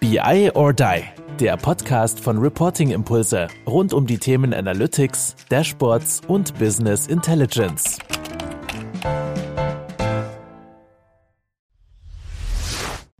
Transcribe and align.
BI 0.00 0.50
or 0.54 0.72
Die, 0.72 1.02
der 1.38 1.58
Podcast 1.58 2.20
von 2.20 2.38
Reporting 2.38 2.90
Impulse 2.90 3.48
rund 3.66 3.92
um 3.92 4.06
die 4.06 4.16
Themen 4.16 4.54
Analytics, 4.54 5.36
Dashboards 5.50 6.22
und 6.26 6.58
Business 6.58 7.06
Intelligence. 7.06 7.98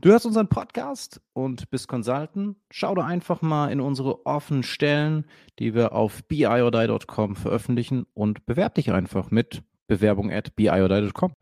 Du 0.01 0.09
hörst 0.09 0.25
unseren 0.25 0.47
Podcast 0.47 1.21
und 1.33 1.69
bist 1.69 1.87
Consultant. 1.87 2.57
Schau 2.71 2.95
doch 2.95 3.05
einfach 3.05 3.43
mal 3.43 3.71
in 3.71 3.79
unsere 3.79 4.25
offenen 4.25 4.63
Stellen, 4.63 5.27
die 5.59 5.75
wir 5.75 5.93
auf 5.93 6.23
biordie.com 6.23 7.35
veröffentlichen 7.35 8.07
und 8.15 8.47
bewerte 8.47 8.81
dich 8.81 8.91
einfach 8.91 9.29
mit 9.29 9.61
Bewerbung 9.85 10.31
at 10.31 10.55
biordie.com. 10.55 11.33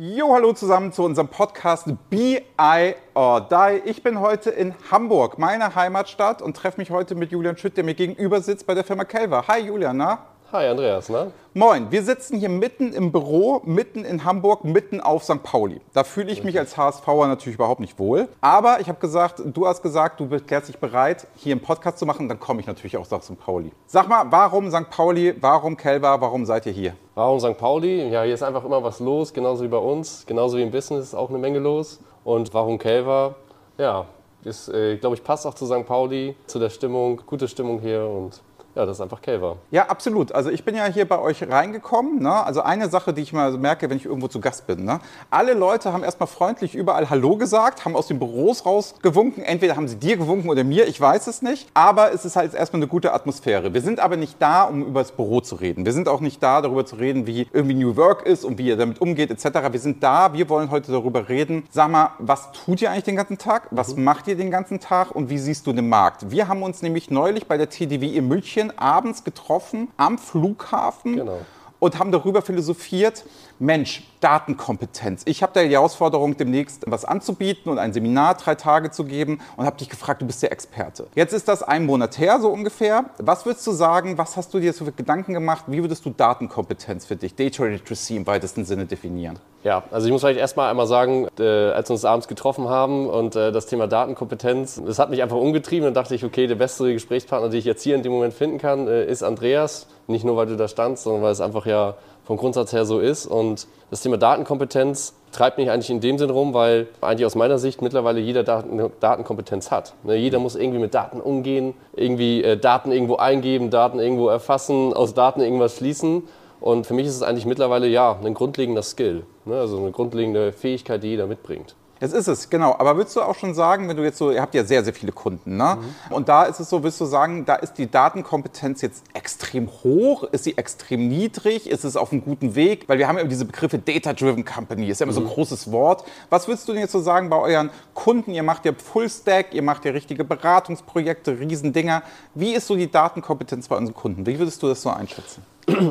Jo, 0.00 0.32
hallo 0.32 0.52
zusammen 0.52 0.92
zu 0.92 1.02
unserem 1.02 1.26
Podcast 1.26 1.88
Be 2.08 2.44
I 2.56 2.94
or 3.14 3.40
Die. 3.40 3.82
Ich 3.84 4.04
bin 4.04 4.20
heute 4.20 4.48
in 4.48 4.72
Hamburg, 4.92 5.40
meiner 5.40 5.74
Heimatstadt, 5.74 6.40
und 6.40 6.56
treffe 6.56 6.80
mich 6.80 6.92
heute 6.92 7.16
mit 7.16 7.32
Julian 7.32 7.56
Schütt, 7.56 7.76
der 7.76 7.82
mir 7.82 7.94
gegenüber 7.94 8.40
sitzt 8.40 8.64
bei 8.64 8.74
der 8.74 8.84
Firma 8.84 9.04
Kelver. 9.04 9.48
Hi 9.48 9.58
Julian, 9.58 9.96
na? 9.96 10.18
Hi 10.50 10.66
Andreas, 10.66 11.10
ne? 11.10 11.30
Moin, 11.52 11.90
wir 11.90 12.02
sitzen 12.02 12.38
hier 12.38 12.48
mitten 12.48 12.94
im 12.94 13.12
Büro, 13.12 13.60
mitten 13.66 14.06
in 14.06 14.24
Hamburg, 14.24 14.64
mitten 14.64 14.98
auf 14.98 15.22
St. 15.22 15.42
Pauli. 15.42 15.82
Da 15.92 16.04
fühle 16.04 16.32
ich 16.32 16.42
mich 16.42 16.58
als 16.58 16.78
HSVer 16.78 17.26
natürlich 17.26 17.56
überhaupt 17.56 17.80
nicht 17.80 17.98
wohl. 17.98 18.28
Aber 18.40 18.80
ich 18.80 18.88
habe 18.88 18.98
gesagt, 18.98 19.42
du 19.44 19.66
hast 19.66 19.82
gesagt, 19.82 20.20
du 20.20 20.26
erklärst 20.30 20.68
dich 20.68 20.78
bereit, 20.78 21.26
hier 21.36 21.52
einen 21.52 21.60
Podcast 21.60 21.98
zu 21.98 22.06
machen, 22.06 22.30
dann 22.30 22.40
komme 22.40 22.62
ich 22.62 22.66
natürlich 22.66 22.96
auch 22.96 23.10
nach 23.10 23.20
St. 23.20 23.38
Pauli. 23.38 23.72
Sag 23.86 24.08
mal, 24.08 24.24
warum 24.30 24.70
St. 24.70 24.88
Pauli, 24.88 25.34
warum 25.38 25.76
Kelver, 25.76 26.18
warum 26.18 26.46
seid 26.46 26.64
ihr 26.64 26.72
hier? 26.72 26.94
Warum 27.14 27.38
St. 27.40 27.58
Pauli? 27.58 28.08
Ja, 28.08 28.22
hier 28.22 28.32
ist 28.32 28.42
einfach 28.42 28.64
immer 28.64 28.82
was 28.82 29.00
los, 29.00 29.34
genauso 29.34 29.64
wie 29.64 29.68
bei 29.68 29.76
uns, 29.76 30.24
genauso 30.24 30.56
wie 30.56 30.62
im 30.62 30.70
Business 30.70 31.08
ist 31.08 31.14
auch 31.14 31.28
eine 31.28 31.36
Menge 31.36 31.58
los. 31.58 32.00
Und 32.24 32.54
warum 32.54 32.78
Kelver? 32.78 33.34
Ja, 33.76 34.06
ist, 34.44 34.70
äh, 34.70 34.96
glaube 34.96 35.14
ich, 35.14 35.22
passt 35.22 35.46
auch 35.46 35.52
zu 35.52 35.66
St. 35.66 35.84
Pauli, 35.84 36.36
zu 36.46 36.58
der 36.58 36.70
Stimmung, 36.70 37.20
gute 37.26 37.48
Stimmung 37.48 37.80
hier 37.80 38.08
und 38.08 38.40
ja, 38.78 38.86
das 38.86 38.98
ist 38.98 39.00
einfach 39.00 39.20
Kelver. 39.20 39.56
Ja, 39.72 39.86
absolut. 39.86 40.30
Also 40.30 40.50
ich 40.50 40.64
bin 40.64 40.76
ja 40.76 40.86
hier 40.86 41.06
bei 41.06 41.18
euch 41.18 41.42
reingekommen. 41.42 42.22
Ne? 42.22 42.32
Also 42.32 42.62
eine 42.62 42.88
Sache, 42.88 43.12
die 43.12 43.22
ich 43.22 43.32
mal 43.32 43.58
merke, 43.58 43.90
wenn 43.90 43.96
ich 43.96 44.04
irgendwo 44.04 44.28
zu 44.28 44.40
Gast 44.40 44.68
bin. 44.68 44.84
Ne? 44.84 45.00
Alle 45.30 45.54
Leute 45.54 45.92
haben 45.92 46.04
erstmal 46.04 46.28
freundlich 46.28 46.76
überall 46.76 47.10
Hallo 47.10 47.36
gesagt, 47.36 47.84
haben 47.84 47.96
aus 47.96 48.06
den 48.06 48.20
Büros 48.20 48.64
rausgewunken. 48.64 49.42
Entweder 49.42 49.74
haben 49.74 49.88
sie 49.88 49.96
dir 49.96 50.16
gewunken 50.16 50.48
oder 50.48 50.62
mir, 50.62 50.86
ich 50.86 51.00
weiß 51.00 51.26
es 51.26 51.42
nicht. 51.42 51.68
Aber 51.74 52.12
es 52.12 52.24
ist 52.24 52.36
halt 52.36 52.54
erstmal 52.54 52.78
eine 52.78 52.86
gute 52.86 53.12
Atmosphäre. 53.12 53.74
Wir 53.74 53.80
sind 53.80 53.98
aber 53.98 54.16
nicht 54.16 54.36
da, 54.38 54.62
um 54.62 54.86
über 54.86 55.00
das 55.00 55.10
Büro 55.10 55.40
zu 55.40 55.56
reden. 55.56 55.84
Wir 55.84 55.92
sind 55.92 56.08
auch 56.08 56.20
nicht 56.20 56.40
da, 56.40 56.62
darüber 56.62 56.86
zu 56.86 56.94
reden, 56.96 57.26
wie 57.26 57.48
irgendwie 57.52 57.74
New 57.74 57.96
Work 57.96 58.26
ist 58.26 58.44
und 58.44 58.58
wie 58.58 58.68
ihr 58.68 58.76
damit 58.76 59.00
umgeht 59.00 59.32
etc. 59.32 59.72
Wir 59.72 59.80
sind 59.80 60.04
da, 60.04 60.32
wir 60.32 60.48
wollen 60.48 60.70
heute 60.70 60.92
darüber 60.92 61.28
reden. 61.28 61.64
Sag 61.70 61.90
mal, 61.90 62.12
was 62.20 62.52
tut 62.52 62.80
ihr 62.80 62.92
eigentlich 62.92 63.04
den 63.04 63.16
ganzen 63.16 63.38
Tag? 63.38 63.66
Was 63.72 63.96
mhm. 63.96 64.04
macht 64.04 64.28
ihr 64.28 64.36
den 64.36 64.52
ganzen 64.52 64.78
Tag 64.78 65.10
und 65.10 65.30
wie 65.30 65.38
siehst 65.38 65.66
du 65.66 65.72
den 65.72 65.88
Markt? 65.88 66.30
Wir 66.30 66.46
haben 66.46 66.62
uns 66.62 66.80
nämlich 66.80 67.10
neulich 67.10 67.48
bei 67.48 67.56
der 67.56 67.68
TDW 67.68 68.06
in 68.06 68.28
München 68.28 68.67
abends 68.76 69.24
getroffen 69.24 69.88
am 69.96 70.18
Flughafen. 70.18 71.16
Genau 71.16 71.40
und 71.80 71.98
haben 71.98 72.12
darüber 72.12 72.42
philosophiert, 72.42 73.24
Mensch, 73.60 74.04
Datenkompetenz. 74.20 75.22
Ich 75.24 75.42
habe 75.42 75.52
da 75.52 75.62
die 75.62 75.70
Herausforderung, 75.70 76.36
demnächst 76.36 76.84
was 76.86 77.04
anzubieten 77.04 77.70
und 77.70 77.78
ein 77.78 77.92
Seminar 77.92 78.34
drei 78.34 78.54
Tage 78.54 78.90
zu 78.90 79.04
geben 79.04 79.40
und 79.56 79.66
habe 79.66 79.76
dich 79.76 79.88
gefragt, 79.88 80.22
du 80.22 80.26
bist 80.26 80.42
der 80.42 80.52
Experte. 80.52 81.06
Jetzt 81.16 81.32
ist 81.32 81.48
das 81.48 81.62
ein 81.62 81.84
Monat 81.84 82.18
her, 82.18 82.38
so 82.40 82.50
ungefähr. 82.50 83.06
Was 83.18 83.46
würdest 83.46 83.66
du 83.66 83.72
sagen, 83.72 84.16
was 84.16 84.36
hast 84.36 84.54
du 84.54 84.60
dir 84.60 84.72
so 84.72 84.84
für 84.84 84.92
Gedanken 84.92 85.34
gemacht? 85.34 85.64
Wie 85.66 85.82
würdest 85.82 86.04
du 86.04 86.10
Datenkompetenz 86.10 87.06
für 87.06 87.16
dich, 87.16 87.34
Data 87.34 87.64
Literacy 87.64 88.16
im 88.16 88.26
weitesten 88.26 88.64
Sinne 88.64 88.86
definieren? 88.86 89.38
Ja, 89.64 89.82
also 89.90 90.06
ich 90.06 90.12
muss 90.12 90.20
vielleicht 90.20 90.38
erstmal 90.38 90.70
einmal 90.70 90.86
sagen, 90.86 91.26
äh, 91.38 91.42
als 91.42 91.88
wir 91.88 91.94
uns 91.94 92.04
abends 92.04 92.28
getroffen 92.28 92.68
haben 92.68 93.08
und 93.08 93.34
äh, 93.34 93.50
das 93.50 93.66
Thema 93.66 93.88
Datenkompetenz, 93.88 94.80
das 94.86 95.00
hat 95.00 95.10
mich 95.10 95.20
einfach 95.20 95.36
umgetrieben. 95.36 95.84
Dann 95.84 95.94
dachte 95.94 96.14
ich, 96.14 96.24
okay, 96.24 96.46
der 96.46 96.54
beste 96.54 96.92
Gesprächspartner, 96.92 97.48
den 97.48 97.58
ich 97.58 97.64
jetzt 97.64 97.82
hier 97.82 97.96
in 97.96 98.04
dem 98.04 98.12
Moment 98.12 98.34
finden 98.34 98.58
kann, 98.58 98.86
äh, 98.86 99.04
ist 99.04 99.24
Andreas. 99.24 99.88
Nicht 100.06 100.24
nur, 100.24 100.36
weil 100.36 100.46
du 100.46 100.56
da 100.56 100.68
standst, 100.68 101.02
sondern 101.02 101.22
weil 101.22 101.32
es 101.32 101.40
einfach 101.40 101.66
ja 101.66 101.96
vom 102.28 102.36
Grundsatz 102.36 102.74
her 102.74 102.84
so 102.84 103.00
ist. 103.00 103.26
Und 103.26 103.66
das 103.90 104.02
Thema 104.02 104.18
Datenkompetenz 104.18 105.14
treibt 105.32 105.56
mich 105.56 105.70
eigentlich 105.70 105.88
in 105.88 106.00
dem 106.00 106.18
Sinn 106.18 106.28
rum, 106.28 106.52
weil 106.52 106.86
eigentlich 107.00 107.24
aus 107.24 107.34
meiner 107.34 107.58
Sicht 107.58 107.80
mittlerweile 107.80 108.20
jeder 108.20 108.44
Daten, 108.44 108.92
Datenkompetenz 109.00 109.70
hat. 109.70 109.94
Ne, 110.04 110.14
jeder 110.16 110.38
muss 110.38 110.54
irgendwie 110.54 110.78
mit 110.78 110.92
Daten 110.92 111.22
umgehen, 111.22 111.72
irgendwie 111.96 112.44
äh, 112.44 112.58
Daten 112.58 112.92
irgendwo 112.92 113.16
eingeben, 113.16 113.70
Daten 113.70 113.98
irgendwo 113.98 114.28
erfassen, 114.28 114.92
aus 114.92 115.14
Daten 115.14 115.40
irgendwas 115.40 115.78
schließen. 115.78 116.24
Und 116.60 116.86
für 116.86 116.92
mich 116.92 117.06
ist 117.06 117.14
es 117.14 117.22
eigentlich 117.22 117.46
mittlerweile 117.46 117.86
ja 117.86 118.18
ein 118.22 118.34
grundlegender 118.34 118.82
Skill, 118.82 119.22
ne, 119.46 119.58
also 119.58 119.78
eine 119.78 119.90
grundlegende 119.90 120.52
Fähigkeit, 120.52 121.02
die 121.02 121.08
jeder 121.08 121.26
mitbringt. 121.26 121.76
Das 122.00 122.12
ist 122.12 122.28
es, 122.28 122.50
genau. 122.50 122.74
Aber 122.78 122.96
würdest 122.96 123.16
du 123.16 123.22
auch 123.22 123.34
schon 123.34 123.54
sagen, 123.54 123.88
wenn 123.88 123.96
du 123.96 124.04
jetzt 124.04 124.18
so, 124.18 124.30
ihr 124.30 124.40
habt 124.40 124.54
ja 124.54 124.64
sehr, 124.64 124.84
sehr 124.84 124.94
viele 124.94 125.12
Kunden, 125.12 125.56
ne? 125.56 125.78
Mhm. 125.80 126.14
Und 126.14 126.28
da 126.28 126.44
ist 126.44 126.60
es 126.60 126.70
so, 126.70 126.82
würdest 126.82 127.00
du 127.00 127.04
sagen, 127.04 127.44
da 127.44 127.56
ist 127.56 127.74
die 127.74 127.90
Datenkompetenz 127.90 128.82
jetzt 128.82 129.04
extrem 129.14 129.68
hoch? 129.82 130.24
Ist 130.24 130.44
sie 130.44 130.56
extrem 130.56 131.08
niedrig? 131.08 131.68
Ist 131.68 131.84
es 131.84 131.96
auf 131.96 132.12
einem 132.12 132.24
guten 132.24 132.54
Weg? 132.54 132.88
Weil 132.88 132.98
wir 132.98 133.08
haben 133.08 133.18
ja 133.18 133.24
diese 133.24 133.44
Begriffe 133.44 133.78
Data-Driven 133.78 134.44
Company, 134.44 134.88
ist 134.88 135.00
ja 135.00 135.04
immer 135.04 135.12
mhm. 135.12 135.16
so 135.16 135.22
ein 135.22 135.28
großes 135.28 135.72
Wort. 135.72 136.04
Was 136.30 136.46
würdest 136.48 136.68
du 136.68 136.72
denn 136.72 136.82
jetzt 136.82 136.92
so 136.92 137.00
sagen 137.00 137.30
bei 137.30 137.36
euren 137.36 137.70
Kunden? 137.94 138.32
Ihr 138.32 138.42
macht 138.42 138.64
ja 138.64 138.72
Full-Stack, 138.72 139.54
ihr 139.54 139.62
macht 139.62 139.84
ja 139.84 139.92
richtige 139.92 140.24
Beratungsprojekte, 140.24 141.38
Riesendinger. 141.38 142.02
Wie 142.34 142.54
ist 142.54 142.66
so 142.66 142.76
die 142.76 142.90
Datenkompetenz 142.90 143.68
bei 143.68 143.76
unseren 143.76 143.94
Kunden? 143.94 144.26
Wie 144.26 144.38
würdest 144.38 144.62
du 144.62 144.68
das 144.68 144.82
so 144.82 144.90
einschätzen? 144.90 145.42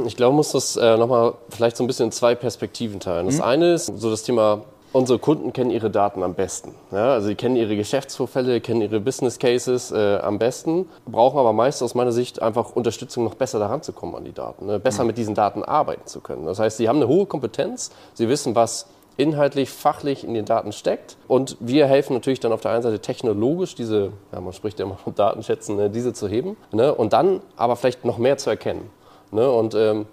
Ich 0.06 0.16
glaube, 0.16 0.32
man 0.32 0.38
muss 0.38 0.52
das 0.54 0.76
äh, 0.76 0.98
nochmal 0.98 1.36
vielleicht 1.50 1.78
so 1.78 1.84
ein 1.84 1.88
bisschen 1.88 2.08
in 2.08 2.12
zwei 2.12 2.34
Perspektiven 2.34 3.00
teilen. 3.00 3.28
Das 3.28 3.38
mhm. 3.38 3.44
eine 3.44 3.74
ist 3.74 3.86
so 3.86 4.10
das 4.10 4.24
Thema 4.24 4.64
Unsere 4.98 5.20
Kunden 5.20 5.54
kennen 5.54 5.70
ihre 5.70 5.92
Daten 5.92 6.24
am 6.24 6.34
besten. 6.34 6.74
Ja, 6.92 7.14
also 7.14 7.28
sie 7.28 7.36
kennen 7.36 7.56
ihre 7.56 7.76
Geschäftsvorfälle, 7.76 8.62
kennen 8.62 8.82
ihre 8.82 9.00
Business 9.00 9.38
Cases 9.38 9.92
äh, 9.92 10.18
am 10.24 10.40
besten, 10.40 10.90
brauchen 11.06 11.38
aber 11.38 11.54
meist 11.54 11.84
aus 11.84 11.94
meiner 11.94 12.12
Sicht 12.12 12.42
einfach 12.42 12.76
Unterstützung, 12.76 13.24
noch 13.24 13.36
besser 13.36 13.60
daran 13.60 13.84
zu 13.84 13.94
kommen 13.94 14.16
an 14.16 14.26
die 14.26 14.34
Daten, 14.34 14.66
ne? 14.66 14.80
besser 14.80 15.04
mhm. 15.04 15.10
mit 15.10 15.20
diesen 15.20 15.36
Daten 15.36 15.64
arbeiten 15.64 16.08
zu 16.08 16.20
können. 16.20 16.48
Das 16.48 16.58
heißt, 16.58 16.78
sie 16.78 16.90
haben 16.90 16.96
eine 16.96 17.08
hohe 17.08 17.28
Kompetenz, 17.28 17.92
sie 18.16 18.28
wissen, 18.28 18.56
was 18.56 18.88
inhaltlich, 19.18 19.70
fachlich 19.70 20.24
in 20.24 20.34
den 20.34 20.46
Daten 20.46 20.72
steckt. 20.72 21.18
Und 21.28 21.58
wir 21.60 21.86
helfen 21.86 22.16
natürlich 22.16 22.40
dann 22.40 22.52
auf 22.52 22.62
der 22.62 22.72
einen 22.72 22.82
Seite 22.82 23.00
technologisch, 23.00 23.76
diese, 23.76 24.14
ja, 24.32 24.42
man 24.42 24.54
spricht 24.54 24.80
ja 24.80 24.86
immer 24.86 24.98
von 24.98 25.14
Datenschätzen, 25.14 25.76
ne, 25.76 25.92
diese 25.92 26.14
zu 26.14 26.28
heben. 26.28 26.58
Ne? 26.72 26.92
Und 26.92 27.14
dann 27.14 27.42
aber 27.56 27.76
vielleicht 27.76 28.04
noch 28.04 28.18
mehr 28.18 28.38
zu 28.38 28.50
erkennen. 28.50 28.90
Ne? 29.30 29.48
Und 29.48 29.76
ähm, 29.76 30.08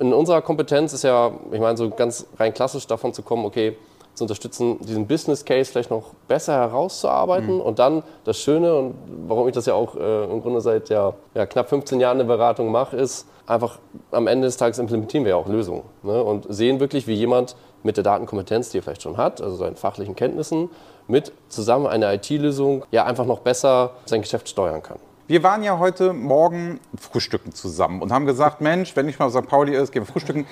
in 0.00 0.14
unserer 0.14 0.40
Kompetenz 0.40 0.94
ist 0.94 1.04
ja, 1.04 1.32
ich 1.52 1.60
meine, 1.60 1.76
so 1.76 1.90
ganz 1.90 2.26
rein 2.38 2.54
klassisch 2.54 2.86
davon 2.86 3.12
zu 3.12 3.20
kommen, 3.22 3.44
okay, 3.44 3.76
zu 4.16 4.24
unterstützen, 4.24 4.78
diesen 4.80 5.06
Business 5.06 5.44
Case 5.44 5.70
vielleicht 5.70 5.90
noch 5.90 6.14
besser 6.26 6.54
herauszuarbeiten 6.54 7.54
mhm. 7.54 7.60
und 7.60 7.78
dann 7.78 8.02
das 8.24 8.38
Schöne 8.38 8.74
und 8.74 8.94
warum 9.28 9.46
ich 9.46 9.54
das 9.54 9.66
ja 9.66 9.74
auch 9.74 9.94
äh, 9.94 10.24
im 10.24 10.42
Grunde 10.42 10.60
seit 10.60 10.88
ja, 10.88 11.12
ja, 11.34 11.46
knapp 11.46 11.68
15 11.68 12.00
Jahren 12.00 12.18
eine 12.18 12.24
Beratung 12.24 12.70
mache, 12.70 12.96
ist 12.96 13.26
einfach 13.46 13.78
am 14.10 14.26
Ende 14.26 14.46
des 14.46 14.56
Tages 14.56 14.78
implementieren 14.78 15.24
wir 15.24 15.30
ja 15.30 15.36
auch 15.36 15.48
Lösungen 15.48 15.82
ne? 16.02 16.22
und 16.22 16.46
sehen 16.48 16.80
wirklich, 16.80 17.06
wie 17.06 17.14
jemand 17.14 17.56
mit 17.82 17.96
der 17.96 18.04
Datenkompetenz, 18.04 18.70
die 18.70 18.78
er 18.78 18.82
vielleicht 18.82 19.02
schon 19.02 19.16
hat, 19.16 19.40
also 19.40 19.56
seinen 19.56 19.76
fachlichen 19.76 20.16
Kenntnissen, 20.16 20.70
mit 21.06 21.32
zusammen 21.48 21.86
einer 21.86 22.12
IT-Lösung 22.14 22.84
ja 22.90 23.04
einfach 23.04 23.26
noch 23.26 23.40
besser 23.40 23.92
sein 24.06 24.22
Geschäft 24.22 24.48
steuern 24.48 24.82
kann. 24.82 24.98
Wir 25.28 25.42
waren 25.42 25.64
ja 25.64 25.78
heute 25.78 26.12
Morgen 26.12 26.78
frühstücken 26.96 27.52
zusammen 27.52 28.00
und 28.00 28.12
haben 28.12 28.26
gesagt, 28.26 28.60
Mensch, 28.60 28.94
wenn 28.94 29.08
ich 29.08 29.18
mal 29.18 29.26
auf 29.26 29.32
St. 29.32 29.48
Pauli 29.48 29.74
ist, 29.74 29.90
gehen 29.90 30.06
wir 30.06 30.12
frühstücken 30.12 30.46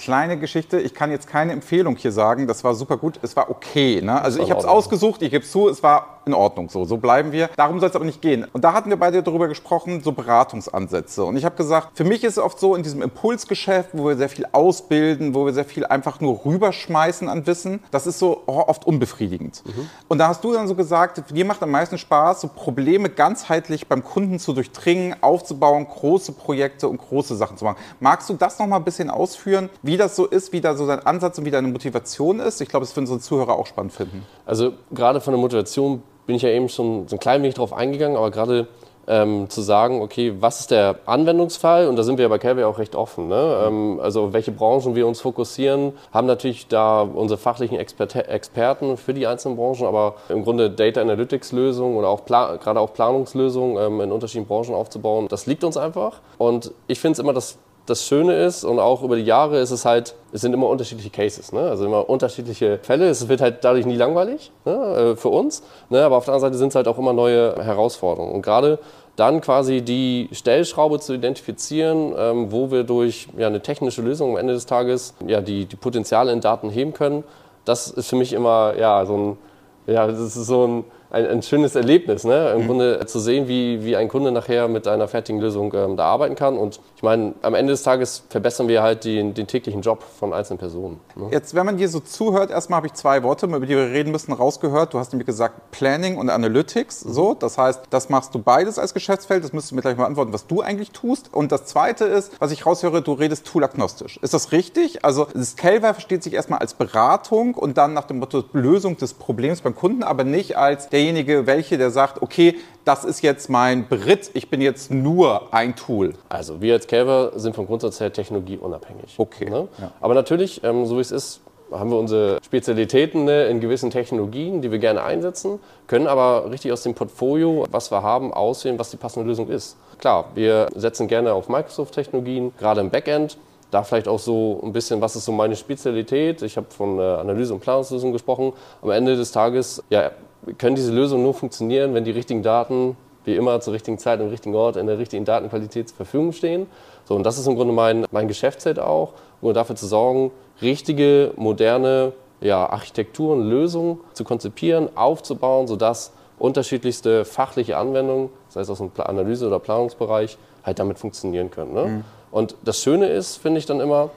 kleine 0.00 0.38
Geschichte. 0.38 0.80
Ich 0.80 0.94
kann 0.94 1.10
jetzt 1.10 1.26
keine 1.26 1.52
Empfehlung 1.52 1.96
hier 1.96 2.12
sagen. 2.12 2.46
Das 2.46 2.64
war 2.64 2.74
super 2.74 2.96
gut. 2.96 3.18
Es 3.22 3.36
war 3.36 3.50
okay. 3.50 4.00
Ne? 4.02 4.20
Also 4.20 4.42
ich 4.42 4.50
habe 4.50 4.60
es 4.60 4.66
ausgesucht. 4.66 5.22
Ich 5.22 5.30
gebe 5.30 5.44
es 5.44 5.50
zu. 5.50 5.68
Es 5.68 5.82
war 5.82 6.17
in 6.28 6.34
Ordnung. 6.34 6.68
So, 6.68 6.84
so 6.84 6.96
bleiben 6.98 7.32
wir. 7.32 7.50
Darum 7.56 7.80
soll 7.80 7.88
es 7.88 7.96
aber 7.96 8.04
nicht 8.04 8.22
gehen. 8.22 8.46
Und 8.52 8.62
da 8.64 8.72
hatten 8.72 8.90
wir 8.90 8.96
beide 8.96 9.22
darüber 9.22 9.48
gesprochen, 9.48 10.02
so 10.02 10.12
Beratungsansätze. 10.12 11.24
Und 11.24 11.36
ich 11.36 11.44
habe 11.44 11.56
gesagt, 11.56 11.96
für 11.96 12.04
mich 12.04 12.22
ist 12.24 12.32
es 12.32 12.38
oft 12.38 12.60
so 12.60 12.74
in 12.74 12.82
diesem 12.82 13.02
Impulsgeschäft, 13.02 13.90
wo 13.92 14.06
wir 14.06 14.16
sehr 14.16 14.28
viel 14.28 14.46
ausbilden, 14.52 15.34
wo 15.34 15.46
wir 15.46 15.52
sehr 15.52 15.64
viel 15.64 15.84
einfach 15.86 16.20
nur 16.20 16.44
rüberschmeißen 16.44 17.28
an 17.28 17.46
Wissen. 17.46 17.80
Das 17.90 18.06
ist 18.06 18.18
so 18.18 18.42
oft 18.46 18.86
unbefriedigend. 18.86 19.62
Mhm. 19.64 19.90
Und 20.08 20.18
da 20.18 20.28
hast 20.28 20.44
du 20.44 20.52
dann 20.52 20.68
so 20.68 20.74
gesagt, 20.74 21.22
dir 21.30 21.44
macht 21.44 21.62
am 21.62 21.70
meisten 21.70 21.98
Spaß, 21.98 22.42
so 22.42 22.48
Probleme 22.48 23.08
ganzheitlich 23.08 23.88
beim 23.88 24.04
Kunden 24.04 24.38
zu 24.38 24.52
durchdringen, 24.52 25.16
aufzubauen, 25.22 25.86
große 25.88 26.32
Projekte 26.32 26.88
und 26.88 26.98
große 26.98 27.34
Sachen 27.34 27.56
zu 27.56 27.64
machen. 27.64 27.78
Magst 28.00 28.28
du 28.28 28.34
das 28.34 28.58
noch 28.58 28.66
mal 28.66 28.76
ein 28.76 28.84
bisschen 28.84 29.10
ausführen? 29.10 29.70
wie 29.82 29.96
das 29.96 30.16
so 30.16 30.26
ist, 30.26 30.52
wie 30.52 30.60
da 30.60 30.74
so 30.74 30.86
dein 30.86 31.00
Ansatz 31.00 31.38
und 31.38 31.44
wie 31.44 31.50
deine 31.50 31.68
Motivation 31.68 32.40
ist. 32.40 32.60
Ich 32.60 32.68
glaube, 32.68 32.84
das 32.84 32.92
für 32.92 33.00
unsere 33.00 33.20
Zuhörer 33.20 33.56
auch 33.56 33.66
spannend 33.66 33.92
finden. 33.92 34.24
Also 34.46 34.72
gerade 34.90 35.20
von 35.20 35.32
der 35.32 35.40
Motivation 35.40 36.02
bin 36.28 36.36
ich 36.36 36.42
ja 36.42 36.50
eben 36.50 36.68
schon 36.68 37.08
so 37.08 37.16
ein 37.16 37.20
klein 37.20 37.42
wenig 37.42 37.54
drauf 37.54 37.72
eingegangen, 37.72 38.18
aber 38.18 38.30
gerade 38.30 38.68
ähm, 39.06 39.48
zu 39.48 39.62
sagen, 39.62 40.02
okay, 40.02 40.34
was 40.38 40.60
ist 40.60 40.70
der 40.70 40.96
Anwendungsfall? 41.06 41.88
Und 41.88 41.96
da 41.96 42.02
sind 42.02 42.18
wir 42.18 42.24
ja 42.24 42.28
bei 42.28 42.38
Calvary 42.38 42.64
auch 42.64 42.78
recht 42.78 42.94
offen. 42.94 43.28
Ne? 43.28 43.64
Ähm, 43.66 43.98
also 44.02 44.34
welche 44.34 44.52
Branchen 44.52 44.94
wir 44.94 45.06
uns 45.06 45.22
fokussieren, 45.22 45.94
haben 46.12 46.26
natürlich 46.26 46.68
da 46.68 47.00
unsere 47.00 47.38
fachlichen 47.38 47.78
Exper 47.78 48.14
Experten 48.28 48.98
für 48.98 49.14
die 49.14 49.26
einzelnen 49.26 49.56
Branchen, 49.56 49.86
aber 49.86 50.16
im 50.28 50.44
Grunde 50.44 50.68
Data 50.68 51.00
Analytics 51.00 51.52
Lösungen 51.52 51.96
oder 51.96 52.08
auch 52.08 52.26
gerade 52.26 52.78
auch 52.78 52.92
Planungslösungen 52.92 53.82
ähm, 53.82 54.02
in 54.02 54.12
unterschiedlichen 54.12 54.48
Branchen 54.48 54.74
aufzubauen, 54.74 55.28
das 55.28 55.46
liegt 55.46 55.64
uns 55.64 55.78
einfach. 55.78 56.20
Und 56.36 56.72
ich 56.88 57.00
finde 57.00 57.14
es 57.14 57.18
immer 57.20 57.32
das 57.32 57.56
das 57.88 58.04
Schöne 58.04 58.44
ist 58.44 58.64
und 58.64 58.78
auch 58.78 59.02
über 59.02 59.16
die 59.16 59.22
Jahre 59.22 59.58
ist 59.60 59.70
es 59.70 59.84
halt, 59.84 60.14
es 60.32 60.40
sind 60.40 60.52
immer 60.52 60.68
unterschiedliche 60.68 61.10
Cases, 61.10 61.52
ne? 61.52 61.60
also 61.60 61.84
immer 61.84 62.08
unterschiedliche 62.08 62.78
Fälle. 62.82 63.08
Es 63.08 63.28
wird 63.28 63.40
halt 63.40 63.64
dadurch 63.64 63.86
nie 63.86 63.96
langweilig 63.96 64.52
ne? 64.64 64.72
Äh, 65.12 65.16
für 65.16 65.28
uns, 65.28 65.62
ne? 65.88 66.02
aber 66.04 66.16
auf 66.16 66.24
der 66.24 66.34
anderen 66.34 66.52
Seite 66.52 66.58
sind 66.58 66.68
es 66.68 66.74
halt 66.74 66.88
auch 66.88 66.98
immer 66.98 67.12
neue 67.12 67.54
Herausforderungen. 67.62 68.32
Und 68.34 68.42
gerade 68.42 68.78
dann 69.16 69.40
quasi 69.40 69.82
die 69.82 70.28
Stellschraube 70.32 71.00
zu 71.00 71.14
identifizieren, 71.14 72.14
ähm, 72.16 72.52
wo 72.52 72.70
wir 72.70 72.84
durch 72.84 73.28
ja, 73.36 73.48
eine 73.48 73.60
technische 73.60 74.02
Lösung 74.02 74.32
am 74.32 74.36
Ende 74.36 74.52
des 74.52 74.66
Tages 74.66 75.14
ja, 75.26 75.40
die, 75.40 75.66
die 75.66 75.76
Potenziale 75.76 76.32
in 76.32 76.40
Daten 76.40 76.70
heben 76.70 76.92
können, 76.92 77.24
das 77.64 77.88
ist 77.88 78.08
für 78.08 78.16
mich 78.16 78.32
immer 78.32 78.74
ja, 78.78 79.04
so 79.06 79.16
ein, 79.16 79.38
ja, 79.86 80.06
das 80.06 80.20
ist 80.20 80.34
so 80.34 80.66
ein 80.66 80.84
ein, 81.10 81.26
ein 81.26 81.42
schönes 81.42 81.74
Erlebnis, 81.74 82.24
ne? 82.24 82.50
im 82.50 82.62
mhm. 82.62 82.66
Grunde 82.66 83.06
zu 83.06 83.18
sehen, 83.18 83.48
wie, 83.48 83.84
wie 83.84 83.96
ein 83.96 84.08
Kunde 84.08 84.32
nachher 84.32 84.68
mit 84.68 84.86
einer 84.86 85.08
fertigen 85.08 85.40
Lösung 85.40 85.72
ähm, 85.74 85.96
da 85.96 86.04
arbeiten 86.04 86.34
kann. 86.34 86.58
Und 86.58 86.80
ich 86.96 87.02
meine, 87.02 87.34
am 87.42 87.54
Ende 87.54 87.72
des 87.72 87.82
Tages 87.82 88.24
verbessern 88.28 88.68
wir 88.68 88.82
halt 88.82 89.04
den, 89.04 89.34
den 89.34 89.46
täglichen 89.46 89.82
Job 89.82 90.02
von 90.02 90.32
einzelnen 90.32 90.58
Personen. 90.58 91.00
Ne? 91.16 91.28
Jetzt, 91.30 91.54
wenn 91.54 91.64
man 91.64 91.76
dir 91.76 91.88
so 91.88 92.00
zuhört, 92.00 92.50
erstmal 92.50 92.78
habe 92.78 92.86
ich 92.88 92.94
zwei 92.94 93.22
Worte, 93.22 93.46
über 93.46 93.60
die 93.60 93.76
wir 93.76 93.90
reden 93.90 94.10
müssen, 94.10 94.32
rausgehört. 94.32 94.94
Du 94.94 94.98
hast 94.98 95.12
nämlich 95.12 95.26
gesagt 95.26 95.70
Planning 95.70 96.18
und 96.18 96.30
Analytics. 96.30 97.04
Mhm. 97.04 97.12
So, 97.12 97.34
das 97.34 97.56
heißt, 97.56 97.82
das 97.90 98.08
machst 98.08 98.34
du 98.34 98.38
beides 98.38 98.78
als 98.78 98.94
Geschäftsfeld. 98.94 99.44
Das 99.44 99.52
müsstest 99.52 99.72
du 99.72 99.76
mir 99.76 99.82
gleich 99.82 99.96
mal 99.96 100.06
antworten, 100.06 100.32
was 100.32 100.46
du 100.46 100.60
eigentlich 100.60 100.90
tust. 100.90 101.32
Und 101.32 101.52
das 101.52 101.64
Zweite 101.64 102.04
ist, 102.04 102.32
was 102.40 102.52
ich 102.52 102.66
raushöre, 102.66 103.02
du 103.02 103.12
redest 103.12 103.46
toolagnostisch. 103.46 104.18
Ist 104.22 104.34
das 104.34 104.52
richtig? 104.52 105.04
Also 105.04 105.26
Scaleware 105.40 105.94
versteht 105.94 106.22
sich 106.22 106.34
erstmal 106.34 106.58
als 106.58 106.74
Beratung 106.74 107.54
und 107.54 107.78
dann 107.78 107.94
nach 107.94 108.04
dem 108.04 108.18
Motto 108.18 108.44
Lösung 108.52 108.96
des 108.96 109.14
Problems 109.14 109.60
beim 109.60 109.74
Kunden, 109.74 110.02
aber 110.02 110.24
nicht 110.24 110.56
als 110.56 110.88
derjenige, 110.98 111.46
welche, 111.46 111.78
der 111.78 111.90
sagt, 111.90 112.22
okay, 112.22 112.56
das 112.84 113.04
ist 113.04 113.22
jetzt 113.22 113.48
mein 113.48 113.88
Brit, 113.88 114.30
ich 114.34 114.50
bin 114.50 114.60
jetzt 114.60 114.90
nur 114.90 115.54
ein 115.54 115.76
Tool? 115.76 116.14
Also 116.28 116.60
wir 116.60 116.74
als 116.74 116.86
Calver 116.86 117.32
sind 117.36 117.54
vom 117.54 117.66
Grundsatz 117.66 118.00
her 118.00 118.12
technologieunabhängig. 118.12 119.14
Okay. 119.16 119.48
Ne? 119.48 119.68
Ja. 119.78 119.92
Aber 120.00 120.14
natürlich, 120.14 120.62
ähm, 120.64 120.86
so 120.86 120.96
wie 120.96 121.00
es 121.00 121.12
ist, 121.12 121.40
haben 121.70 121.90
wir 121.90 121.98
unsere 121.98 122.38
Spezialitäten 122.42 123.24
ne, 123.24 123.46
in 123.46 123.60
gewissen 123.60 123.90
Technologien, 123.90 124.62
die 124.62 124.72
wir 124.72 124.78
gerne 124.78 125.02
einsetzen, 125.02 125.60
können 125.86 126.06
aber 126.06 126.50
richtig 126.50 126.72
aus 126.72 126.82
dem 126.82 126.94
Portfolio, 126.94 127.66
was 127.70 127.92
wir 127.92 128.02
haben, 128.02 128.32
aussehen, 128.32 128.78
was 128.78 128.90
die 128.90 128.96
passende 128.96 129.28
Lösung 129.28 129.48
ist. 129.48 129.76
Klar, 129.98 130.30
wir 130.34 130.68
setzen 130.74 131.06
gerne 131.08 131.32
auf 131.32 131.48
Microsoft-Technologien, 131.48 132.52
gerade 132.58 132.80
im 132.80 132.90
Backend. 132.90 133.36
Da 133.70 133.82
vielleicht 133.82 134.08
auch 134.08 134.18
so 134.18 134.60
ein 134.64 134.72
bisschen, 134.72 135.02
was 135.02 135.14
ist 135.14 135.26
so 135.26 135.32
meine 135.32 135.54
Spezialität? 135.54 136.40
Ich 136.40 136.56
habe 136.56 136.68
von 136.70 136.98
äh, 136.98 137.02
Analyse- 137.02 137.52
und 137.52 137.60
Planungslösungen 137.60 138.14
gesprochen. 138.14 138.54
Am 138.80 138.90
Ende 138.90 139.14
des 139.14 139.30
Tages 139.30 139.82
ja, 139.90 140.10
können 140.54 140.76
diese 140.76 140.92
Lösungen 140.92 141.22
nur 141.22 141.34
funktionieren, 141.34 141.94
wenn 141.94 142.04
die 142.04 142.10
richtigen 142.10 142.42
Daten, 142.42 142.96
wie 143.24 143.36
immer, 143.36 143.60
zur 143.60 143.74
richtigen 143.74 143.98
Zeit, 143.98 144.20
am 144.20 144.28
richtigen 144.28 144.54
Ort, 144.54 144.76
in 144.76 144.86
der 144.86 144.98
richtigen 144.98 145.24
Datenqualität 145.24 145.88
zur 145.88 145.96
Verfügung 145.96 146.32
stehen. 146.32 146.66
So, 147.04 147.14
und 147.14 147.24
das 147.24 147.38
ist 147.38 147.46
im 147.46 147.56
Grunde 147.56 147.72
mein, 147.72 148.06
mein 148.10 148.28
Geschäftsfeld 148.28 148.78
auch, 148.78 149.12
nur 149.40 149.54
dafür 149.54 149.76
zu 149.76 149.86
sorgen, 149.86 150.30
richtige, 150.60 151.32
moderne 151.36 152.12
ja, 152.40 152.68
Architekturen, 152.68 153.48
Lösungen 153.48 153.98
zu 154.12 154.24
konzipieren, 154.24 154.96
aufzubauen, 154.96 155.66
sodass 155.66 156.12
unterschiedlichste 156.38 157.24
fachliche 157.24 157.76
Anwendungen, 157.76 158.30
sei 158.48 158.60
es 158.60 158.70
aus 158.70 158.78
dem 158.78 158.90
Analyse- 158.96 159.46
oder 159.46 159.58
Planungsbereich, 159.58 160.38
halt 160.64 160.78
damit 160.78 160.98
funktionieren 160.98 161.50
können. 161.50 161.74
Ne? 161.74 161.84
Mhm. 161.84 162.04
Und 162.30 162.56
das 162.64 162.80
Schöne 162.82 163.08
ist, 163.08 163.36
finde 163.36 163.58
ich 163.58 163.66
dann 163.66 163.80
immer, 163.80 164.10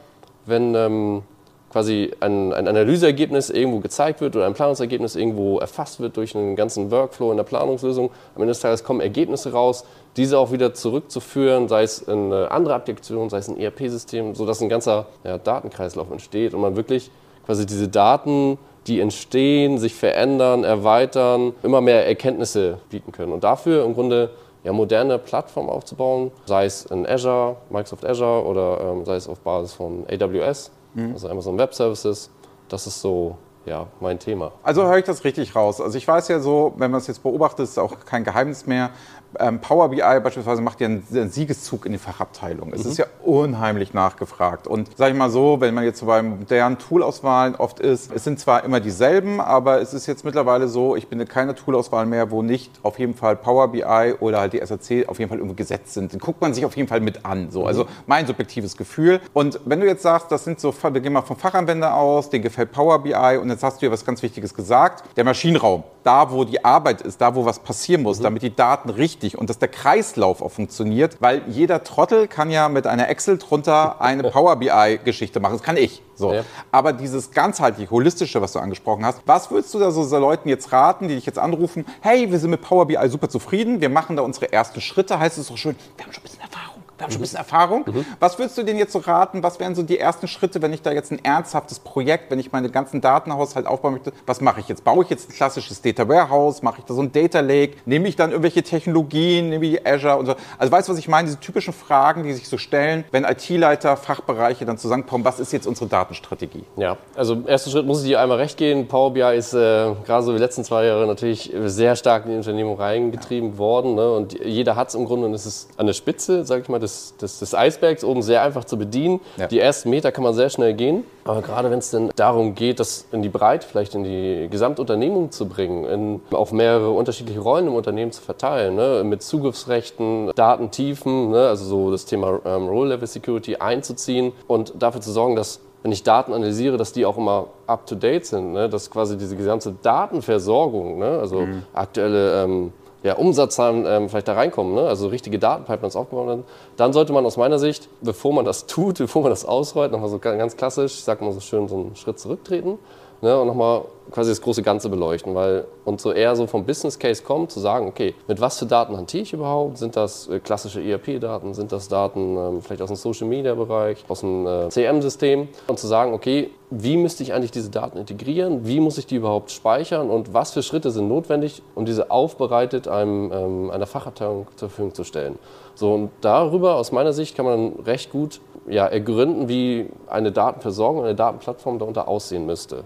wenn 0.46 0.76
ähm, 0.76 1.24
quasi 1.72 2.12
ein, 2.20 2.54
ein 2.54 2.68
Analyseergebnis 2.68 3.50
irgendwo 3.50 3.80
gezeigt 3.80 4.22
wird 4.22 4.36
oder 4.36 4.46
ein 4.46 4.54
Planungsergebnis 4.54 5.16
irgendwo 5.16 5.60
erfasst 5.60 6.00
wird 6.00 6.18
durch 6.18 6.36
einen 6.36 6.56
ganzen 6.56 6.92
Workflow 6.92 7.32
in 7.32 7.38
der 7.38 7.44
Planungslösung. 7.44 8.12
Am 8.36 8.42
Ende 8.42 8.52
des 8.52 8.60
Tages 8.60 8.84
kommen 8.84 9.00
Ergebnisse 9.00 9.52
raus, 9.52 9.86
diese 10.18 10.38
auch 10.38 10.52
wieder 10.52 10.74
zurückzuführen, 10.74 11.68
sei 11.70 11.84
es 11.84 12.02
in 12.02 12.34
eine 12.34 12.52
andere 12.52 12.76
Applikation, 12.76 13.30
sei 13.30 13.38
es 13.38 13.48
ein 13.48 13.58
ERP-System, 13.58 14.36
sodass 14.36 14.62
ein 14.62 14.70
ganzer 14.70 15.06
ja, 15.24 15.38
Datenkreislauf 15.38 16.12
entsteht 16.12 16.54
und 16.54 16.62
man 16.62 16.76
wirklich 16.76 17.10
quasi 17.46 17.66
diese 17.66 17.88
Daten, 17.88 18.58
die 18.88 19.00
entstehen, 19.00 19.78
sich 19.78 19.94
verändern, 19.94 20.64
erweitern, 20.64 21.54
immer 21.64 21.82
mehr 21.82 22.06
Erkenntnisse 22.06 22.80
bieten 22.90 23.12
können. 23.12 23.32
Und 23.32 23.44
dafür 23.44 23.86
im 23.86 23.94
Grunde 23.94 24.32
ja, 24.64 24.74
moderne 24.74 25.18
Plattformen 25.18 25.70
aufzubauen, 25.70 26.32
sei 26.46 26.66
es 26.66 26.86
in 26.86 27.08
Azure, 27.08 27.58
Microsoft 27.70 28.06
Azure 28.06 28.46
oder 28.46 28.80
ähm, 28.82 29.06
sei 29.06 29.16
es 29.16 29.28
auf 29.28 29.40
Basis 29.40 29.74
von 29.74 30.06
AWS 30.10 30.72
mhm. 30.94 31.14
also 31.14 31.30
Amazon 31.30 31.58
Web 31.58 31.74
Services. 31.74 32.30
Das 32.70 32.88
ist 32.88 33.02
so 33.02 33.38
ja, 33.66 33.88
mein 34.00 34.18
Thema. 34.18 34.52
Also 34.64 34.84
höre 34.84 34.98
ich 34.98 35.06
das 35.06 35.24
richtig 35.24 35.56
raus. 35.56 35.82
Also 35.82 35.98
ich 35.98 36.08
weiß 36.08 36.28
ja 36.30 36.40
so, 36.40 36.74
wenn 36.78 36.90
man 36.90 37.00
es 37.00 37.08
jetzt 37.08 37.22
beobachtet, 37.22 37.66
ist 37.66 37.78
auch 37.78 38.06
kein 38.06 38.24
Geheimnis 38.24 38.66
mehr. 38.66 38.90
Ähm, 39.40 39.60
Power 39.60 39.90
BI 39.90 40.02
beispielsweise 40.02 40.62
macht 40.62 40.82
ja 40.82 40.88
einen, 40.88 41.30
Siegeszug 41.32 41.86
in 41.86 41.94
die 41.94 41.98
Fachabteilung. 41.98 42.74
Es 42.74 42.84
mhm. 42.84 42.92
ist 42.92 42.98
ja 42.98 43.06
unheimlich 43.24 43.94
nachgefragt. 43.94 44.68
Und 44.68 44.98
sage 44.98 45.12
ich 45.12 45.18
mal 45.18 45.30
so, 45.30 45.62
wenn 45.62 45.74
man 45.74 45.84
jetzt 45.84 46.00
so 46.00 46.06
bei 46.06 46.22
modernen 46.22 46.78
Toolauswahlen 46.78 47.56
oft 47.56 47.80
ist, 47.80 48.12
es 48.14 48.24
sind 48.24 48.40
zwar 48.40 48.64
immer 48.64 48.80
dieselben, 48.80 49.40
aber 49.40 49.82
es 49.82 49.94
ist 49.94 50.08
jetzt 50.08 50.26
mittlerweile 50.26 50.68
so, 50.68 50.96
ich 50.96 51.08
bin 51.08 51.20
in 51.20 51.28
keiner 51.28 51.56
Toolauswahl 51.56 52.06
mehr, 52.06 52.32
wo 52.32 52.42
nicht 52.42 52.72
auf 52.84 53.00
jeden 53.00 53.16
Fall 53.16 53.36
Power 53.36 53.70
BI 53.70 54.16
oder 54.20 54.40
halt 54.40 54.54
die 54.54 54.66
SAC 54.66 55.08
auf 55.08 55.20
jeden 55.20 55.30
Fall 55.30 55.38
irgendwo 55.38 55.56
gesetzt 55.56 55.94
sind. 55.94 56.14
Den 56.14 56.20
guckt 56.20 56.42
man 56.42 56.54
sich 56.54 56.66
auf 56.66 56.76
jeden 56.76 56.88
Fall 56.88 57.02
mit 57.02 57.26
an. 57.26 57.52
So. 57.52 57.66
Also 57.66 57.86
mein 58.08 58.28
subjektives 58.28 58.78
Gefühl. 58.78 59.20
Und 59.34 59.60
wenn 59.66 59.80
du 59.80 59.88
jetzt 59.88 60.04
sagst, 60.04 60.32
das 60.32 60.44
sind 60.44 60.60
so, 60.60 60.74
wir 60.82 61.02
gehen 61.02 61.14
mal 61.14 61.22
vom 61.22 61.38
Fachanwender 61.38 61.96
aus, 61.96 62.30
den 62.30 62.42
gefällt 62.42 62.72
Power 62.72 63.00
BI 63.00 63.38
und 63.42 63.50
jetzt 63.50 63.64
hast 63.64 63.82
du 63.82 63.86
ja 63.86 63.92
was 63.92 64.06
ganz 64.06 64.22
Wichtiges 64.22 64.54
gesagt, 64.54 65.04
der 65.16 65.24
Maschinenraum. 65.24 65.84
Da, 66.04 66.32
wo 66.32 66.44
die 66.44 66.64
Arbeit 66.66 67.02
ist, 67.02 67.22
da, 67.22 67.36
wo 67.36 67.46
was 67.46 67.60
passieren 67.60 68.02
muss, 68.02 68.20
mhm. 68.20 68.24
damit 68.24 68.44
die 68.44 68.56
Daten 68.56 68.90
richtig 68.90 69.38
und 69.38 69.50
dass 69.50 69.60
der 69.60 69.68
Kreislauf 69.68 70.42
auch 70.42 70.52
funktioniert, 70.52 71.18
weil 71.20 71.44
jeder 71.48 71.84
Trottel 71.84 72.28
kann 72.28 72.50
ja 72.50 72.70
mit 72.70 72.88
einer 72.88 73.10
Excel 73.10 73.38
drunter 73.38 74.02
eine 74.02 74.24
Power 74.32 74.56
BI-Geschichte 74.56 75.40
machen. 75.40 75.54
Das 75.54 75.64
kann 75.64 75.78
ich. 75.78 76.02
So. 76.16 76.34
Ja. 76.34 76.44
Aber 76.72 76.94
dieses 76.94 77.32
ganzheitliche, 77.32 77.90
holistische, 77.90 78.42
was 78.42 78.54
du 78.54 78.60
angesprochen 78.60 79.06
hast, 79.06 79.22
was 79.26 79.52
würdest 79.52 79.74
du 79.74 79.80
da 79.80 79.92
so 79.92 80.18
Leuten 80.18 80.50
jetzt 80.50 80.72
raten, 80.72 81.08
die 81.08 81.16
dich 81.16 81.26
jetzt 81.26 81.40
anrufen, 81.40 81.86
hey, 82.02 82.32
wir 82.32 82.40
sind 82.40 82.52
mit 82.52 82.62
Power 82.62 82.86
BI 82.86 83.10
super 83.10 83.30
zufrieden, 83.30 83.82
wir 83.82 83.90
machen 83.90 84.16
da 84.16 84.22
unsere 84.22 84.52
ersten 84.54 84.82
Schritte, 84.82 85.20
heißt 85.20 85.38
es 85.38 85.48
doch 85.48 85.58
schön, 85.58 85.76
wir 85.98 86.06
haben 86.06 86.14
schon 86.14 86.22
ein 86.22 86.24
bisschen 86.24 86.42
Erfahrung 86.42 86.71
wir 87.02 87.06
haben 87.06 87.12
schon 87.12 87.20
ein 87.20 87.24
bisschen 87.24 87.40
Erfahrung. 87.40 87.84
Mhm. 87.88 88.06
Was 88.20 88.38
würdest 88.38 88.58
du 88.58 88.64
denen 88.64 88.78
jetzt 88.78 88.94
so 88.94 89.00
raten? 89.00 89.42
Was 89.42 89.60
wären 89.60 89.74
so 89.74 89.82
die 89.82 89.98
ersten 89.98 90.28
Schritte, 90.28 90.62
wenn 90.62 90.72
ich 90.72 90.84
da 90.84 90.92
jetzt 90.92 91.12
ein 91.12 91.24
ernsthaftes 91.24 91.80
Projekt, 91.80 92.30
wenn 92.30 92.40
ich 92.40 92.52
meine 92.52 92.70
ganzen 92.70 93.02
Datenhaushalt 93.02 93.66
aufbauen 93.66 93.94
möchte? 93.94 94.14
Was 94.28 94.40
mache 94.40 94.60
ich 94.60 94.68
jetzt? 94.68 94.84
Baue 94.84 95.04
ich 95.04 95.10
jetzt 95.10 95.30
ein 95.30 95.34
klassisches 95.34 95.82
Data 95.82 96.08
Warehouse? 96.08 96.62
Mache 96.62 96.80
ich 96.80 96.86
da 96.86 96.94
so 96.94 97.02
ein 97.02 97.12
Data 97.12 97.40
Lake? 97.40 97.78
Nehme 97.86 98.08
ich 98.08 98.16
dann 98.16 98.30
irgendwelche 98.30 98.62
Technologien, 98.62 99.50
nehme 99.50 99.66
ich 99.66 99.86
Azure 99.86 100.18
und 100.18 100.28
so? 100.28 100.36
Also 100.60 100.72
weißt 100.72 100.88
du, 100.88 100.94
was 100.94 101.00
ich 101.00 101.08
meine? 101.08 101.28
Diese 101.28 101.40
typischen 101.40 101.74
Fragen, 101.74 102.24
die 102.24 102.34
sich 102.34 102.48
so 102.48 102.58
stellen, 102.58 103.04
wenn 103.12 103.24
IT-Leiter, 103.24 103.98
Fachbereiche 103.98 104.66
dann 104.66 104.78
zusammenkommen, 104.78 105.26
was 105.26 105.40
ist 105.40 105.52
jetzt 105.54 105.66
unsere 105.66 105.88
Datenstrategie? 105.88 106.64
Ja, 106.78 106.98
also 107.16 107.34
im 107.34 107.48
ersten 107.48 107.72
Schritt 107.72 107.86
muss 107.86 108.02
ich 108.02 108.10
dir 108.10 108.22
einmal 108.22 108.38
recht 108.38 108.58
gehen. 108.58 108.88
Power 108.88 109.12
BI 109.12 109.22
ist 109.36 109.54
äh, 109.54 109.58
gerade 110.06 110.24
so 110.24 110.34
wie 110.34 110.38
die 110.38 110.44
letzten 110.44 110.64
zwei 110.64 110.86
Jahre 110.86 111.08
natürlich 111.08 111.52
sehr 111.66 111.96
stark 111.96 112.26
in 112.26 112.32
die 112.32 112.38
Unternehmung 112.38 112.78
reingetrieben 112.78 113.54
ja. 113.54 113.58
worden. 113.58 113.96
Ne? 113.96 114.12
Und 114.12 114.34
jeder 114.46 114.76
hat 114.76 114.90
es 114.90 114.96
im 114.96 115.06
Grunde 115.06 115.26
und 115.26 115.34
es 115.34 115.46
ist 115.46 115.70
an 115.78 115.88
der 115.88 115.94
Spitze, 115.94 116.46
sage 116.46 116.62
ich 116.62 116.70
mal, 116.70 116.80
des, 116.80 116.91
des, 117.22 117.40
des 117.40 117.56
Eisbergs 117.56 118.04
oben 118.04 118.22
sehr 118.22 118.42
einfach 118.42 118.66
zu 118.66 118.78
bedienen. 118.78 119.22
Ja. 119.38 119.48
Die 119.48 119.60
ersten 119.60 119.90
Meter 119.90 120.12
kann 120.12 120.24
man 120.24 120.34
sehr 120.34 120.50
schnell 120.50 120.74
gehen. 120.74 121.04
Aber 121.24 121.42
gerade 121.42 121.70
wenn 121.70 121.80
es 121.80 121.92
dann 121.92 122.10
darum 122.16 122.56
geht, 122.56 122.80
das 122.80 123.06
in 123.12 123.22
die 123.22 123.30
Breite, 123.30 123.68
vielleicht 123.68 123.94
in 123.96 124.04
die 124.04 124.48
Gesamtunternehmung 124.50 125.32
zu 125.32 125.48
bringen, 125.48 125.86
in, 125.86 126.22
auf 126.32 126.52
mehrere 126.52 126.92
unterschiedliche 126.92 127.40
Rollen 127.40 127.68
im 127.68 127.76
Unternehmen 127.76 128.12
zu 128.12 128.22
verteilen, 128.22 128.76
ne, 128.76 129.04
mit 129.04 129.22
Zugriffsrechten, 129.22 130.32
Datentiefen, 130.36 131.30
ne, 131.30 131.48
also 131.48 131.66
so 131.66 131.92
das 131.92 132.06
Thema 132.06 132.40
ähm, 132.46 132.68
Role-Level-Security 132.68 133.58
einzuziehen 133.58 134.32
und 134.48 134.74
dafür 134.80 135.02
zu 135.02 135.12
sorgen, 135.12 135.36
dass 135.36 135.60
wenn 135.84 135.92
ich 135.92 136.04
Daten 136.04 136.34
analysiere, 136.34 136.78
dass 136.78 136.94
die 136.94 137.06
auch 137.06 137.18
immer 137.18 137.48
up-to-date 137.66 138.26
sind, 138.26 138.54
ne? 138.54 138.70
dass 138.70 138.92
quasi 138.92 139.18
diese 139.18 139.36
gesamte 139.36 139.74
Datenversorgung, 139.82 141.00
ne? 141.00 141.18
also 141.20 141.42
mhm. 141.42 141.64
aktuelle 141.74 142.44
ähm, 142.44 142.74
ja, 143.04 143.16
Umsatzzahlen 143.16 143.86
ähm, 143.86 144.10
vielleicht 144.10 144.28
da 144.28 144.34
reinkommen, 144.34 144.76
ne? 144.76 144.82
also 144.82 145.08
richtige 145.08 145.40
Datenpipelines 145.40 145.96
aufgebaut 145.96 146.28
werden, 146.28 146.44
dann 146.78 146.94
sollte 146.94 147.14
man 147.14 147.26
aus 147.26 147.38
meiner 147.38 147.60
Sicht, 147.60 147.90
bevor 148.02 148.34
man 148.34 148.46
das 148.46 148.68
tut, 148.68 148.98
bevor 149.00 149.24
man 149.24 149.32
das 149.32 149.46
ausrollt, 149.46 149.92
nochmal 149.92 150.10
so 150.10 150.20
ganz 150.20 150.56
klassisch, 150.58 150.94
ich 150.94 151.04
sag 151.04 151.22
mal 151.22 151.32
so 151.32 151.40
schön, 151.40 151.68
so 151.68 151.76
einen 151.76 151.96
Schritt 151.96 152.20
zurücktreten 152.20 152.78
ne? 153.22 153.40
und 153.40 153.48
nochmal 153.48 153.84
quasi 154.12 154.30
das 154.30 154.42
große 154.42 154.62
Ganze 154.62 154.90
beleuchten, 154.90 155.34
weil 155.34 155.66
und 155.86 156.02
so 156.02 156.12
eher 156.12 156.36
so 156.36 156.46
vom 156.46 156.66
Business 156.66 157.00
Case 157.00 157.24
kommt, 157.24 157.52
zu 157.52 157.60
sagen, 157.60 157.88
okay, 157.88 158.14
mit 158.28 158.42
was 158.42 158.60
für 158.60 158.66
Daten 158.66 158.98
hantiere 158.98 159.24
ich 159.24 159.34
überhaupt? 159.34 159.78
Sind 159.78 159.96
das 159.96 160.28
äh, 160.28 160.40
klassische 160.40 160.82
ERP-Daten? 160.82 161.54
Sind 161.54 161.72
das 161.72 161.88
Daten 161.88 162.38
ähm, 162.38 162.62
vielleicht 162.62 162.82
aus 162.82 162.90
dem 162.90 162.98
Social-Media-Bereich, 162.98 164.04
aus 164.08 164.20
dem 164.20 164.46
äh, 164.46 164.70
CM-System? 164.70 165.48
Und 165.68 165.80
zu 165.80 165.88
sagen, 165.88 166.14
okay, 166.14 166.52
wie 166.70 166.98
müsste 166.98 167.24
ich 167.24 167.34
eigentlich 167.34 167.52
diese 167.52 167.70
Daten 167.70 167.98
integrieren? 167.98 168.66
Wie 168.66 168.80
muss 168.80 168.98
ich 168.98 169.06
die 169.06 169.16
überhaupt 169.16 169.52
speichern? 169.52 170.10
Und 170.10 170.34
was 170.34 170.52
für 170.52 170.62
Schritte 170.62 170.92
sind 170.92 171.08
notwendig, 171.08 171.62
um 171.76 171.86
diese 171.86 172.12
aufbereitet 172.12 172.88
einem, 172.88 173.32
ähm, 173.34 173.72
einer 173.72 173.88
Fachabteilung 173.88 174.48
zur 174.56 174.70
Verfügung 174.70 174.94
zu 174.94 175.04
stellen? 175.04 175.40
So, 175.74 175.94
und 175.94 176.12
darüber, 176.22 176.76
aus 176.76 176.92
meiner 176.92 177.14
Sicht, 177.14 177.36
kann 177.36 177.46
man 177.46 177.74
recht 177.86 178.12
gut 178.12 178.42
ja, 178.68 178.86
ergründen, 178.86 179.48
wie 179.48 179.90
eine 180.08 180.32
Datenversorgung, 180.32 181.04
eine 181.04 181.16
Datenplattform 181.16 181.80
darunter 181.80 182.08
aussehen 182.08 182.46
müsste 182.46 182.84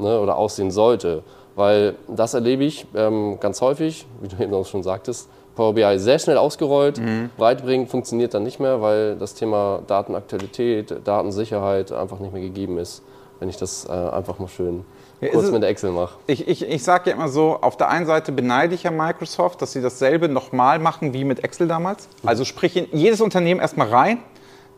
ne, 0.00 0.20
oder 0.20 0.36
aussehen 0.36 0.70
sollte. 0.70 1.22
Weil 1.56 1.96
das 2.08 2.34
erlebe 2.34 2.64
ich 2.64 2.86
ähm, 2.94 3.38
ganz 3.40 3.60
häufig, 3.60 4.06
wie 4.20 4.28
du 4.28 4.42
eben 4.42 4.54
auch 4.54 4.66
schon 4.66 4.82
sagtest, 4.82 5.28
Power 5.56 5.74
BI 5.74 5.98
sehr 5.98 6.18
schnell 6.18 6.38
ausgerollt. 6.38 6.98
Mhm. 6.98 7.30
Breitbringen 7.36 7.86
funktioniert 7.86 8.34
dann 8.34 8.44
nicht 8.44 8.60
mehr, 8.60 8.80
weil 8.80 9.16
das 9.16 9.34
Thema 9.34 9.82
Datenaktualität, 9.86 10.96
Datensicherheit 11.04 11.92
einfach 11.92 12.18
nicht 12.20 12.32
mehr 12.32 12.42
gegeben 12.42 12.78
ist, 12.78 13.02
wenn 13.40 13.48
ich 13.48 13.56
das 13.56 13.86
äh, 13.86 13.92
einfach 13.92 14.38
mal 14.38 14.48
schön 14.48 14.84
ja, 15.20 15.28
kurz 15.28 15.50
mit 15.50 15.62
Excel 15.64 15.90
mache. 15.90 16.14
Ich, 16.26 16.48
ich, 16.48 16.66
ich 16.66 16.82
sage 16.82 17.10
ja 17.10 17.16
immer 17.16 17.28
so, 17.28 17.58
auf 17.60 17.76
der 17.76 17.90
einen 17.90 18.06
Seite 18.06 18.32
beneide 18.32 18.74
ich 18.74 18.84
ja 18.84 18.90
Microsoft, 18.90 19.60
dass 19.60 19.72
sie 19.72 19.82
dasselbe 19.82 20.28
nochmal 20.28 20.78
machen 20.78 21.12
wie 21.12 21.24
mit 21.24 21.44
Excel 21.44 21.68
damals. 21.68 22.08
Mhm. 22.22 22.28
Also 22.28 22.44
sprich 22.44 22.76
in 22.76 22.86
jedes 22.92 23.20
Unternehmen 23.20 23.60
erstmal 23.60 23.88
rein, 23.88 24.18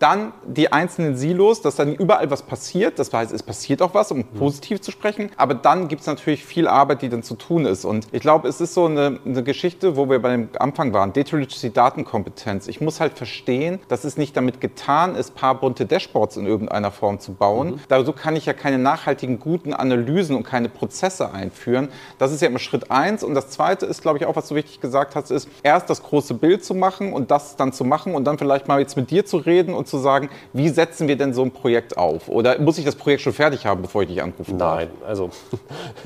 dann 0.03 0.33
die 0.45 0.73
einzelnen 0.73 1.17
Silos, 1.17 1.63
dass 1.63 1.77
dann 1.77 1.95
überall 1.95 2.31
was 2.31 2.43
passiert. 2.43 2.99
Das 2.99 3.13
heißt, 3.13 3.33
es 3.33 3.43
passiert 3.43 3.83
auch 3.83 3.95
was, 3.95 4.11
um 4.11 4.19
mhm. 4.19 4.25
positiv 4.37 4.81
zu 4.81 4.91
sprechen. 4.91 5.31
Aber 5.37 5.55
dann 5.55 5.87
gibt 5.87 6.01
es 6.01 6.07
natürlich 6.09 6.45
viel 6.45 6.67
Arbeit, 6.67 7.03
die 7.03 7.09
dann 7.09 7.23
zu 7.23 7.37
tun 7.37 7.67
ist. 7.67 7.85
Und 7.85 8.09
ich 8.11 8.21
glaube, 8.21 8.49
es 8.49 8.61
ist 8.61 8.75
so 8.75 8.87
eine, 8.87 9.21
eine 9.25 9.45
Geschichte, 9.45 9.97
wo 9.97 10.11
wir 10.11 10.21
beim 10.21 10.49
Anfang 10.59 10.93
waren. 10.93 11.13
Data 11.13 11.37
Literacy, 11.37 11.73
Datenkompetenz. 11.73 12.67
Ich 12.67 12.81
muss 12.81 12.99
halt 12.99 13.17
verstehen, 13.17 13.79
dass 13.87 14.03
es 14.03 14.17
nicht 14.17 14.37
damit 14.37 14.61
getan 14.61 15.15
ist, 15.15 15.37
paar 15.37 15.55
bunte 15.55 15.87
Dashboards 15.87 16.37
in 16.37 16.47
irgendeiner 16.47 16.91
Form 16.91 17.21
zu 17.21 17.35
bauen. 17.35 17.73
Mhm. 17.73 17.81
Dazu 17.87 18.13
kann 18.13 18.35
ich 18.35 18.47
ja 18.47 18.55
keine 18.55 18.79
nachhaltigen, 18.79 19.39
guten 19.39 19.73
Analysen 19.73 20.35
und 20.35 20.43
keine 20.43 20.69
Prozesse 20.69 21.33
einführen. 21.33 21.89
Das 22.19 22.33
ist 22.33 22.43
ja 22.43 22.49
immer 22.49 22.59
Schritt 22.59 22.91
eins. 22.91 23.23
Und 23.23 23.35
das 23.35 23.51
zweite 23.51 23.87
ist, 23.87 24.03
glaube 24.03 24.19
ich, 24.19 24.27
auch, 24.27 24.35
was 24.35 24.49
du 24.49 24.57
wichtig 24.57 24.81
gesagt 24.81 25.15
hast, 25.15 25.31
ist, 25.31 25.49
erst 25.63 25.89
das 25.89 26.03
große 26.03 26.35
Bild 26.35 26.65
zu 26.65 26.75
machen 26.75 27.13
und 27.13 27.31
das 27.31 27.55
dann 27.55 27.73
zu 27.73 27.85
machen 27.85 28.17
und 28.17 28.25
dann 28.25 28.37
vielleicht 28.37 28.67
mal 28.67 28.81
jetzt 28.81 28.97
mit 28.97 29.13
dir 29.13 29.25
zu 29.25 29.37
reden 29.37 29.75
und 29.75 29.92
zu 29.93 29.99
sagen, 29.99 30.31
wie 30.53 30.69
setzen 30.69 31.07
wir 31.07 31.17
denn 31.17 31.33
so 31.33 31.43
ein 31.43 31.51
Projekt 31.51 31.97
auf? 31.97 32.29
Oder 32.29 32.59
muss 32.61 32.79
ich 32.79 32.85
das 32.85 32.97
Projekt 32.97 33.23
schon 33.23 33.33
fertig 33.33 33.67
haben, 33.67 33.83
bevor 33.83 34.03
ich 34.03 34.09
dich 34.09 34.23
anrufe? 34.23 34.55
Nein, 34.55 34.89
also, 35.07 35.31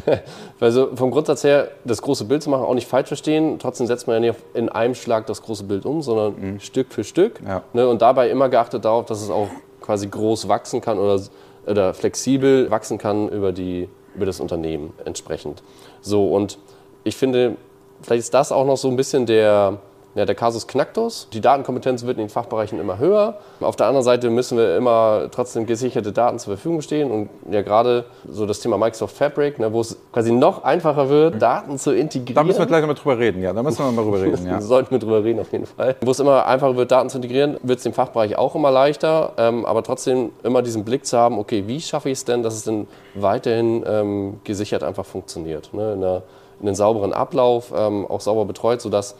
also 0.61 0.95
vom 0.95 1.11
Grundsatz 1.11 1.45
her, 1.45 1.69
das 1.85 2.02
große 2.02 2.25
Bild 2.25 2.43
zu 2.43 2.50
machen, 2.50 2.64
auch 2.64 2.75
nicht 2.75 2.88
falsch 2.88 3.09
verstehen. 3.09 3.59
Trotzdem 3.59 3.87
setzt 3.87 4.07
man 4.07 4.23
ja 4.23 4.33
nicht 4.33 4.40
in 4.55 4.69
einem 4.69 4.95
Schlag 4.95 5.26
das 5.26 5.43
große 5.43 5.64
Bild 5.64 5.87
um, 5.87 6.02
sondern 6.02 6.35
mhm. 6.55 6.61
Stück 6.61 6.93
für 6.93 7.05
Stück. 7.05 7.40
Ja. 7.47 7.62
Ne, 7.73 7.88
und 7.88 8.02
dabei 8.02 8.28
immer 8.28 8.49
geachtet 8.49 8.85
darauf, 8.85 9.07
dass 9.07 9.23
es 9.23 9.31
auch 9.31 9.49
quasi 9.81 10.09
groß 10.09 10.49
wachsen 10.49 10.81
kann 10.81 10.99
oder, 10.99 11.21
oder 11.66 11.95
flexibel 11.95 12.71
wachsen 12.71 12.99
kann 12.99 13.28
über, 13.28 13.52
die, 13.52 13.88
über 14.16 14.26
das 14.26 14.40
Unternehmen 14.40 14.93
entsprechend. 15.05 15.62
So, 16.00 16.28
und 16.35 16.59
ich 17.05 17.16
finde, 17.16 17.57
vielleicht 18.02 18.21
ist 18.21 18.35
das 18.35 18.50
auch 18.50 18.66
noch 18.66 18.76
so 18.76 18.88
ein 18.88 18.97
bisschen 18.97 19.26
der, 19.26 19.78
ja, 20.16 20.25
der 20.25 20.35
Kasus 20.35 20.66
Knacktus. 20.66 21.28
Die 21.35 21.42
Datenkompetenz 21.42 22.04
wird 22.04 22.16
in 22.16 22.25
den 22.25 22.30
Fachbereichen 22.30 22.80
immer 22.80 22.99
höher. 22.99 23.37
Auf 23.61 23.76
der 23.76 23.87
anderen 23.87 24.02
Seite 24.02 24.30
müssen 24.30 24.56
wir 24.56 24.75
immer 24.75 25.28
trotzdem 25.30 25.66
gesicherte 25.66 26.11
Daten 26.11 26.38
zur 26.38 26.54
Verfügung 26.54 26.80
stehen. 26.80 27.11
Und 27.11 27.28
ja, 27.50 27.61
gerade 27.61 28.06
so 28.26 28.46
das 28.46 28.61
Thema 28.61 28.78
Microsoft 28.78 29.14
Fabric, 29.14 29.58
ne, 29.58 29.70
wo 29.75 29.82
es 29.82 29.99
quasi 30.12 30.32
noch 30.32 30.64
einfacher 30.64 31.11
wird, 31.11 31.42
Daten 31.42 31.76
zu 31.76 31.94
integrieren. 31.94 32.35
Da 32.35 32.44
müssen 32.44 32.61
wir 32.61 32.66
gleich 32.66 32.87
mal 32.87 32.94
drüber 32.94 33.18
reden, 33.18 33.42
ja. 33.42 33.52
Da 33.52 33.62
müssen 33.62 33.85
wir 33.85 33.92
mal 33.92 34.02
drüber 34.02 34.23
reden, 34.23 34.46
ja. 34.46 34.58
Sollten 34.62 34.92
wir 34.92 34.99
drüber 34.99 35.23
reden, 35.23 35.38
auf 35.38 35.52
jeden 35.52 35.66
Fall. 35.66 35.96
Wo 36.00 36.11
es 36.11 36.18
immer 36.18 36.46
einfacher 36.46 36.76
wird, 36.76 36.90
Daten 36.90 37.11
zu 37.11 37.18
integrieren, 37.18 37.58
wird 37.62 37.76
es 37.76 37.82
dem 37.82 37.92
Fachbereich 37.92 38.38
auch 38.38 38.54
immer 38.54 38.70
leichter. 38.70 39.32
Ähm, 39.37 39.66
aber 39.66 39.82
trotzdem 39.82 40.30
immer 40.42 40.62
diesen 40.62 40.87
Blick 40.87 41.04
zu 41.04 41.18
haben, 41.18 41.38
okay, 41.38 41.64
wie 41.66 41.78
schaffe 41.78 42.08
ich 42.08 42.16
es 42.16 42.25
denn, 42.25 42.42
dass 42.42 42.54
es 42.54 42.64
denn 42.64 42.87
weiterhin 43.14 43.85
ähm, 43.87 44.40
gesichert 44.44 44.82
einfach 44.82 45.04
funktioniert. 45.04 45.75
Ne? 45.75 45.92
In, 45.92 46.02
einer, 46.02 46.23
in 46.62 46.68
einem 46.68 46.75
sauberen 46.75 47.12
Ablauf, 47.12 47.70
ähm, 47.76 48.06
auch 48.06 48.23
sauber 48.23 48.46
betreut, 48.46 48.80
sodass 48.80 49.14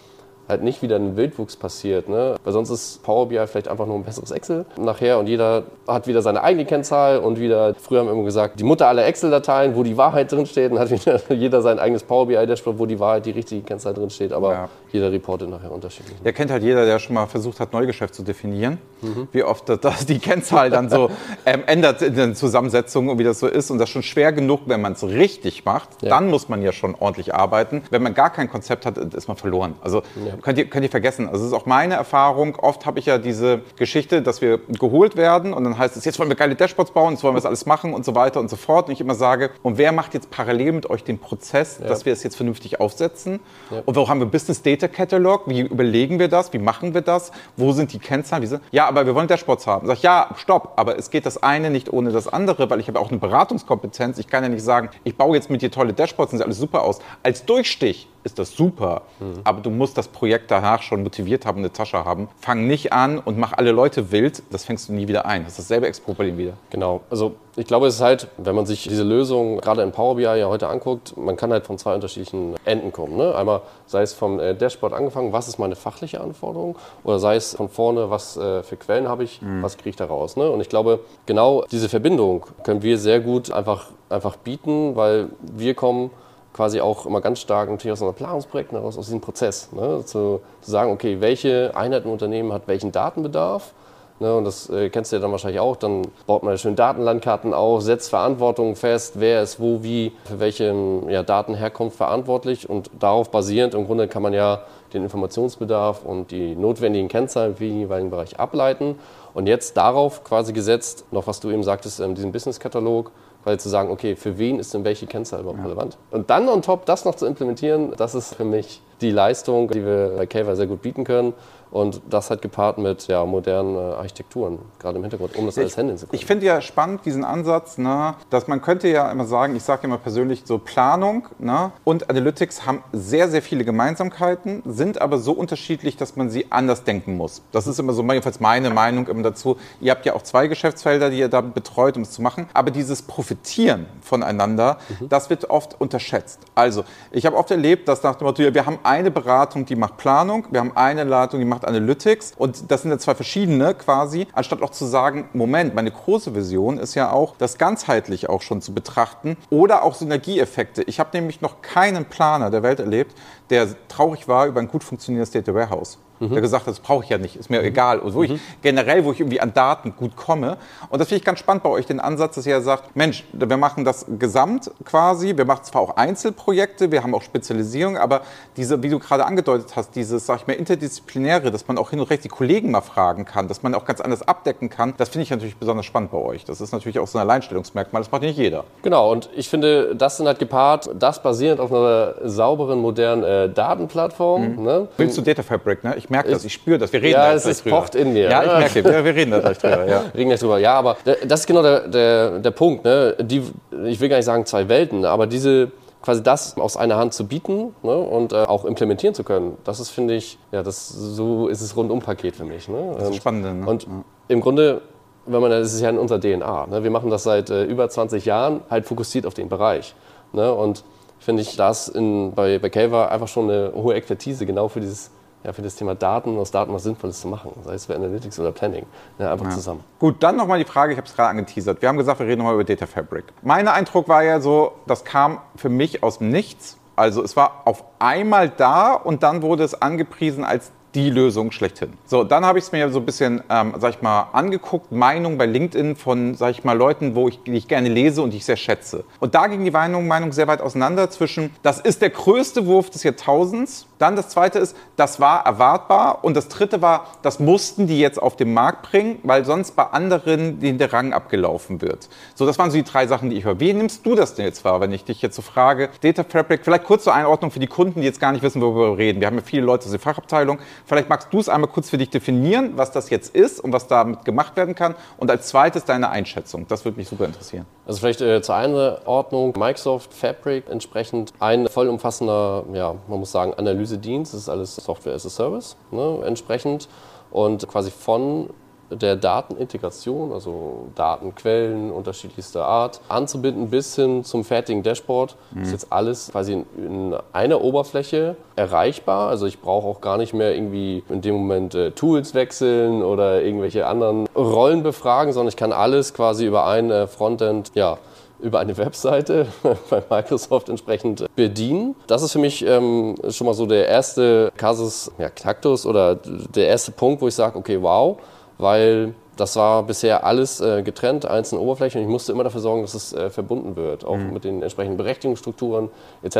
halt 0.49 0.63
nicht 0.63 0.83
wieder 0.83 0.97
ein 0.97 1.17
Wildwuchs 1.17 1.57
passiert. 1.57 2.09
Ne? 2.09 2.37
Weil 2.45 2.53
sonst 2.53 2.71
ist 2.71 3.03
Power 3.03 3.29
BI 3.29 3.47
vielleicht 3.47 3.69
einfach 3.69 3.87
nur 3.87 3.97
ein 3.97 4.05
besseres 4.05 4.31
Excel 4.31 4.65
nachher 4.79 5.19
und 5.19 5.27
jeder 5.27 5.65
hat 5.87 6.07
wieder 6.07 6.23
seine 6.23 6.43
eigene 6.43 6.65
Kennzahl 6.65 7.19
und 7.19 7.39
wieder, 7.39 7.75
früher 7.75 8.01
haben 8.01 8.07
wir 8.07 8.13
immer 8.13 8.25
gesagt, 8.25 8.61
die 8.61 8.65
Mutter 8.65 8.89
aller 8.89 9.07
Excel-Dateien, 9.07 9.77
wo 9.77 9.83
die 9.83 9.97
Wahrheit 9.97 10.31
drinsteht, 10.31 10.73
und 10.73 10.79
hat 10.79 10.91
wieder 10.91 11.21
jeder 11.35 11.63
sein 11.63 11.79
eigenes 11.79 12.03
Power 12.03 12.27
BI-Dashboard, 12.27 12.79
wo 12.79 12.87
die 12.87 12.99
Wahrheit, 13.01 13.27
die 13.27 13.31
richtige 13.31 13.63
Kennzahl 13.63 13.95
drinsteht, 13.95 14.33
aber 14.33 14.53
ja. 14.53 14.69
jeder 14.93 15.11
reportet 15.13 15.49
nachher 15.51 15.73
unterschiedlich. 15.73 16.17
Der 16.23 16.33
kennt 16.33 16.51
halt 16.51 16.63
jeder, 16.63 16.85
der 16.85 16.99
schon 16.99 17.15
mal 17.15 17.27
versucht 17.27 17.61
hat, 17.61 17.73
Neugeschäft 17.73 18.15
zu 18.15 18.23
definieren, 18.23 18.79
mhm. 19.03 19.29
wie 19.33 19.43
oft 19.43 19.69
das 19.69 20.07
die 20.07 20.19
Kennzahl 20.19 20.71
dann 20.71 20.89
so 20.89 21.11
ähm, 21.47 21.63
ändert 21.67 22.03
in 22.03 22.15
der 22.15 22.35
Zusammensetzung 22.35 23.09
und 23.09 23.19
wie 23.19 23.25
das 23.25 23.41
so 23.41 23.47
ist 23.47 23.71
und 23.71 23.79
das 23.79 23.89
ist 23.89 23.93
schon 23.93 24.03
schwer 24.03 24.33
genug, 24.33 24.63
wenn 24.67 24.81
man 24.81 24.93
es 24.93 25.03
richtig 25.03 25.65
macht, 25.65 26.03
ja. 26.03 26.11
dann 26.11 26.29
muss 26.29 26.49
man 26.49 26.63
ja 26.63 26.73
schon 26.73 26.95
ordentlich 26.99 27.35
arbeiten. 27.35 27.83
Wenn 27.91 28.03
man 28.03 28.15
gar 28.15 28.31
kein 28.31 28.49
Konzept 28.49 28.87
hat, 28.87 28.99
ist 28.99 29.29
man 29.29 29.37
verloren. 29.37 29.75
Also 29.83 30.03
ja 30.25 30.36
könnt 30.43 30.59
ihr, 30.59 30.69
könnt 30.69 30.85
ihr 30.85 30.91
vergessen. 30.91 31.29
Also 31.29 31.45
es 31.45 31.53
ist 31.53 31.57
auch 31.57 31.67
meine 31.67 31.95
Erfahrung. 31.95 32.57
Oft 32.57 32.87
habe 32.87 32.99
ich 32.99 33.07
ja 33.07 33.19
diese 33.19 33.63
Geschichte, 33.77 34.23
dass 34.23 34.41
wir 34.41 34.59
geholt 34.59 35.17
werden 35.17 35.53
und 35.53 35.65
dann 35.65 35.79
heißt 35.79 35.97
es, 35.97 36.05
jetzt 36.05 36.19
wollen 36.19 36.29
wir 36.29 36.37
geile 36.37 36.55
Dashboards 36.55 36.93
bauen, 36.93 37.15
jetzt 37.15 37.23
wollen 37.23 37.35
wir 37.35 37.39
das 37.39 37.47
alles 37.47 37.67
machen 37.67 37.95
und 37.95 38.05
so 38.05 38.15
weiter 38.15 38.41
und 38.41 38.51
so 38.51 38.57
fort. 38.57 38.89
Und 38.89 38.93
ich 38.93 39.01
immer 39.01 39.15
sage, 39.15 39.51
und 39.63 39.79
wer 39.79 39.93
macht 39.93 40.15
jetzt 40.15 40.31
parallel 40.31 40.73
mit 40.73 40.91
euch 40.91 41.05
den 41.05 41.19
Prozess, 41.19 41.79
ja. 41.81 41.89
dass 41.89 42.05
wir 42.05 42.13
es 42.13 42.23
jetzt 42.23 42.37
vernünftig 42.37 42.81
aufsetzen? 42.81 43.41
Ja. 43.71 43.83
Und 43.85 43.97
wo 43.97 44.09
haben 44.09 44.21
wir 44.21 44.27
Business 44.27 44.63
Data 44.63 44.89
Catalog? 44.89 45.43
Wie 45.47 45.61
überlegen 45.61 46.19
wir 46.19 46.29
das? 46.29 46.53
Wie 46.53 46.59
machen 46.59 46.95
wir 46.95 47.03
das? 47.03 47.33
Wo 47.57 47.73
sind 47.73 47.93
die 47.93 47.99
Kennzahlen? 47.99 48.47
Sind, 48.47 48.63
ja, 48.71 48.87
aber 48.87 49.07
wir 49.07 49.15
wollen 49.15 49.29
Dashboards 49.29 49.67
haben. 49.67 49.87
Sag 49.87 49.97
ich, 49.97 50.03
ja, 50.03 50.31
stopp, 50.37 50.75
aber 50.77 50.99
es 50.99 51.11
geht 51.11 51.27
das 51.27 51.43
eine 51.43 51.71
nicht 51.71 51.93
ohne 51.93 52.13
das 52.13 52.29
andere, 52.29 52.69
weil 52.71 52.81
ich 52.81 52.89
habe 52.89 53.01
auch 53.01 53.11
eine 53.11 53.19
Beratungskompetenz. 53.19 54.19
Ich 54.19 54.29
kann 54.29 54.43
ja 54.43 54.49
nicht 54.49 54.65
sagen, 54.65 54.91
ich 55.05 55.17
baue 55.17 55.37
jetzt 55.37 55.51
mit 55.51 55.63
dir 55.63 55.71
tolle 55.71 55.93
Dashboards 55.93 56.33
und 56.33 56.39
sieht 56.39 56.47
alles 56.47 56.59
super 56.59 56.83
aus. 56.83 57.01
Als 57.23 57.45
Durchstich 57.45 58.09
ist 58.27 58.39
das 58.39 58.55
super, 58.55 59.03
mhm. 59.21 59.41
aber 59.45 59.61
du 59.61 59.71
musst 59.71 59.97
das 59.97 60.09
Projekt 60.09 60.51
danach 60.51 60.83
schon 60.83 61.03
motiviert 61.03 61.47
haben, 61.47 61.59
eine 61.59 61.73
Tasche 61.73 62.05
haben. 62.05 62.29
Fang 62.41 62.67
nicht 62.67 62.93
an 62.93 63.19
und 63.19 63.39
mach 63.39 63.53
alle 63.53 63.71
Leute 63.71 64.11
wild, 64.11 64.43
das 64.51 64.65
fängst 64.65 64.89
du 64.89 64.93
nie 64.93 65.09
wieder 65.09 65.25
ein. 65.27 65.45
Das 65.45 65.53
ist 65.53 65.71
dasselbe 65.71 65.87
Expo-Problem 65.87 66.37
wieder. 66.37 66.55
Genau, 66.71 67.01
also 67.09 67.37
ich 67.55 67.67
glaube, 67.67 67.87
es 67.87 67.95
ist 67.95 68.01
halt, 68.03 68.29
wenn 68.37 68.55
man 68.55 68.67
sich 68.67 68.83
diese 68.83 69.05
Lösung 69.05 69.59
gerade 69.59 69.83
in 69.83 69.93
Power 69.93 70.17
BI 70.17 70.25
ja 70.25 70.49
heute 70.49 70.69
anguckt, 70.69 71.17
man 71.17 71.37
kann 71.37 71.53
halt 71.53 71.65
von 71.65 71.79
zwei 71.79 71.95
unterschiedlichen 71.95 72.55
Enden 72.65 72.93
kommen. 72.93 73.17
Ne? 73.17 73.35
Einmal 73.35 73.63
sei 73.87 74.03
es 74.03 74.13
vom 74.13 74.39
äh, 74.41 74.55
Dashboard 74.55 74.93
angefangen, 74.93 75.33
was 75.33 75.49
ist 75.49 75.59
meine 75.59 75.77
fachliche 75.77 76.21
Anforderung, 76.21 76.77
oder 77.05 77.19
sei 77.19 77.37
es 77.37 77.55
von 77.55 77.69
vorne, 77.69 78.11
was 78.11 78.37
äh, 78.37 78.63
für 78.63 78.77
Quellen 78.77 79.09
habe 79.09 79.25
ich, 79.25 79.41
mhm. 79.41 79.63
was 79.63 79.77
kriege 79.77 79.91
ich 79.91 79.97
da 79.97 80.05
raus. 80.05 80.37
Ne? 80.37 80.51
Und 80.51 80.61
ich 80.61 80.69
glaube, 80.69 81.01
genau 81.25 81.65
diese 81.71 81.89
Verbindung 81.89 82.45
können 82.65 82.83
wir 82.83 82.99
sehr 82.99 83.21
gut 83.21 83.51
einfach, 83.53 83.87
einfach 84.11 84.37
bieten, 84.37 84.97
weil 84.97 85.29
wir 85.41 85.75
kommen 85.75 86.11
quasi 86.57 86.81
auch 86.81 87.05
immer 87.05 87.21
ganz 87.21 87.41
stark 87.41 87.69
natürlich 87.69 87.93
aus 87.93 88.01
unseren 88.01 88.17
Planungsprojekten 88.17 88.79
heraus, 88.79 88.97
aus 88.97 89.07
diesem 89.07 89.21
Prozess. 89.21 89.71
Ne? 89.73 90.03
Zu, 90.07 90.41
zu, 90.63 90.71
sagen, 90.71 90.91
okay, 90.91 91.21
welche 91.21 91.77
Einheit 91.77 92.07
im 92.07 92.11
Unternehmen 92.11 92.53
hat 92.53 92.63
welchen 92.67 92.93
Datenbedarf. 92.93 93.75
Ne? 94.21 94.35
Und 94.35 94.45
das 94.45 94.71
äh, 94.71 94.89
kennst 94.89 95.13
du 95.13 95.17
ja 95.17 95.23
dann 95.23 95.33
wahrscheinlich 95.33 95.61
auch. 95.61 95.77
Dann 95.77 96.09
baut 96.27 96.43
man 96.43 96.57
schön 96.57 96.75
Datenlandkarten 96.75 97.53
auf, 97.53 97.83
setzt 97.83 98.09
Verantwortung 98.09 98.75
fest, 98.75 99.15
wer 99.17 99.43
ist 99.43 99.61
wo, 99.61 99.83
wie, 99.83 100.13
für 100.25 100.41
welche 100.41 100.75
ja, 101.09 101.23
Datenherkunft 101.23 101.99
verantwortlich. 101.99 102.71
Und 102.71 102.91
darauf 102.99 103.31
basierend 103.31 103.75
im 103.75 103.87
Grunde 103.87 104.09
kann 104.09 104.23
man 104.23 104.33
ja 104.33 104.63
den 104.95 105.03
Informationsbedarf 105.03 106.07
und 106.07 106.31
die 106.31 106.55
notwendigen 106.55 107.09
Kennzahlen 107.09 107.57
für 107.57 107.65
den 107.65 107.81
jeweiligen 107.81 108.09
Bereich 108.09 108.41
ableiten. 108.41 108.99
Und 109.35 109.47
jetzt 109.47 109.77
darauf 109.77 110.25
quasi 110.25 110.55
gesetzt, 110.55 111.05
noch 111.11 111.27
was 111.27 111.41
du 111.41 111.51
eben 111.51 111.63
sagtest, 111.63 112.01
in 112.01 112.15
diesem 112.15 112.33
Business-Katalog, 112.33 113.11
weil 113.47 113.61
zu 113.61 113.69
sagen, 113.69 113.91
okay, 113.93 114.17
für 114.17 114.39
wen 114.39 114.59
ist 114.59 114.75
denn 114.75 114.85
welche 114.85 115.07
Kennzahl 115.07 115.41
überhaupt 115.41 115.61
ja. 115.61 115.67
relevant? 115.67 115.97
Und 116.11 116.31
dann 116.31 116.49
on 116.49 116.63
top 116.63 116.85
das 116.85 117.05
noch 117.05 117.15
zu 117.15 117.27
implementieren, 117.27 117.93
das 117.97 118.17
ist 118.17 118.35
für 118.35 118.45
mich 118.45 118.83
die 119.01 119.13
Leistung, 119.13 119.69
die 119.69 119.85
wir 119.85 120.15
bei 120.17 120.27
Caver 120.27 120.57
sehr 120.57 120.67
gut 120.67 120.83
bieten 120.83 121.05
können. 121.05 121.33
Und 121.71 122.01
das 122.09 122.31
hat 122.31 122.43
gepaart 122.43 122.79
mit 122.79 123.07
ja, 123.09 123.25
modernen 123.25 123.77
äh, 123.77 123.95
Architekturen, 123.95 124.59
gerade 124.79 124.97
im 124.97 125.03
Hintergrund, 125.03 125.37
um 125.37 125.47
das 125.47 125.59
alles 125.59 125.77
handeln 125.77 125.99
zu 125.99 126.07
können. 126.07 126.19
Ich 126.19 126.27
finde 126.27 126.47
ja 126.47 126.61
spannend 126.61 127.05
diesen 127.05 127.25
Ansatz, 127.25 127.79
ne, 127.79 128.15
dass 128.31 128.49
man 128.49 128.63
könnte 128.63 128.89
ja 128.89 129.11
immer 129.11 129.25
sagen, 129.25 129.57
ich 129.57 129.63
sage 129.63 129.87
immer 129.87 129.99
persönlich, 129.99 130.43
so 130.45 130.59
Planung 130.59 131.29
ne, 131.39 131.73
und 131.85 132.09
Analytics 132.09 132.67
haben 132.67 132.83
sehr, 132.93 133.29
sehr 133.29 133.43
viele 133.43 133.65
Gemeinsamkeiten, 133.65 134.63
sind 134.65 135.01
aber 135.01 135.19
so 135.19 135.33
unterschiedlich, 135.33 135.97
dass 135.97 136.17
man 136.17 136.31
sie 136.31 136.47
anders 136.51 136.85
denken 136.85 137.17
muss. 137.17 137.43
Das 137.53 137.67
ist 137.67 137.79
immer 137.79 137.93
so 137.93 138.03
jedenfalls 138.03 138.41
meine 138.41 138.71
Meinung 138.71 139.09
immer 139.09 139.23
dazu. 139.23 139.57
Ihr 139.81 139.91
habt 139.91 140.07
ja 140.07 140.15
auch 140.15 140.23
zwei 140.23 140.47
Geschäftsfelder, 140.47 141.11
die 141.11 141.19
ihr 141.19 141.29
da 141.29 141.41
betreut, 141.41 141.97
um 141.97 142.03
es 142.03 142.13
zu 142.13 142.23
machen. 142.23 142.49
Aber 142.55 142.71
dieses 142.71 143.03
Profitieren 143.03 143.87
voneinander, 144.01 144.79
mhm. 145.01 145.09
das 145.09 145.31
wird 145.31 145.51
oft 145.51 145.81
unterschätzt. 145.81 146.41
Also, 146.55 146.85
ich 147.11 147.27
habe 147.27 147.37
oft 147.37 147.51
erlebt, 147.51 147.89
dass 147.89 148.03
nach 148.03 148.17
dem 148.17 148.27
Motto, 148.27 148.43
wir 148.43 148.67
haben 148.67 148.79
eine 148.83 149.11
Beratung, 149.11 149.67
die 149.67 149.77
macht 149.77 149.97
Planung, 149.97 150.47
wir 150.51 150.61
haben 150.61 150.73
eine 150.75 151.05
Leitung, 151.05 151.41
die 151.41 151.47
macht 151.47 151.66
Analytics 151.67 152.35
und 152.37 152.71
das 152.71 152.83
sind 152.83 152.91
ja 152.91 152.99
zwei 152.99 153.15
verschiedene 153.15 153.75
quasi, 153.75 154.27
anstatt 154.33 154.63
auch 154.63 154.71
zu 154.71 154.85
sagen, 154.85 155.29
Moment, 155.33 155.75
meine 155.75 155.91
große 155.91 156.35
Vision 156.35 156.79
ist 156.79 156.95
ja 156.95 157.11
auch, 157.11 157.37
das 157.37 157.59
ganzheitlich 157.59 158.29
auch 158.29 158.43
schon 158.43 158.61
zu 158.61 158.73
betrachten 158.73 159.37
oder 159.51 159.83
auch 159.83 159.95
Synergieeffekte. 159.95 160.83
Ich 160.83 161.01
habe 161.01 161.11
nämlich 161.13 161.41
noch 161.41 161.63
keinen 161.63 162.05
Planer 162.05 162.51
der 162.51 162.63
Welt 162.63 162.81
erlebt, 162.81 163.15
der 163.51 163.69
traurig 163.89 164.29
war 164.29 164.47
über 164.47 164.61
ein 164.61 164.69
gut 164.69 164.85
funktionierendes 164.85 165.31
Data 165.31 165.55
Warehouse. 165.55 165.99
Mhm. 166.21 166.31
der 166.33 166.41
gesagt 166.41 166.67
hat, 166.67 166.73
das 166.73 166.81
brauche 166.81 167.05
ich 167.05 167.11
ja 167.11 167.19
nicht, 167.19 167.37
ist 167.37 167.51
mir 167.51 167.61
mhm. 167.61 167.67
egal. 167.67 167.99
Und 167.99 168.15
wo 168.15 168.23
ich 168.23 168.39
generell, 168.63 169.05
wo 169.05 169.13
ich 169.13 169.21
irgendwie 169.21 169.41
an 169.41 169.53
Daten 169.55 169.95
gut 169.97 170.17
komme. 170.17 170.57
Und 170.91 170.99
das 170.99 171.09
finde 171.09 171.21
ich 171.21 171.25
ganz 171.25 171.39
spannend 171.39 171.63
bei 171.63 171.71
euch, 171.71 171.87
den 171.87 172.01
Ansatz, 172.01 172.37
dass 172.37 172.47
ihr 172.47 172.61
sagt, 172.61 172.97
Mensch, 172.97 173.25
wir 173.33 173.57
machen 173.57 173.85
das 173.85 174.07
gesamt 174.19 174.71
quasi, 174.85 175.37
wir 175.37 175.45
machen 175.45 175.65
zwar 175.65 175.83
auch 175.83 175.97
Einzelprojekte, 175.97 176.91
wir 176.91 177.03
haben 177.03 177.15
auch 177.15 177.23
Spezialisierung, 177.23 177.97
aber 177.97 178.23
diese, 178.57 178.83
wie 178.83 178.89
du 178.89 178.99
gerade 178.99 179.25
angedeutet 179.25 179.77
hast, 179.77 179.95
dieses, 179.95 180.27
sag 180.27 180.41
ich 180.41 180.47
mal, 180.47 180.55
interdisziplinäre, 180.55 181.51
dass 181.51 181.67
man 181.69 181.79
auch 181.79 181.91
hin 181.91 182.01
und 182.01 182.11
rechts 182.11 182.23
die 182.23 182.29
Kollegen 182.29 182.71
mal 182.71 182.81
fragen 182.81 183.25
kann, 183.25 183.49
dass 183.49 183.63
man 183.63 183.75
auch 183.75 183.85
ganz 183.85 184.01
anders 184.01 184.23
abdecken 184.27 184.69
kann, 184.71 184.95
das 184.97 185.11
finde 185.11 185.25
ich 185.25 185.31
natürlich 185.31 185.57
besonders 185.57 185.87
spannend 185.87 186.11
bei 186.11 186.19
euch. 186.19 186.45
Das 186.45 186.61
ist 186.61 186.73
natürlich 186.73 186.99
auch 186.99 187.07
so 187.07 187.19
ein 187.19 187.23
Alleinstellungsmerkmal, 187.23 188.03
das 188.03 188.11
macht 188.11 188.23
nicht 188.23 188.39
jeder. 188.39 188.65
Genau, 188.83 189.13
und 189.13 189.29
ich 189.35 189.49
finde, 189.49 189.95
das 189.95 190.17
sind 190.17 190.27
halt 190.27 190.39
gepaart, 190.39 190.91
das 190.99 191.23
basierend 191.23 191.61
auf 191.61 191.73
einer 191.73 192.15
sauberen, 192.25 192.81
modernen 192.81 193.25
äh, 193.25 193.49
Datenplattform. 193.49 194.57
Mhm. 194.57 194.63
Ne? 194.63 194.89
Willst 194.97 195.17
du 195.19 195.23
Data 195.23 195.43
Fabric, 195.43 195.85
ne? 195.85 195.95
Ich 195.97 196.06
merke 196.11 196.31
das, 196.31 196.45
ich 196.45 196.53
spüre 196.53 196.79
das, 196.79 196.93
wir 196.93 197.03
reden 197.03 197.13
ja, 197.13 197.29
da 197.29 197.35
es 197.35 197.47
ist 197.47 197.65
pocht 197.65 197.95
in 197.95 198.13
mir. 198.13 198.31
Ja, 198.31 198.43
ich 198.43 198.75
merke, 198.75 198.85
wir, 198.85 199.05
wir 199.05 199.15
reden 199.15 199.31
da 199.31 199.41
gleich 199.41 199.59
drüber. 199.59 199.87
Ja. 199.87 200.05
reden 200.15 200.29
gleich 200.29 200.41
drüber, 200.41 200.59
ja, 200.59 200.75
aber 200.75 200.97
das 201.05 201.41
ist 201.41 201.47
genau 201.47 201.63
der, 201.63 201.89
der, 201.89 202.39
der 202.39 202.51
Punkt. 202.51 202.85
Ne? 202.85 203.17
Die, 203.21 203.43
ich 203.85 204.01
will 204.01 204.09
gar 204.09 204.17
nicht 204.17 204.27
sagen 204.27 204.47
zwei 204.47 204.69
Welten, 204.69 205.05
aber 205.05 205.27
diese 205.27 205.71
quasi 206.07 206.23
das 206.23 206.57
aus 206.57 206.77
einer 206.77 206.97
Hand 206.97 207.15
zu 207.15 207.27
bieten 207.27 207.75
ne, 207.83 207.97
und 207.97 208.33
äh, 208.33 208.37
auch 208.37 208.65
implementieren 208.65 209.13
zu 209.13 209.25
können, 209.25 209.59
das 209.65 209.81
ist, 209.81 209.91
finde 209.91 210.15
ich, 210.15 210.39
ja, 210.53 210.63
das, 210.63 210.89
so 210.89 211.49
ist 211.49 211.61
es 211.61 211.77
Rundum-Paket 211.77 212.37
für 212.37 212.45
mich. 212.45 212.69
Ne? 212.69 212.95
Das 212.97 213.11
ist 213.11 213.17
spannend. 213.17 213.61
Ne? 213.61 213.67
Und 213.67 213.83
ja. 213.85 213.89
im 214.29 214.41
Grunde, 214.41 214.83
wenn 215.27 215.41
man, 215.41 215.51
das 215.51 215.75
ist 215.75 215.81
ja 215.81 215.91
in 215.91 215.99
unserer 215.99 216.21
DNA. 216.21 216.69
Ne? 216.69 216.85
Wir 216.85 216.93
machen 216.93 217.11
das 217.11 217.25
seit 217.25 217.51
äh, 217.51 217.65
über 217.65 217.89
20 217.89 218.25
Jahren, 218.25 218.61
halt 218.71 218.87
fokussiert 218.87 219.27
auf 219.27 219.35
den 219.35 219.49
Bereich. 219.49 219.97
Ne? 220.33 220.53
Und 220.53 220.85
finde 221.19 221.43
ich 221.43 221.57
das 221.57 221.89
in, 221.89 222.33
bei, 222.35 222.61
bei 222.61 222.71
Caver 222.71 223.11
einfach 223.11 223.27
schon 223.27 223.51
eine 223.51 223.73
hohe 223.75 223.95
Expertise, 223.95 224.47
genau 224.47 224.69
für 224.69 224.81
dieses 224.81 225.11
ja, 225.47 225.53
für 225.53 225.63
das 225.63 225.77
Thema 225.77 225.95
Daten, 225.95 226.37
aus 226.39 226.51
Daten 226.51 226.73
was 226.73 226.83
Sinnvolles 226.83 227.21
zu 227.21 227.29
machen, 227.29 227.53
sei 227.65 227.75
es 227.75 227.87
für 227.87 227.95
Analytics 227.95 228.41
oder 228.41 228.51
Planning, 228.51 228.85
ja, 229.21 229.33
einfach 229.33 229.47
ja. 229.47 229.53
zusammen. 229.53 229.85
Gut, 230.01 230.17
dann 230.19 230.37
nochmal 230.37 230.59
die 230.59 230.65
Frage, 230.65 230.93
ich 230.93 230.99
habe 230.99 231.07
es 231.07 231.15
gerade 231.15 231.29
angeteasert. 231.31 231.81
Wir 231.81 231.89
haben 231.89 231.97
gesagt, 231.97 232.19
wir 232.19 232.27
reden 232.27 232.39
nochmal 232.39 232.55
über 232.55 232.65
Data 232.65 232.87
Fabric. 232.87 233.27
Mein 233.43 233.69
Eindruck 233.69 234.09
war 234.09 234.25
ja 234.25 234.41
so, 234.41 234.73
das 234.89 235.05
kam 235.05 235.39
für 235.55 235.69
mich 235.69 236.03
aus 236.03 236.19
dem 236.19 236.31
Nichts. 236.31 236.79
Also 236.97 237.23
es 237.23 237.37
war 237.37 237.63
auf 237.65 237.85
einmal 238.01 238.49
da 238.49 238.95
und 238.95 239.23
dann 239.23 239.43
wurde 239.43 239.63
es 239.63 239.81
angepriesen 239.81 240.45
als 240.45 240.73
die 240.97 241.11
Lösung 241.11 241.53
schlechthin. 241.53 241.93
So, 242.07 242.25
dann 242.25 242.47
habe 242.47 242.59
ich 242.59 242.65
es 242.65 242.73
mir 242.73 242.89
so 242.91 243.01
ein 243.01 243.05
bisschen, 243.05 243.43
ähm, 243.51 243.75
sag 243.79 243.91
ich 243.91 244.03
mal, 244.03 244.29
angeguckt, 244.33 244.91
Meinung 244.91 245.37
bei 245.37 245.45
LinkedIn 245.45 245.95
von, 245.95 246.35
sag 246.35 246.53
ich 246.53 246.65
mal, 246.65 246.73
Leuten, 246.73 247.15
wo 247.15 247.29
ich, 247.29 247.43
die 247.43 247.53
ich 247.53 247.69
gerne 247.69 247.91
lese 247.91 248.23
und 248.23 248.31
die 248.31 248.39
ich 248.39 248.47
sehr 248.47 248.57
schätze. 248.57 249.05
Und 249.21 249.35
da 249.35 249.47
ging 249.47 249.63
die 249.63 249.71
Meinung, 249.71 250.09
Meinung 250.09 250.33
sehr 250.33 250.49
weit 250.49 250.63
auseinander 250.63 251.11
zwischen, 251.11 251.55
das 251.63 251.81
ist 251.81 252.01
der 252.01 252.11
größte 252.11 252.67
Wurf 252.67 252.89
des 252.89 253.03
Jahrtausends, 253.03 253.87
dann 253.99 254.17
das 254.17 254.29
zweite 254.29 254.59
ist, 254.59 254.77
das 254.97 255.21
war 255.21 255.45
erwartbar 255.47 256.25
und 256.25 256.37
das 256.37 256.49
dritte 256.49 256.83
war, 256.83 257.07
das 257.23 257.39
mussten 257.41 257.87
die 257.87 257.99
jetzt 257.99 258.21
auf 258.21 258.37
den 258.37 258.53
Markt 258.53 258.91
bringen, 258.91 259.19
weil 259.23 259.45
sonst 259.45 259.77
bei 259.77 259.85
anderen 259.85 260.61
den 260.61 260.79
der 260.79 260.93
Rang 260.93 261.13
abgelaufen 261.13 261.81
wird. 261.81 262.09
So, 262.35 262.47
das 262.47 262.59
waren 262.59 262.71
so 262.71 262.77
die 262.77 262.85
drei 262.85 263.07
Sachen, 263.07 263.31
die 263.31 263.37
ich 263.37 263.45
höre. 263.45 263.61
Wie 263.61 263.73
nimmst 263.73 264.05
du 264.05 264.15
das 264.15 264.35
denn 264.35 264.45
jetzt 264.45 264.65
wahr, 264.65 264.81
wenn 264.81 264.93
ich 264.93 265.05
dich 265.05 265.23
jetzt 265.23 265.37
so 265.37 265.43
frage? 265.43 265.89
Data 266.03 266.25
Fabric, 266.25 266.65
vielleicht 266.65 266.85
kurz 266.85 267.05
zur 267.05 267.15
Einordnung 267.15 267.51
für 267.51 267.61
die 267.61 267.67
Kunden, 267.67 268.01
die 268.01 268.07
jetzt 268.07 268.21
gar 268.21 268.33
nicht 268.33 268.43
wissen, 268.43 268.61
worüber 268.61 268.93
wir 268.93 268.99
reden. 268.99 269.21
Wir 269.21 269.27
haben 269.27 269.37
ja 269.37 269.43
viele 269.45 269.63
Leute 269.63 269.85
aus 269.85 269.91
der 269.91 270.01
Fachabteilung. 270.01 270.59
Vielleicht 270.85 271.09
magst 271.09 271.29
du 271.33 271.39
es 271.39 271.49
einmal 271.49 271.71
kurz 271.71 271.91
für 271.91 271.99
dich 271.99 272.11
definieren, 272.11 272.73
was 272.77 272.93
das 272.93 273.11
jetzt 273.11 273.35
ist 273.35 273.61
und 273.61 273.73
was 273.73 273.87
damit 273.87 274.25
gemacht 274.25 274.57
werden 274.57 274.75
kann. 274.75 274.95
Und 275.17 275.31
als 275.31 275.49
zweites 275.49 275.85
deine 275.85 276.11
Einschätzung. 276.11 276.67
Das 276.69 276.85
würde 276.85 276.99
mich 276.99 277.09
super 277.09 277.27
interessieren. 277.27 277.67
Also 277.87 278.01
vielleicht 278.01 278.21
äh, 278.21 278.43
zur 278.43 278.57
Einordnung. 278.57 279.55
Microsoft 279.57 280.13
Fabric 280.13 280.69
entsprechend 280.69 281.33
ein 281.39 281.69
vollumfassender, 281.69 282.65
ja, 282.73 282.97
man 283.07 283.21
muss 283.21 283.31
sagen, 283.31 283.55
Analysedienst. 283.55 284.35
Das 284.35 284.41
ist 284.41 284.49
alles 284.49 284.75
Software 284.77 285.15
as 285.15 285.25
a 285.25 285.31
Service 285.31 285.77
ne, 285.93 286.21
entsprechend. 286.25 286.89
Und 287.31 287.67
quasi 287.69 287.91
von 287.91 288.51
der 288.91 289.17
Datenintegration, 289.17 290.33
also 290.33 290.89
Datenquellen 290.95 291.91
unterschiedlichster 291.91 292.65
Art, 292.65 293.01
anzubinden 293.09 293.71
bis 293.71 293.97
hin 293.97 294.25
zum 294.25 294.45
fertigen 294.45 294.83
Dashboard. 294.83 295.37
Mhm. 295.53 295.63
ist 295.63 295.73
jetzt 295.73 295.93
alles 295.93 296.31
quasi 296.31 296.53
in, 296.53 296.67
in, 296.77 297.17
einer 297.33 297.61
Oberfläche 297.61 298.37
erreichbar. 298.55 299.29
Also 299.29 299.47
ich 299.47 299.61
brauche 299.61 299.87
auch 299.87 300.01
gar 300.01 300.19
nicht 300.19 300.35
mehr 300.35 300.55
irgendwie 300.55 301.03
in 301.09 301.21
dem 301.21 301.35
Moment 301.35 301.75
äh, 301.75 301.91
Tools 301.91 302.35
wechseln 302.35 303.03
oder 303.03 303.43
irgendwelche 303.43 303.87
anderen 303.87 304.27
Rollen 304.35 304.83
befragen, 304.83 305.33
sondern 305.33 305.49
ich 305.49 305.57
kann 305.57 305.73
alles 305.73 306.15
quasi 306.15 306.47
über 306.47 306.67
ein 306.67 306.91
äh, 306.91 307.07
Frontend, 307.07 307.73
ja, 307.75 307.99
über 308.39 308.61
eine 308.61 308.77
Webseite 308.77 309.47
bei 309.91 310.03
Microsoft 310.09 310.69
entsprechend 310.69 311.25
bedienen. 311.35 311.97
Das 312.07 312.23
ist 312.23 312.33
für 312.33 312.39
mich 312.39 312.65
ähm, 312.65 313.15
schon 313.31 313.47
mal 313.47 313.55
so 313.55 313.67
der 313.67 313.89
erste 313.89 314.53
Casus 314.57 315.11
ja, 315.19 315.31
Cactus 315.31 315.87
oder 315.87 316.17
der 316.17 316.69
erste 316.69 316.93
Punkt, 316.93 317.23
wo 317.23 317.29
ich 317.29 317.35
sage, 317.35 317.59
okay, 317.59 317.81
wow, 317.81 318.19
weil 318.59 319.15
das 319.37 319.57
war 319.57 319.83
bisher 319.83 320.25
alles 320.25 320.61
äh, 320.61 320.83
getrennt, 320.83 321.27
einzelne 321.27 321.61
Oberflächen. 321.61 322.01
Und 322.01 322.07
ich 322.07 322.13
musste 322.13 322.33
immer 322.33 322.45
dafür 322.45 322.61
sorgen, 322.61 322.83
dass 322.83 322.95
es 322.95 323.13
äh, 323.13 323.31
verbunden 323.31 323.77
wird, 323.77 324.05
auch 324.05 324.17
mhm. 324.17 324.33
mit 324.33 324.45
den 324.45 324.63
entsprechenden 324.63 324.97
Berechtigungsstrukturen 324.97 325.91
etc. 326.23 326.37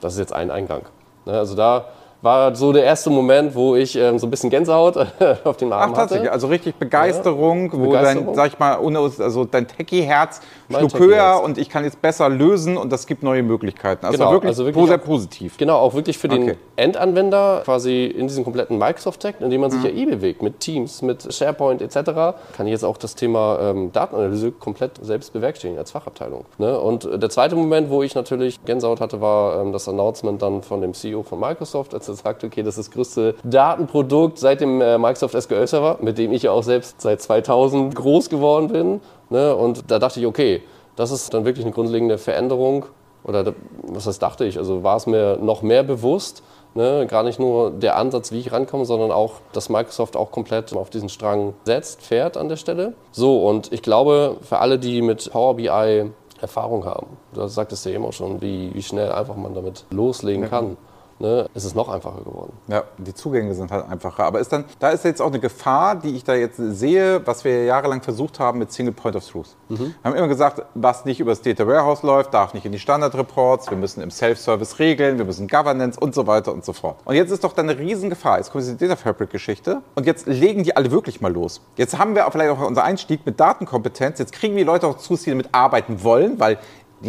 Das 0.00 0.14
ist 0.14 0.18
jetzt 0.18 0.32
ein 0.32 0.50
Eingang. 0.50 0.82
Ne, 1.26 1.32
also 1.32 1.54
da 1.54 1.86
war 2.22 2.54
so 2.54 2.72
der 2.72 2.84
erste 2.84 3.10
Moment, 3.10 3.54
wo 3.54 3.76
ich 3.76 3.96
ähm, 3.96 4.18
so 4.18 4.26
ein 4.26 4.30
bisschen 4.30 4.50
Gänsehaut 4.50 4.96
auf 5.44 5.56
dem 5.56 5.72
Arm 5.72 5.92
Ach, 5.92 5.96
tatsächlich, 5.96 6.26
hatte. 6.26 6.34
also 6.34 6.48
richtig 6.48 6.74
Begeisterung, 6.74 7.66
ja, 7.66 7.78
wo 7.78 7.86
Begeisterung. 7.86 8.26
dein, 8.26 8.34
sag 8.34 8.46
ich 8.48 8.58
mal, 8.58 8.76
also 8.76 9.44
dein 9.44 9.66
Techie-Herz 9.66 10.40
schlug 10.70 10.98
höher 10.98 11.40
und 11.42 11.58
ich 11.58 11.68
kann 11.68 11.84
jetzt 11.84 12.02
besser 12.02 12.28
lösen 12.28 12.76
und 12.76 12.90
das 12.90 13.06
gibt 13.06 13.22
neue 13.22 13.42
Möglichkeiten. 13.42 14.04
Also, 14.04 14.18
genau, 14.18 14.32
wirklich, 14.32 14.48
also 14.48 14.64
wirklich 14.64 14.86
sehr 14.86 14.98
positiv. 14.98 15.56
Genau, 15.56 15.76
auch 15.78 15.94
wirklich 15.94 16.18
für 16.18 16.28
den 16.28 16.42
okay. 16.42 16.56
Endanwender 16.76 17.62
quasi 17.64 18.06
in 18.06 18.26
diesem 18.26 18.44
kompletten 18.44 18.78
Microsoft-Tag, 18.78 19.40
in 19.40 19.50
dem 19.50 19.60
man 19.60 19.70
sich 19.70 19.80
mhm. 19.80 19.86
ja 19.86 19.92
eh 19.92 20.06
bewegt, 20.06 20.42
mit 20.42 20.60
Teams, 20.60 21.02
mit 21.02 21.32
SharePoint 21.32 21.82
etc., 21.82 21.94
kann 22.56 22.66
ich 22.66 22.72
jetzt 22.72 22.84
auch 22.84 22.96
das 22.96 23.14
Thema 23.14 23.58
ähm, 23.60 23.92
Datenanalyse 23.92 24.52
komplett 24.52 24.92
selbst 25.02 25.32
bewerkstelligen 25.32 25.78
als 25.78 25.90
Fachabteilung. 25.90 26.44
Ne? 26.58 26.78
Und 26.78 27.08
der 27.10 27.30
zweite 27.30 27.54
Moment, 27.54 27.90
wo 27.90 28.02
ich 28.02 28.14
natürlich 28.14 28.62
Gänsehaut 28.64 29.00
hatte, 29.00 29.20
war 29.20 29.60
ähm, 29.60 29.72
das 29.72 29.88
Announcement 29.88 30.42
dann 30.42 30.62
von 30.62 30.80
dem 30.80 30.94
CEO 30.94 31.22
von 31.22 31.38
Microsoft, 31.38 31.94
als 31.94 32.08
er 32.08 32.14
sagt, 32.14 32.44
okay, 32.44 32.62
das 32.62 32.78
ist 32.78 32.80
das 32.80 32.90
größte 32.90 33.34
Datenprodukt 33.44 34.38
seit 34.38 34.60
dem 34.60 34.80
äh, 34.80 34.98
Microsoft 34.98 35.40
SQL 35.40 35.66
Server, 35.66 35.98
mit 36.00 36.18
dem 36.18 36.32
ich 36.32 36.42
ja 36.42 36.50
auch 36.50 36.62
selbst 36.62 37.00
seit 37.00 37.20
2000 37.20 37.94
groß 37.94 38.30
geworden 38.30 38.68
bin. 38.68 39.00
Ne? 39.30 39.54
Und 39.54 39.90
da 39.90 39.98
dachte 39.98 40.20
ich, 40.20 40.26
okay, 40.26 40.62
das 40.96 41.10
ist 41.10 41.32
dann 41.32 41.44
wirklich 41.44 41.64
eine 41.64 41.74
grundlegende 41.74 42.18
Veränderung. 42.18 42.86
Oder 43.22 43.54
was 43.82 44.06
heißt 44.06 44.22
dachte 44.22 44.44
ich? 44.44 44.58
Also 44.58 44.82
war 44.82 44.96
es 44.96 45.06
mir 45.06 45.38
noch 45.40 45.62
mehr 45.62 45.82
bewusst, 45.82 46.42
Ne, 46.72 47.08
gar 47.08 47.24
nicht 47.24 47.40
nur 47.40 47.72
der 47.72 47.96
Ansatz, 47.96 48.30
wie 48.30 48.38
ich 48.38 48.52
rankomme, 48.52 48.84
sondern 48.84 49.10
auch, 49.10 49.40
dass 49.52 49.70
Microsoft 49.70 50.16
auch 50.16 50.30
komplett 50.30 50.72
auf 50.72 50.88
diesen 50.88 51.08
Strang 51.08 51.54
setzt, 51.64 52.00
fährt 52.00 52.36
an 52.36 52.48
der 52.48 52.54
Stelle. 52.54 52.94
So, 53.10 53.44
und 53.44 53.72
ich 53.72 53.82
glaube, 53.82 54.36
für 54.40 54.60
alle, 54.60 54.78
die 54.78 55.02
mit 55.02 55.32
Power 55.32 55.56
BI 55.56 56.12
Erfahrung 56.40 56.84
haben, 56.84 57.08
da 57.34 57.48
sagtest 57.48 57.84
du 57.84 57.88
ja 57.88 57.96
eben 57.96 58.04
auch 58.04 58.12
schon, 58.12 58.40
wie, 58.40 58.70
wie 58.72 58.82
schnell 58.84 59.10
einfach 59.10 59.34
man 59.34 59.52
damit 59.52 59.84
loslegen 59.90 60.48
kann 60.48 60.76
ne, 61.20 61.48
ist 61.54 61.64
es 61.64 61.74
noch 61.74 61.88
einfacher 61.88 62.22
geworden. 62.22 62.52
Ja, 62.68 62.84
die 62.98 63.14
Zugänge 63.14 63.54
sind 63.54 63.70
halt 63.70 63.88
einfacher. 63.88 64.24
Aber 64.24 64.40
ist 64.40 64.52
dann, 64.52 64.64
da 64.78 64.90
ist 64.90 65.04
jetzt 65.04 65.22
auch 65.22 65.28
eine 65.28 65.38
Gefahr, 65.38 65.96
die 65.96 66.16
ich 66.16 66.24
da 66.24 66.34
jetzt 66.34 66.56
sehe, 66.56 67.24
was 67.26 67.44
wir 67.44 67.64
jahrelang 67.64 68.02
versucht 68.02 68.40
haben 68.40 68.58
mit 68.58 68.72
Single 68.72 68.92
Point 68.92 69.16
of 69.16 69.26
Truth. 69.26 69.56
Mhm. 69.68 69.78
Wir 69.78 69.94
haben 70.04 70.14
immer 70.16 70.28
gesagt, 70.28 70.62
was 70.74 71.04
nicht 71.04 71.20
über 71.20 71.32
das 71.32 71.42
Data 71.42 71.66
Warehouse 71.66 72.02
läuft, 72.02 72.34
darf 72.34 72.54
nicht 72.54 72.66
in 72.66 72.72
die 72.72 72.78
Standard-Reports, 72.78 73.70
wir 73.70 73.76
müssen 73.76 74.02
im 74.02 74.10
Self-Service 74.10 74.78
regeln, 74.78 75.18
wir 75.18 75.24
müssen 75.24 75.46
Governance 75.46 75.98
und 75.98 76.14
so 76.14 76.26
weiter 76.26 76.52
und 76.52 76.64
so 76.64 76.72
fort. 76.72 76.98
Und 77.04 77.14
jetzt 77.14 77.30
ist 77.30 77.44
doch 77.44 77.52
da 77.52 77.62
eine 77.62 77.78
Riesengefahr. 77.78 78.38
Jetzt 78.38 78.50
kommt 78.50 78.64
diese 78.64 78.76
Data 78.76 78.96
Fabric-Geschichte 78.96 79.82
und 79.94 80.06
jetzt 80.06 80.26
legen 80.26 80.64
die 80.64 80.76
alle 80.76 80.90
wirklich 80.90 81.20
mal 81.20 81.32
los. 81.32 81.60
Jetzt 81.76 81.98
haben 81.98 82.14
wir 82.14 82.28
vielleicht 82.30 82.50
auch 82.50 82.60
unser 82.66 82.84
Einstieg 82.84 83.26
mit 83.26 83.38
Datenkompetenz. 83.38 84.18
Jetzt 84.18 84.32
kriegen 84.32 84.56
die 84.56 84.64
Leute 84.64 84.86
auch 84.86 84.96
zu, 84.96 85.16
die 85.16 85.30
damit 85.30 85.48
arbeiten 85.52 86.02
wollen, 86.02 86.40
weil 86.40 86.58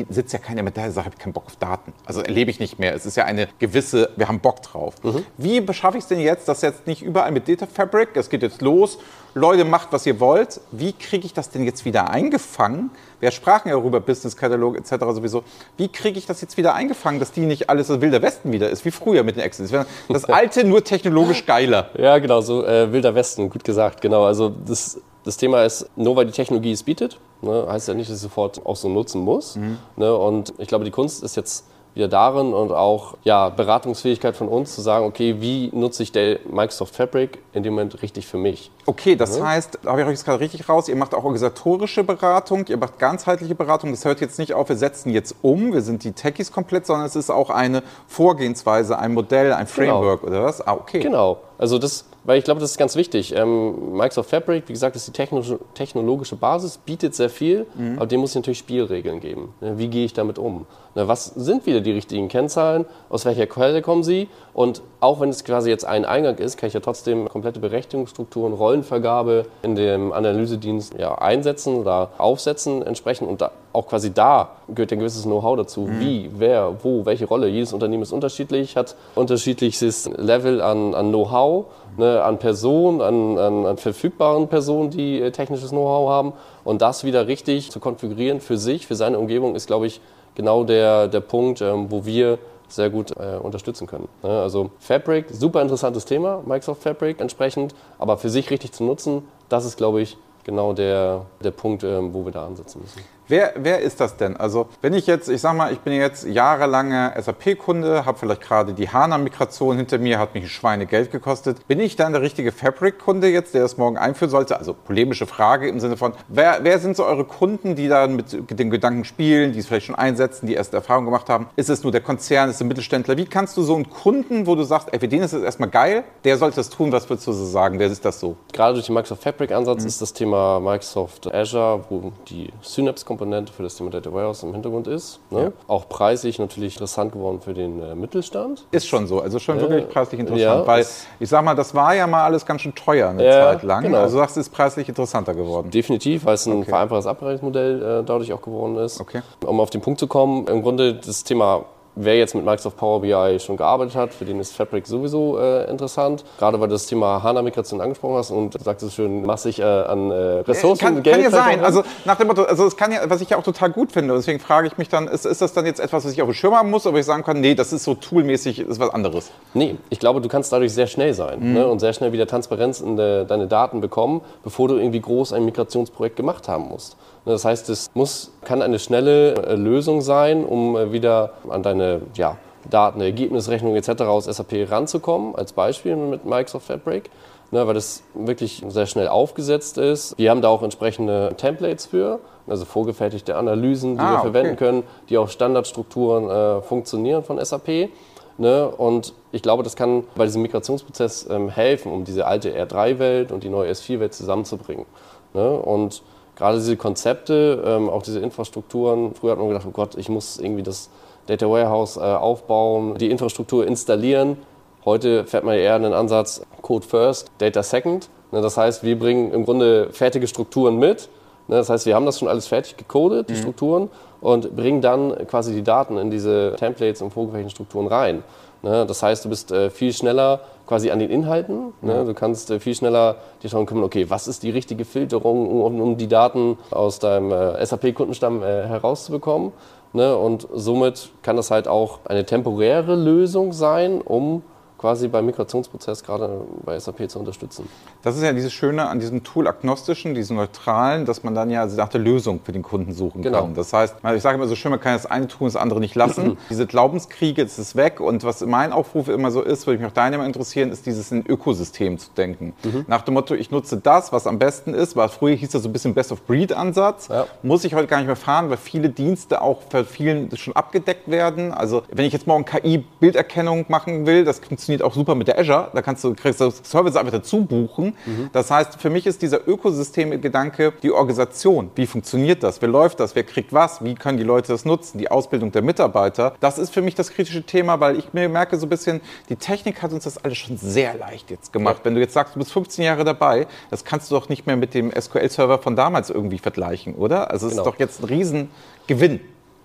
sitzt 0.09 0.33
ja 0.33 0.39
keiner 0.39 0.63
mit 0.63 0.77
der 0.77 0.91
Sache, 0.91 1.09
ich 1.09 1.13
habe 1.13 1.23
keinen 1.23 1.33
Bock 1.33 1.45
auf 1.47 1.55
Daten. 1.57 1.93
Also 2.05 2.21
erlebe 2.21 2.51
ich 2.51 2.59
nicht 2.59 2.79
mehr. 2.79 2.93
Es 2.93 3.05
ist 3.05 3.17
ja 3.17 3.25
eine 3.25 3.47
gewisse, 3.59 4.09
wir 4.15 4.27
haben 4.27 4.39
Bock 4.39 4.61
drauf. 4.61 4.95
Mhm. 5.03 5.25
Wie 5.37 5.61
beschaffe 5.61 5.97
ich 5.97 6.03
es 6.03 6.07
denn 6.07 6.19
jetzt, 6.19 6.47
dass 6.47 6.61
jetzt 6.61 6.87
nicht 6.87 7.01
überall 7.01 7.31
mit 7.31 7.47
Data 7.47 7.67
Fabric, 7.67 8.09
es 8.15 8.29
geht 8.29 8.41
jetzt 8.41 8.61
los, 8.61 8.99
Leute, 9.33 9.63
macht, 9.63 9.89
was 9.91 10.05
ihr 10.05 10.19
wollt. 10.19 10.59
Wie 10.71 10.91
kriege 10.91 11.25
ich 11.25 11.33
das 11.33 11.49
denn 11.49 11.63
jetzt 11.63 11.85
wieder 11.85 12.09
eingefangen? 12.09 12.91
Wir 13.21 13.31
sprachen 13.31 13.69
ja 13.69 13.75
darüber, 13.75 14.01
Business 14.01 14.35
Katalog 14.35 14.77
etc. 14.77 14.91
sowieso. 15.13 15.43
Wie 15.77 15.87
kriege 15.87 16.19
ich 16.19 16.25
das 16.25 16.41
jetzt 16.41 16.57
wieder 16.57 16.73
eingefangen, 16.73 17.19
dass 17.19 17.31
die 17.31 17.41
nicht 17.41 17.69
alles 17.69 17.87
das 17.87 18.01
Wilder 18.01 18.21
Westen 18.21 18.51
wieder 18.51 18.69
ist, 18.69 18.83
wie 18.83 18.91
früher 18.91 19.23
mit 19.23 19.37
den 19.37 19.43
Excels? 19.43 19.71
Das 20.09 20.25
alte 20.29 20.65
nur 20.65 20.83
technologisch 20.83 21.45
geiler. 21.45 21.91
Ja, 21.97 22.17
genau, 22.17 22.41
so 22.41 22.65
äh, 22.65 22.91
Wilder 22.91 23.15
Westen, 23.15 23.49
gut 23.49 23.63
gesagt, 23.63 24.01
genau. 24.01 24.25
Also 24.25 24.49
das 24.49 24.99
das 25.23 25.37
Thema 25.37 25.63
ist, 25.63 25.89
nur 25.95 26.15
weil 26.15 26.25
die 26.25 26.31
Technologie 26.31 26.71
es 26.71 26.83
bietet, 26.83 27.19
ne, 27.41 27.65
heißt 27.69 27.87
ja 27.87 27.93
nicht, 27.93 28.09
dass 28.09 28.17
ich 28.17 28.23
sofort 28.23 28.65
auch 28.65 28.75
so 28.75 28.89
nutzen 28.89 29.21
muss. 29.21 29.55
Mhm. 29.55 29.77
Ne, 29.97 30.15
und 30.15 30.53
ich 30.57 30.67
glaube, 30.67 30.85
die 30.85 30.91
Kunst 30.91 31.23
ist 31.23 31.35
jetzt 31.35 31.65
wieder 31.93 32.07
darin 32.07 32.53
und 32.53 32.71
auch 32.71 33.15
ja, 33.23 33.49
Beratungsfähigkeit 33.49 34.35
von 34.35 34.47
uns 34.47 34.75
zu 34.75 34.81
sagen, 34.81 35.05
okay, 35.05 35.37
wie 35.39 35.69
nutze 35.73 36.03
ich 36.03 36.11
der 36.11 36.39
Microsoft 36.49 36.95
Fabric 36.95 37.39
in 37.53 37.63
dem 37.63 37.73
Moment 37.73 38.01
richtig 38.01 38.27
für 38.27 38.37
mich? 38.37 38.71
Okay, 38.85 39.15
das 39.15 39.37
ja. 39.37 39.45
heißt, 39.45 39.79
habe 39.85 40.01
ich 40.01 40.07
euch 40.07 40.13
jetzt 40.13 40.25
gerade 40.25 40.39
richtig 40.39 40.69
raus, 40.69 40.87
ihr 40.87 40.95
macht 40.95 41.13
auch 41.13 41.23
organisatorische 41.25 42.03
Beratung, 42.03 42.65
ihr 42.67 42.77
macht 42.77 42.97
ganzheitliche 42.97 43.55
Beratung. 43.55 43.91
Das 43.91 44.05
hört 44.05 44.21
jetzt 44.21 44.39
nicht 44.39 44.53
auf, 44.53 44.69
wir 44.69 44.77
setzen 44.77 45.09
jetzt 45.09 45.35
um, 45.41 45.73
wir 45.73 45.81
sind 45.81 46.03
die 46.03 46.13
Techies 46.13 46.51
komplett, 46.51 46.85
sondern 46.85 47.05
es 47.05 47.15
ist 47.17 47.29
auch 47.29 47.49
eine 47.49 47.83
Vorgehensweise, 48.07 48.97
ein 48.97 49.13
Modell, 49.13 49.51
ein 49.51 49.65
genau. 49.65 49.99
Framework 49.99 50.21
genau. 50.21 50.33
oder 50.33 50.45
was? 50.45 50.65
Ah, 50.65 50.73
okay. 50.73 50.99
Genau. 50.99 51.39
Also 51.61 51.77
das 51.77 52.05
weil 52.23 52.37
ich 52.37 52.43
glaube, 52.43 52.61
das 52.61 52.71
ist 52.71 52.77
ganz 52.77 52.95
wichtig. 52.95 53.35
Ähm, 53.35 53.93
Microsoft 53.93 54.29
Fabric, 54.29 54.67
wie 54.67 54.73
gesagt, 54.73 54.95
ist 54.95 55.07
die 55.07 55.27
technologische 55.73 56.35
Basis, 56.35 56.77
bietet 56.77 57.15
sehr 57.15 57.29
viel, 57.29 57.65
mhm. 57.75 57.95
aber 57.97 58.05
dem 58.05 58.19
muss 58.19 58.31
ich 58.31 58.35
natürlich 58.35 58.59
Spielregeln 58.59 59.19
geben. 59.19 59.53
Ne, 59.59 59.77
wie 59.77 59.87
gehe 59.87 60.05
ich 60.05 60.13
damit 60.13 60.37
um? 60.37 60.65
Ne, 60.93 61.07
was 61.07 61.25
sind 61.25 61.65
wieder 61.65 61.81
die 61.81 61.91
richtigen 61.91 62.27
Kennzahlen? 62.27 62.85
Aus 63.09 63.25
welcher 63.25 63.47
Quelle 63.47 63.81
kommen 63.81 64.03
sie? 64.03 64.29
Und 64.53 64.83
auch 64.99 65.19
wenn 65.19 65.29
es 65.29 65.43
quasi 65.43 65.69
jetzt 65.69 65.85
ein 65.85 66.05
Eingang 66.05 66.37
ist, 66.37 66.57
kann 66.57 66.67
ich 66.67 66.73
ja 66.73 66.79
trotzdem 66.79 67.27
komplette 67.27 67.59
Berechtigungsstrukturen, 67.59 68.53
Rollenvergabe 68.53 69.47
in 69.63 69.75
dem 69.75 70.13
Analysedienst 70.13 70.93
ja, 70.99 71.15
einsetzen 71.15 71.75
oder 71.75 72.11
aufsetzen 72.19 72.83
entsprechend. 72.83 73.27
Und 73.29 73.41
da, 73.41 73.51
auch 73.73 73.87
quasi 73.87 74.13
da 74.13 74.49
gehört 74.67 74.91
ein 74.91 74.99
gewisses 74.99 75.23
Know-how 75.23 75.57
dazu. 75.57 75.81
Mhm. 75.81 75.99
Wie, 75.99 76.29
wer, 76.33 76.83
wo, 76.83 77.05
welche 77.05 77.25
Rolle. 77.25 77.47
Jedes 77.47 77.73
Unternehmen 77.73 78.03
ist 78.03 78.11
unterschiedlich, 78.11 78.75
hat 78.75 78.95
unterschiedliches 79.15 80.09
Level 80.17 80.61
an, 80.61 80.93
an 80.93 81.09
Know-how 81.09 81.65
ne, 81.97 82.23
an 82.23 82.37
Personen, 82.37 83.01
an, 83.01 83.37
an, 83.37 83.65
an, 83.65 83.77
verfügbaren 83.77 84.47
Personen, 84.47 84.89
die 84.89 85.21
äh, 85.21 85.31
technisches 85.31 85.69
Know-how 85.69 86.09
haben. 86.09 86.33
Und 86.63 86.81
das 86.81 87.03
wieder 87.03 87.27
richtig 87.27 87.71
zu 87.71 87.79
konfigurieren 87.79 88.39
für 88.39 88.57
sich, 88.57 88.87
für 88.87 88.95
seine 88.95 89.19
Umgebung, 89.19 89.55
ist, 89.55 89.67
glaube 89.67 89.87
ich, 89.87 90.01
genau 90.35 90.63
der, 90.63 91.07
der 91.07 91.21
Punkt, 91.21 91.61
ähm, 91.61 91.87
wo 91.89 92.05
wir 92.05 92.39
sehr 92.67 92.89
gut 92.89 93.11
äh, 93.11 93.37
unterstützen 93.41 93.85
können. 93.87 94.07
Ne? 94.23 94.29
Also 94.29 94.71
Fabric, 94.79 95.25
super 95.29 95.61
interessantes 95.61 96.05
Thema, 96.05 96.41
Microsoft 96.45 96.83
Fabric 96.83 97.19
entsprechend, 97.19 97.75
aber 97.99 98.17
für 98.17 98.29
sich 98.29 98.49
richtig 98.49 98.71
zu 98.71 98.83
nutzen, 98.83 99.23
das 99.49 99.65
ist, 99.65 99.75
glaube 99.75 100.01
ich, 100.01 100.17
genau 100.45 100.73
der, 100.73 101.25
der 101.43 101.51
Punkt, 101.51 101.83
ähm, 101.83 102.13
wo 102.13 102.23
wir 102.25 102.31
da 102.31 102.45
ansetzen 102.45 102.81
müssen. 102.81 103.01
Wer, 103.31 103.53
wer 103.55 103.79
ist 103.79 104.01
das 104.01 104.17
denn? 104.17 104.35
Also 104.35 104.67
wenn 104.81 104.93
ich 104.93 105.07
jetzt, 105.07 105.29
ich 105.29 105.39
sag 105.39 105.55
mal, 105.55 105.71
ich 105.71 105.79
bin 105.79 105.93
jetzt 105.93 106.27
jahrelanger 106.27 107.13
SAP-Kunde, 107.17 108.05
habe 108.05 108.19
vielleicht 108.19 108.41
gerade 108.41 108.73
die 108.73 108.89
HANA-Migration 108.89 109.77
hinter 109.77 109.99
mir, 109.99 110.19
hat 110.19 110.33
mich 110.33 110.43
ein 110.43 110.49
Schweinegeld 110.49 111.13
gekostet. 111.13 111.65
Bin 111.65 111.79
ich 111.79 111.95
dann 111.95 112.11
der 112.11 112.21
richtige 112.21 112.51
Fabric-Kunde 112.51 113.29
jetzt, 113.29 113.53
der 113.53 113.61
das 113.61 113.77
morgen 113.77 113.97
einführen 113.97 114.29
sollte? 114.29 114.57
Also 114.57 114.73
polemische 114.73 115.27
Frage 115.27 115.69
im 115.69 115.79
Sinne 115.79 115.95
von, 115.95 116.11
wer, 116.27 116.59
wer 116.63 116.77
sind 116.79 116.97
so 116.97 117.05
eure 117.05 117.23
Kunden, 117.23 117.77
die 117.77 117.87
da 117.87 118.05
mit 118.05 118.35
den 118.49 118.69
Gedanken 118.69 119.05
spielen, 119.05 119.53
die 119.53 119.59
es 119.59 119.67
vielleicht 119.67 119.85
schon 119.85 119.95
einsetzen, 119.95 120.45
die 120.45 120.55
erste 120.55 120.75
Erfahrungen 120.75 121.05
gemacht 121.05 121.29
haben? 121.29 121.47
Ist 121.55 121.69
es 121.69 121.83
nur 121.83 121.93
der 121.93 122.01
Konzern, 122.01 122.49
ist 122.49 122.55
es 122.55 122.57
der 122.57 122.67
Mittelständler? 122.67 123.15
Wie 123.15 123.23
kannst 123.23 123.55
du 123.55 123.63
so 123.63 123.75
einen 123.75 123.89
Kunden, 123.89 124.45
wo 124.45 124.55
du 124.55 124.63
sagst, 124.63 124.89
ey, 124.91 124.99
für 124.99 125.07
den 125.07 125.21
ist 125.21 125.31
es 125.31 125.41
erstmal 125.41 125.69
geil, 125.69 126.03
der 126.25 126.37
sollte 126.37 126.57
das 126.57 126.69
tun, 126.69 126.91
was 126.91 127.09
würdest 127.09 127.27
du 127.27 127.31
so 127.31 127.45
sagen? 127.45 127.79
Wer 127.79 127.87
ist 127.87 128.03
das 128.03 128.19
so? 128.19 128.35
Gerade 128.51 128.73
durch 128.73 128.87
den 128.87 128.95
Microsoft 128.95 129.23
Fabric-Ansatz 129.23 129.83
mhm. 129.83 129.87
ist 129.87 130.01
das 130.01 130.11
Thema 130.11 130.59
Microsoft 130.59 131.33
Azure, 131.33 131.85
wo 131.89 132.11
die 132.27 132.51
Synapse-Komponente 132.61 133.20
Komponente 133.21 133.53
für 133.53 133.61
das 133.61 133.75
Thema 133.75 133.91
Data 133.91 134.11
Warehouse 134.11 134.41
im 134.41 134.51
Hintergrund 134.51 134.87
ist. 134.87 135.19
Ne? 135.29 135.43
Ja. 135.43 135.51
Auch 135.67 135.87
preislich 135.87 136.39
natürlich 136.39 136.73
interessant 136.73 137.11
geworden 137.11 137.39
für 137.39 137.53
den 137.53 137.79
äh, 137.79 137.93
Mittelstand. 137.93 138.65
Ist 138.71 138.87
schon 138.87 139.05
so, 139.05 139.21
also 139.21 139.37
schon 139.37 139.59
äh, 139.59 139.61
wirklich 139.61 139.89
preislich 139.89 140.19
interessant, 140.19 140.61
ja, 140.61 140.65
weil 140.65 140.83
ich 141.19 141.29
sag 141.29 141.45
mal, 141.45 141.53
das 141.53 141.75
war 141.75 141.93
ja 141.93 142.07
mal 142.07 142.23
alles 142.23 142.47
ganz 142.47 142.61
schön 142.61 142.73
teuer 142.73 143.09
eine 143.09 143.23
ja, 143.23 143.31
Zeit 143.31 143.61
lang. 143.61 143.83
Genau. 143.83 143.99
Also 143.99 144.15
du 144.15 144.21
sagst, 144.21 144.37
es 144.37 144.47
ist 144.47 144.53
preislich 144.53 144.89
interessanter 144.89 145.35
geworden. 145.35 145.69
Definitiv, 145.69 146.25
weil 146.25 146.33
es 146.33 146.47
ein 146.47 146.61
okay. 146.61 146.69
vereinfachtes 146.69 147.05
Abrechnungsmodell 147.05 147.99
äh, 147.99 148.03
dadurch 148.03 148.33
auch 148.33 148.41
geworden 148.41 148.77
ist. 148.77 148.99
Okay. 148.99 149.21
Um 149.45 149.59
auf 149.59 149.69
den 149.69 149.81
Punkt 149.81 149.99
zu 149.99 150.07
kommen, 150.07 150.47
im 150.47 150.63
Grunde 150.63 150.95
das 150.95 151.23
Thema 151.23 151.65
Wer 151.95 152.17
jetzt 152.17 152.35
mit 152.35 152.45
Microsoft 152.45 152.77
Power 152.77 153.01
BI 153.01 153.39
schon 153.39 153.57
gearbeitet 153.57 153.95
hat, 153.95 154.13
für 154.13 154.23
den 154.23 154.39
ist 154.39 154.55
Fabric 154.55 154.87
sowieso 154.87 155.37
äh, 155.37 155.69
interessant. 155.69 156.23
Gerade 156.39 156.59
weil 156.59 156.69
du 156.69 156.75
das 156.75 156.85
Thema 156.85 157.21
HANA-Migration 157.21 157.81
angesprochen 157.81 158.15
hast 158.15 158.31
und 158.31 158.61
sagst 158.63 158.83
es 158.83 158.93
schön 158.93 159.25
massig 159.25 159.59
äh, 159.59 159.63
an 159.63 160.09
äh, 160.09 160.13
Ressourcen, 160.13 160.79
kann, 160.79 161.03
Geld. 161.03 161.15
Kann 161.15 161.23
ja 161.23 161.29
sein. 161.31 161.63
Also 161.63 161.83
nach 162.05 162.15
dem 162.15 162.27
Motto, 162.27 162.43
also 162.43 162.65
es 162.65 162.77
kann 162.77 162.93
ja, 162.93 163.09
was 163.09 163.19
ich 163.19 163.29
ja 163.29 163.37
auch 163.37 163.43
total 163.43 163.71
gut 163.71 163.91
finde. 163.91 164.15
Deswegen 164.15 164.39
frage 164.39 164.67
ich 164.67 164.77
mich 164.77 164.87
dann, 164.87 165.07
ist, 165.07 165.25
ist 165.25 165.41
das 165.41 165.51
dann 165.53 165.65
jetzt 165.65 165.81
etwas, 165.81 166.05
was 166.05 166.13
ich 166.13 166.21
auf 166.21 166.29
dem 166.29 166.33
Schirm 166.33 166.55
haben 166.55 166.69
muss, 166.69 166.87
oder 166.87 166.97
ich 166.97 167.05
sagen 167.05 167.23
kann, 167.23 167.41
nee, 167.41 167.55
das 167.55 167.73
ist 167.73 167.83
so 167.83 167.95
toolmäßig, 167.95 168.59
ist 168.59 168.79
was 168.79 168.89
anderes? 168.89 169.31
Nee, 169.53 169.75
ich 169.89 169.99
glaube, 169.99 170.21
du 170.21 170.29
kannst 170.29 170.53
dadurch 170.53 170.73
sehr 170.73 170.87
schnell 170.87 171.13
sein 171.13 171.39
mhm. 171.39 171.53
ne? 171.53 171.67
und 171.67 171.79
sehr 171.79 171.91
schnell 171.91 172.13
wieder 172.13 172.25
Transparenz 172.25 172.79
in 172.79 172.95
de, 172.95 173.25
deine 173.25 173.47
Daten 173.47 173.81
bekommen, 173.81 174.21
bevor 174.43 174.69
du 174.69 174.75
irgendwie 174.75 175.01
groß 175.01 175.33
ein 175.33 175.43
Migrationsprojekt 175.43 176.15
gemacht 176.15 176.47
haben 176.47 176.69
musst. 176.69 176.95
Das 177.25 177.45
heißt, 177.45 177.69
es 177.69 177.89
muss, 177.93 178.31
kann 178.43 178.61
eine 178.61 178.79
schnelle 178.79 179.35
äh, 179.35 179.55
Lösung 179.55 180.01
sein, 180.01 180.43
um 180.43 180.75
äh, 180.75 180.91
wieder 180.91 181.33
an 181.49 181.61
deine 181.61 182.01
ja, 182.15 182.37
Daten, 182.69 183.01
Ergebnisrechnung 183.01 183.75
etc. 183.75 184.01
aus 184.03 184.25
SAP 184.25 184.69
ranzukommen, 184.69 185.35
als 185.35 185.53
Beispiel 185.53 185.95
mit 185.95 186.25
Microsoft 186.25 186.67
Fabric, 186.67 187.09
ne, 187.51 187.65
weil 187.67 187.73
das 187.73 188.03
wirklich 188.13 188.63
sehr 188.67 188.87
schnell 188.87 189.07
aufgesetzt 189.07 189.77
ist. 189.77 190.17
Wir 190.17 190.31
haben 190.31 190.41
da 190.41 190.49
auch 190.49 190.63
entsprechende 190.63 191.33
Templates 191.37 191.85
für, 191.85 192.19
also 192.47 192.65
vorgefertigte 192.65 193.35
Analysen, 193.35 193.95
die 193.95 194.01
ah, 194.01 194.09
wir 194.09 194.19
okay. 194.19 194.31
verwenden 194.31 194.55
können, 194.55 194.83
die 195.09 195.17
auch 195.17 195.29
Standardstrukturen 195.29 196.29
äh, 196.29 196.61
funktionieren 196.61 197.23
von 197.23 197.43
SAP. 197.43 197.89
Ne? 198.37 198.67
Und 198.67 199.13
ich 199.31 199.43
glaube, 199.43 199.61
das 199.61 199.75
kann 199.75 200.03
bei 200.15 200.25
diesem 200.25 200.41
Migrationsprozess 200.41 201.27
ähm, 201.29 201.49
helfen, 201.49 201.91
um 201.91 202.03
diese 202.03 202.25
alte 202.25 202.51
R3-Welt 202.51 203.31
und 203.31 203.43
die 203.43 203.49
neue 203.49 203.71
S4-Welt 203.71 204.13
zusammenzubringen. 204.13 204.85
Ne? 205.33 205.51
Und 205.51 206.01
gerade 206.41 206.57
diese 206.57 206.75
Konzepte, 206.75 207.63
ähm, 207.63 207.87
auch 207.87 208.01
diese 208.01 208.19
Infrastrukturen, 208.19 209.13
früher 209.13 209.33
hat 209.33 209.37
man 209.37 209.47
gedacht, 209.47 209.65
oh 209.67 209.71
Gott, 209.71 209.95
ich 209.95 210.09
muss 210.09 210.39
irgendwie 210.39 210.63
das 210.63 210.89
Data 211.27 211.47
Warehouse 211.47 211.97
äh, 211.97 211.99
aufbauen, 211.99 212.97
die 212.97 213.11
Infrastruktur 213.11 213.67
installieren. 213.67 214.37
Heute 214.83 215.25
fährt 215.25 215.43
man 215.43 215.53
eher 215.55 215.75
einen 215.75 215.93
Ansatz 215.93 216.41
Code 216.63 216.87
First, 216.87 217.29
Data 217.37 217.61
Second. 217.61 218.09
Ne, 218.31 218.41
das 218.41 218.57
heißt, 218.57 218.81
wir 218.81 218.97
bringen 218.97 219.31
im 219.31 219.45
Grunde 219.45 219.89
fertige 219.91 220.27
Strukturen 220.27 220.79
mit. 220.79 221.09
Ne, 221.47 221.57
das 221.57 221.69
heißt, 221.69 221.85
wir 221.85 221.93
haben 221.93 222.07
das 222.07 222.17
schon 222.17 222.27
alles 222.27 222.47
fertig 222.47 222.75
gecodet, 222.75 223.29
die 223.29 223.33
mhm. 223.33 223.37
Strukturen, 223.37 223.89
und 224.19 224.55
bringen 224.55 224.81
dann 224.81 225.27
quasi 225.27 225.53
die 225.53 225.63
Daten 225.63 225.99
in 225.99 226.09
diese 226.09 226.55
Templates 226.57 227.03
und 227.03 227.13
vorgefertigten 227.13 227.51
Strukturen 227.51 227.85
rein. 227.85 228.23
Ne, 228.63 228.85
das 228.85 229.01
heißt, 229.01 229.25
du 229.25 229.29
bist 229.29 229.51
äh, 229.51 229.69
viel 229.69 229.91
schneller 229.91 230.41
quasi 230.67 230.91
an 230.91 230.99
den 230.99 231.09
Inhalten. 231.09 231.73
Du 231.81 232.13
kannst 232.13 232.51
äh, 232.51 232.59
viel 232.59 232.75
schneller 232.75 233.15
dich 233.43 233.51
darum 233.51 233.65
kümmern, 233.65 233.83
okay, 233.83 234.09
was 234.09 234.27
ist 234.27 234.43
die 234.43 234.51
richtige 234.51 234.85
Filterung, 234.85 235.61
um, 235.63 235.97
die 235.97 236.07
Daten 236.07 236.57
aus 236.69 236.99
deinem 236.99 237.31
äh, 237.31 237.65
SAP-Kundenstamm 237.65 238.43
herauszubekommen. 238.43 239.51
Ne? 239.93 240.15
Und 240.15 240.47
somit 240.53 241.09
kann 241.23 241.35
das 241.35 241.51
halt 241.51 241.67
auch 241.67 241.99
eine 242.05 242.25
temporäre 242.25 242.95
Lösung 242.95 243.51
sein, 243.51 243.99
um 243.99 244.43
quasi 244.81 245.07
beim 245.07 245.27
Migrationsprozess 245.27 246.03
gerade 246.03 246.41
bei 246.65 246.77
SAP 246.77 247.09
zu 247.09 247.19
unterstützen. 247.19 247.69
Das 248.01 248.17
ist 248.17 248.23
ja 248.23 248.33
dieses 248.33 248.51
Schöne 248.51 248.89
an 248.89 248.99
diesem 248.99 249.23
Tool 249.23 249.47
agnostischen, 249.47 250.15
diesem 250.15 250.37
neutralen, 250.37 251.05
dass 251.05 251.23
man 251.23 251.35
dann 251.35 251.51
ja 251.51 251.67
nach 251.67 251.89
der 251.89 252.01
Lösung 252.01 252.41
für 252.43 252.51
den 252.51 252.63
Kunden 252.63 252.91
suchen 252.91 253.21
genau. 253.21 253.41
kann. 253.41 253.53
Das 253.53 253.71
heißt, 253.71 253.97
ich 254.15 254.21
sage 254.23 254.35
immer 254.35 254.47
so 254.47 254.55
schön, 254.55 254.71
man 254.71 254.79
kann 254.79 254.93
das 254.93 255.05
eine 255.05 255.27
tun, 255.27 255.45
das 255.45 255.55
andere 255.55 255.79
nicht 255.79 255.93
lassen. 255.93 256.37
Diese 256.49 256.65
Glaubenskriege, 256.65 257.43
das 257.43 257.59
ist 257.59 257.75
weg. 257.75 257.99
Und 257.99 258.23
was 258.23 258.41
mein 258.41 258.73
Aufruf 258.73 259.07
immer 259.07 259.29
so 259.29 259.41
ist, 259.41 259.67
würde 259.67 259.79
mich 259.79 259.87
auch 259.87 259.93
deine 259.93 260.25
interessieren, 260.25 260.71
ist 260.71 260.85
dieses 260.85 261.11
in 261.11 261.25
Ökosystem 261.25 261.97
zu 261.97 262.09
denken. 262.15 262.53
Mhm. 262.63 262.85
Nach 262.87 263.01
dem 263.03 263.13
Motto, 263.13 263.35
ich 263.35 263.51
nutze 263.51 263.77
das, 263.77 264.11
was 264.11 264.27
am 264.27 264.39
besten 264.39 264.73
ist, 264.73 264.95
weil 264.95 265.09
früher 265.09 265.35
hieß 265.35 265.51
das 265.51 265.63
so 265.63 265.69
ein 265.69 265.73
bisschen 265.73 265.93
Best-of-Breed-Ansatz. 265.93 267.07
Ja. 267.09 267.27
Muss 267.43 267.63
ich 267.63 267.75
heute 267.75 267.87
gar 267.87 267.97
nicht 267.97 268.07
mehr 268.07 268.15
fahren, 268.15 268.49
weil 268.49 268.57
viele 268.57 268.89
Dienste 268.89 269.41
auch 269.41 269.61
für 269.69 269.85
vielen 269.85 270.35
schon 270.37 270.55
abgedeckt 270.55 271.09
werden. 271.09 271.53
Also 271.53 271.83
wenn 271.91 272.05
ich 272.05 272.13
jetzt 272.13 272.27
morgen 272.27 272.45
KI-Bilderkennung 272.45 273.65
machen 273.67 274.05
will, 274.05 274.23
das 274.23 274.39
funktioniert 274.39 274.70
funktioniert 274.71 274.83
auch 274.83 274.93
super 274.93 275.15
mit 275.15 275.27
der 275.27 275.39
Azure. 275.39 275.69
Da 275.73 275.81
kannst 275.81 276.03
du, 276.03 276.13
kriegst 276.13 276.39
du 276.39 276.51
Service 276.51 276.95
einfach 276.95 277.11
dazu 277.11 277.45
buchen. 277.45 277.95
Mhm. 278.05 278.29
Das 278.31 278.51
heißt, 278.51 278.81
für 278.81 278.89
mich 278.89 279.05
ist 279.05 279.21
dieser 279.21 279.47
Ökosystem-Gedanke 279.47 280.73
die 280.81 280.91
Organisation. 280.91 281.71
Wie 281.75 281.85
funktioniert 281.85 282.43
das? 282.43 282.61
Wer 282.61 282.69
läuft 282.69 282.99
das? 282.99 283.15
Wer 283.15 283.23
kriegt 283.23 283.53
was? 283.53 283.83
Wie 283.83 283.95
können 283.95 284.17
die 284.17 284.23
Leute 284.23 284.49
das 284.49 284.65
nutzen? 284.65 284.97
Die 284.97 285.09
Ausbildung 285.11 285.51
der 285.51 285.61
Mitarbeiter. 285.61 286.33
Das 286.39 286.57
ist 286.57 286.73
für 286.73 286.81
mich 286.81 286.95
das 286.95 287.11
kritische 287.11 287.43
Thema, 287.43 287.79
weil 287.79 287.97
ich 287.97 288.13
mir 288.13 288.29
merke 288.29 288.57
so 288.57 288.65
ein 288.65 288.69
bisschen, 288.69 289.01
die 289.29 289.35
Technik 289.35 289.81
hat 289.81 289.91
uns 289.91 290.05
das 290.05 290.23
alles 290.23 290.37
schon 290.37 290.57
sehr 290.57 290.95
leicht 290.97 291.29
jetzt 291.31 291.51
gemacht. 291.51 291.79
Ja. 291.79 291.85
Wenn 291.85 291.95
du 291.95 292.01
jetzt 292.01 292.13
sagst, 292.13 292.35
du 292.35 292.39
bist 292.39 292.51
15 292.53 292.85
Jahre 292.85 293.03
dabei, 293.03 293.47
das 293.69 293.83
kannst 293.83 294.09
du 294.11 294.15
doch 294.15 294.29
nicht 294.29 294.47
mehr 294.47 294.55
mit 294.55 294.73
dem 294.73 294.91
SQL-Server 294.91 295.59
von 295.59 295.75
damals 295.75 296.09
irgendwie 296.09 296.39
vergleichen, 296.39 296.95
oder? 296.95 297.31
Also 297.31 297.47
es 297.47 297.53
genau. 297.53 297.63
ist 297.63 297.67
doch 297.67 297.79
jetzt 297.79 298.01
ein 298.01 298.05
Riesengewinn 298.05 299.19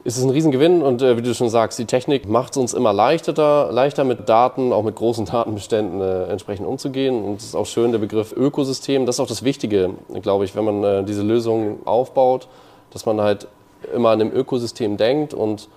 ist 0.06 0.18
es 0.18 0.22
ein 0.22 0.30
Riesengewinn 0.30 0.82
und 0.82 1.02
äh, 1.02 1.16
wie 1.16 1.22
du 1.22 1.34
schon 1.34 1.50
sagst, 1.50 1.80
die 1.80 1.84
Technik 1.84 2.28
macht 2.28 2.52
es 2.52 2.58
uns 2.58 2.74
immer 2.74 2.92
leichter, 2.92 3.72
leichter 3.72 4.04
mit 4.04 4.28
Daten, 4.28 4.72
auch 4.72 4.84
mit 4.84 4.94
großen 4.94 5.24
Datenbeständen 5.32 6.00
äh, 6.00 6.26
entsprechend 6.26 6.64
umzugehen. 6.64 7.24
Und 7.24 7.40
es 7.40 7.46
ist 7.46 7.54
auch 7.56 7.66
schön 7.66 7.90
der 7.90 7.98
Begriff 7.98 8.32
Ökosystem. 8.32 9.04
Das 9.04 9.16
ist 9.16 9.20
auch 9.20 9.26
das 9.26 9.42
Wichtige, 9.42 9.90
glaube 10.22 10.44
ich, 10.44 10.54
wenn 10.54 10.64
man 10.64 10.84
äh, 10.84 11.04
diese 11.04 11.22
Lösung 11.22 11.80
aufbaut, 11.86 12.46
dass 12.92 13.04
man 13.04 13.20
halt 13.20 13.48
immer 13.92 14.10
an 14.10 14.20
dem 14.20 14.32
Ökosystem 14.32 14.96
denkt 14.96 15.34
und 15.34 15.68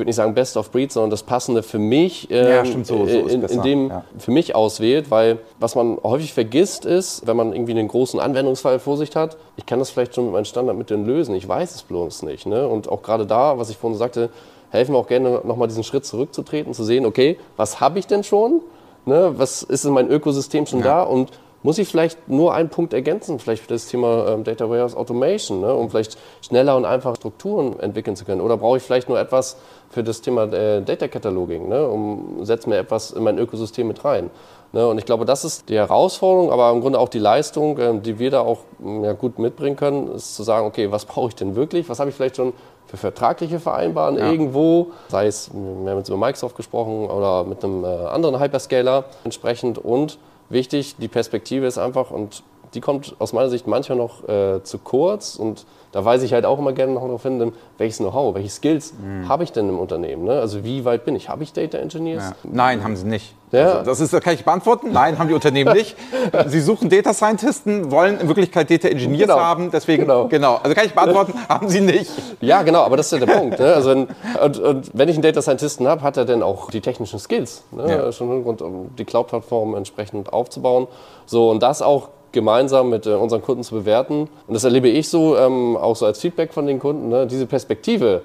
würde 0.00 0.08
nicht 0.08 0.16
sagen 0.16 0.34
Best 0.34 0.56
of 0.56 0.70
Breed, 0.70 0.90
sondern 0.92 1.10
das 1.10 1.22
Passende 1.22 1.62
für 1.62 1.78
mich 1.78 2.30
ähm, 2.30 2.48
ja, 2.48 2.64
stimmt, 2.64 2.86
so, 2.86 3.06
so 3.06 3.26
in, 3.28 3.42
in, 3.42 3.62
dem 3.62 3.88
ja. 3.88 4.04
für 4.18 4.30
mich 4.30 4.54
auswählt, 4.54 5.10
weil 5.10 5.38
was 5.58 5.74
man 5.74 5.98
häufig 6.02 6.32
vergisst 6.32 6.84
ist, 6.84 7.26
wenn 7.26 7.36
man 7.36 7.52
irgendwie 7.52 7.72
einen 7.72 7.88
großen 7.88 8.18
Anwendungsfall 8.18 8.78
vor 8.78 8.96
sich 8.96 9.14
hat, 9.14 9.36
ich 9.56 9.66
kann 9.66 9.78
das 9.78 9.90
vielleicht 9.90 10.14
schon 10.14 10.24
mit 10.24 10.32
meinen 10.32 10.44
Standardmitteln 10.44 11.06
lösen, 11.06 11.34
ich 11.34 11.46
weiß 11.46 11.74
es 11.74 11.82
bloß 11.82 12.22
nicht. 12.24 12.46
Ne? 12.46 12.66
Und 12.66 12.88
auch 12.88 13.02
gerade 13.02 13.26
da, 13.26 13.58
was 13.58 13.70
ich 13.70 13.76
vorhin 13.76 13.98
sagte, 13.98 14.30
helfen 14.70 14.94
wir 14.94 14.98
auch 14.98 15.06
gerne 15.06 15.40
nochmal 15.44 15.68
diesen 15.68 15.84
Schritt 15.84 16.04
zurückzutreten, 16.04 16.74
zu 16.74 16.84
sehen, 16.84 17.06
okay, 17.06 17.38
was 17.56 17.80
habe 17.80 17.98
ich 17.98 18.06
denn 18.06 18.24
schon? 18.24 18.60
Ne, 19.06 19.32
was 19.36 19.62
ist 19.62 19.84
in 19.84 19.94
meinem 19.94 20.10
Ökosystem 20.10 20.66
schon 20.66 20.80
ja. 20.80 20.84
da? 20.84 21.02
Und 21.02 21.30
muss 21.62 21.78
ich 21.78 21.88
vielleicht 21.88 22.28
nur 22.28 22.54
einen 22.54 22.68
Punkt 22.68 22.92
ergänzen, 22.92 23.38
vielleicht 23.38 23.62
für 23.62 23.68
das 23.68 23.86
Thema 23.86 24.28
ähm, 24.28 24.44
Data 24.44 24.68
Warehouse 24.68 24.96
Automation, 24.96 25.60
ne, 25.60 25.74
um 25.74 25.90
vielleicht 25.90 26.16
schneller 26.42 26.76
und 26.76 26.84
einfacher 26.84 27.16
Strukturen 27.16 27.78
entwickeln 27.80 28.16
zu 28.16 28.24
können? 28.24 28.40
Oder 28.40 28.56
brauche 28.56 28.78
ich 28.78 28.82
vielleicht 28.82 29.08
nur 29.08 29.18
etwas 29.18 29.56
für 29.90 30.02
das 30.02 30.20
Thema 30.20 30.44
äh, 30.52 30.82
Data 30.82 31.08
Cataloging, 31.08 31.68
ne, 31.68 31.86
um 31.86 32.44
setze 32.44 32.68
mir 32.68 32.78
etwas 32.78 33.10
in 33.10 33.22
mein 33.22 33.38
Ökosystem 33.38 33.86
mit 33.86 34.04
rein? 34.04 34.30
Ne, 34.72 34.86
und 34.86 34.98
ich 34.98 35.04
glaube, 35.04 35.24
das 35.24 35.44
ist 35.44 35.68
die 35.68 35.76
Herausforderung, 35.76 36.52
aber 36.52 36.70
im 36.70 36.80
Grunde 36.80 36.98
auch 36.98 37.08
die 37.08 37.18
Leistung, 37.18 37.76
äh, 37.78 37.98
die 37.98 38.18
wir 38.18 38.30
da 38.30 38.40
auch 38.40 38.60
ja, 39.02 39.12
gut 39.12 39.38
mitbringen 39.38 39.76
können, 39.76 40.12
ist 40.12 40.36
zu 40.36 40.44
sagen, 40.44 40.66
okay, 40.66 40.90
was 40.90 41.04
brauche 41.04 41.28
ich 41.28 41.34
denn 41.34 41.56
wirklich? 41.56 41.88
Was 41.88 41.98
habe 41.98 42.10
ich 42.10 42.16
vielleicht 42.16 42.36
schon 42.36 42.52
für 42.86 42.96
vertragliche 42.96 43.60
Vereinbarungen 43.60 44.20
ja. 44.20 44.30
irgendwo, 44.30 44.92
sei 45.08 45.26
es, 45.26 45.50
wir 45.52 45.90
haben 45.90 45.98
jetzt 45.98 46.08
über 46.08 46.18
Microsoft 46.18 46.56
gesprochen 46.56 47.08
oder 47.08 47.44
mit 47.44 47.62
einem 47.62 47.84
äh, 47.84 47.86
anderen 47.86 48.40
Hyperscaler 48.40 49.04
entsprechend 49.24 49.78
und 49.78 50.18
wichtig, 50.50 50.96
die 50.98 51.08
Perspektive 51.08 51.66
ist 51.66 51.78
einfach, 51.78 52.10
und 52.10 52.42
die 52.74 52.80
kommt 52.80 53.16
aus 53.18 53.32
meiner 53.32 53.48
Sicht 53.48 53.66
manchmal 53.66 53.98
noch 53.98 54.28
äh, 54.28 54.62
zu 54.62 54.78
kurz 54.78 55.36
und 55.36 55.66
da 55.92 56.04
weise 56.04 56.24
ich 56.24 56.32
halt 56.32 56.44
auch 56.44 56.58
immer 56.58 56.72
gerne 56.72 56.92
noch 56.92 57.02
darauf 57.02 57.22
hin, 57.22 57.52
welches 57.76 57.98
Know-how, 57.98 58.34
welche 58.34 58.48
Skills 58.48 58.94
mhm. 58.94 59.28
habe 59.28 59.42
ich 59.42 59.50
denn 59.50 59.68
im 59.68 59.78
Unternehmen? 59.78 60.24
Ne? 60.24 60.38
Also 60.38 60.62
wie 60.62 60.84
weit 60.84 61.04
bin 61.04 61.16
ich? 61.16 61.28
Habe 61.28 61.42
ich 61.42 61.52
Data 61.52 61.78
Engineers? 61.78 62.30
Ja. 62.30 62.36
Nein, 62.44 62.84
haben 62.84 62.94
sie 62.94 63.06
nicht. 63.06 63.34
Ja. 63.50 63.72
Also 63.72 63.90
das 63.90 64.00
ist, 64.00 64.12
das 64.12 64.22
kann 64.22 64.34
ich 64.34 64.44
beantworten. 64.44 64.92
Nein, 64.92 65.18
haben 65.18 65.26
die 65.26 65.34
Unternehmen 65.34 65.74
nicht. 65.74 65.96
Sie 66.46 66.60
suchen 66.60 66.88
Data 66.88 67.12
Scientisten, 67.12 67.90
wollen 67.90 68.20
in 68.20 68.28
Wirklichkeit 68.28 68.70
Data 68.70 68.86
Engineers 68.86 69.22
genau. 69.22 69.40
haben. 69.40 69.72
Deswegen, 69.72 70.02
genau. 70.02 70.28
genau. 70.28 70.60
Also 70.62 70.76
kann 70.76 70.86
ich 70.86 70.94
beantworten, 70.94 71.34
haben 71.48 71.68
sie 71.68 71.80
nicht. 71.80 72.12
Ja, 72.40 72.62
genau, 72.62 72.82
aber 72.82 72.96
das 72.96 73.06
ist 73.06 73.18
ja 73.18 73.26
der 73.26 73.34
Punkt. 73.34 73.58
Ne? 73.58 73.74
Also, 73.74 73.90
und, 73.90 74.58
und, 74.60 74.90
wenn 74.94 75.08
ich 75.08 75.16
einen 75.16 75.22
Data 75.22 75.42
Scientisten 75.42 75.88
habe, 75.88 76.02
hat 76.02 76.16
er 76.16 76.24
dann 76.24 76.44
auch 76.44 76.70
die 76.70 76.80
technischen 76.80 77.18
Skills. 77.18 77.64
Ne? 77.72 77.90
Ja. 77.90 78.12
Schon 78.12 78.44
rund 78.44 78.62
um 78.62 78.94
die 78.96 79.04
Cloud-Plattform 79.04 79.74
entsprechend 79.74 80.32
aufzubauen. 80.32 80.86
So, 81.26 81.50
und 81.50 81.60
das 81.60 81.82
auch 81.82 82.10
gemeinsam 82.32 82.90
mit 82.90 83.06
äh, 83.06 83.14
unseren 83.14 83.42
Kunden 83.42 83.62
zu 83.62 83.74
bewerten. 83.74 84.28
Und 84.46 84.54
das 84.54 84.64
erlebe 84.64 84.88
ich 84.88 85.08
so, 85.08 85.36
ähm, 85.36 85.76
auch 85.76 85.96
so 85.96 86.06
als 86.06 86.20
Feedback 86.20 86.52
von 86.52 86.66
den 86.66 86.78
Kunden, 86.78 87.08
ne? 87.08 87.26
diese 87.26 87.46
Perspektive. 87.46 88.22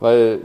Weil 0.00 0.40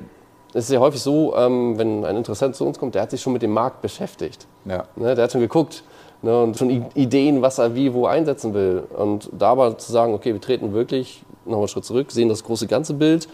es 0.53 0.65
ist 0.65 0.71
ja 0.71 0.79
häufig 0.79 1.01
so, 1.01 1.35
ähm, 1.35 1.77
wenn 1.77 2.05
ein 2.05 2.17
Interessent 2.17 2.55
zu 2.55 2.65
uns 2.65 2.79
kommt, 2.79 2.95
der 2.95 3.01
hat 3.01 3.11
sich 3.11 3.21
schon 3.21 3.33
mit 3.33 3.41
dem 3.41 3.51
Markt 3.51 3.81
beschäftigt. 3.81 4.47
Ja. 4.65 4.85
Ne? 4.95 5.15
Der 5.15 5.25
hat 5.25 5.31
schon 5.31 5.41
geguckt 5.41 5.83
ne? 6.21 6.41
und 6.41 6.57
schon 6.57 6.85
Ideen, 6.95 7.41
was 7.41 7.57
er 7.57 7.75
wie 7.75 7.93
wo 7.93 8.05
einsetzen 8.05 8.53
will. 8.53 8.83
Und 8.97 9.29
dabei 9.31 9.71
zu 9.71 9.91
sagen, 9.91 10.13
okay, 10.13 10.33
wir 10.33 10.41
treten 10.41 10.73
wirklich 10.73 11.23
nochmal 11.45 11.61
einen 11.61 11.67
Schritt 11.67 11.85
zurück, 11.85 12.11
sehen 12.11 12.29
das 12.29 12.43
große 12.43 12.67
ganze 12.67 12.93
Bild 12.93 13.27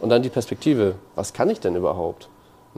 und 0.00 0.10
dann 0.10 0.22
die 0.22 0.28
Perspektive. 0.28 0.94
Was 1.14 1.32
kann 1.32 1.50
ich 1.50 1.60
denn 1.60 1.74
überhaupt? 1.74 2.28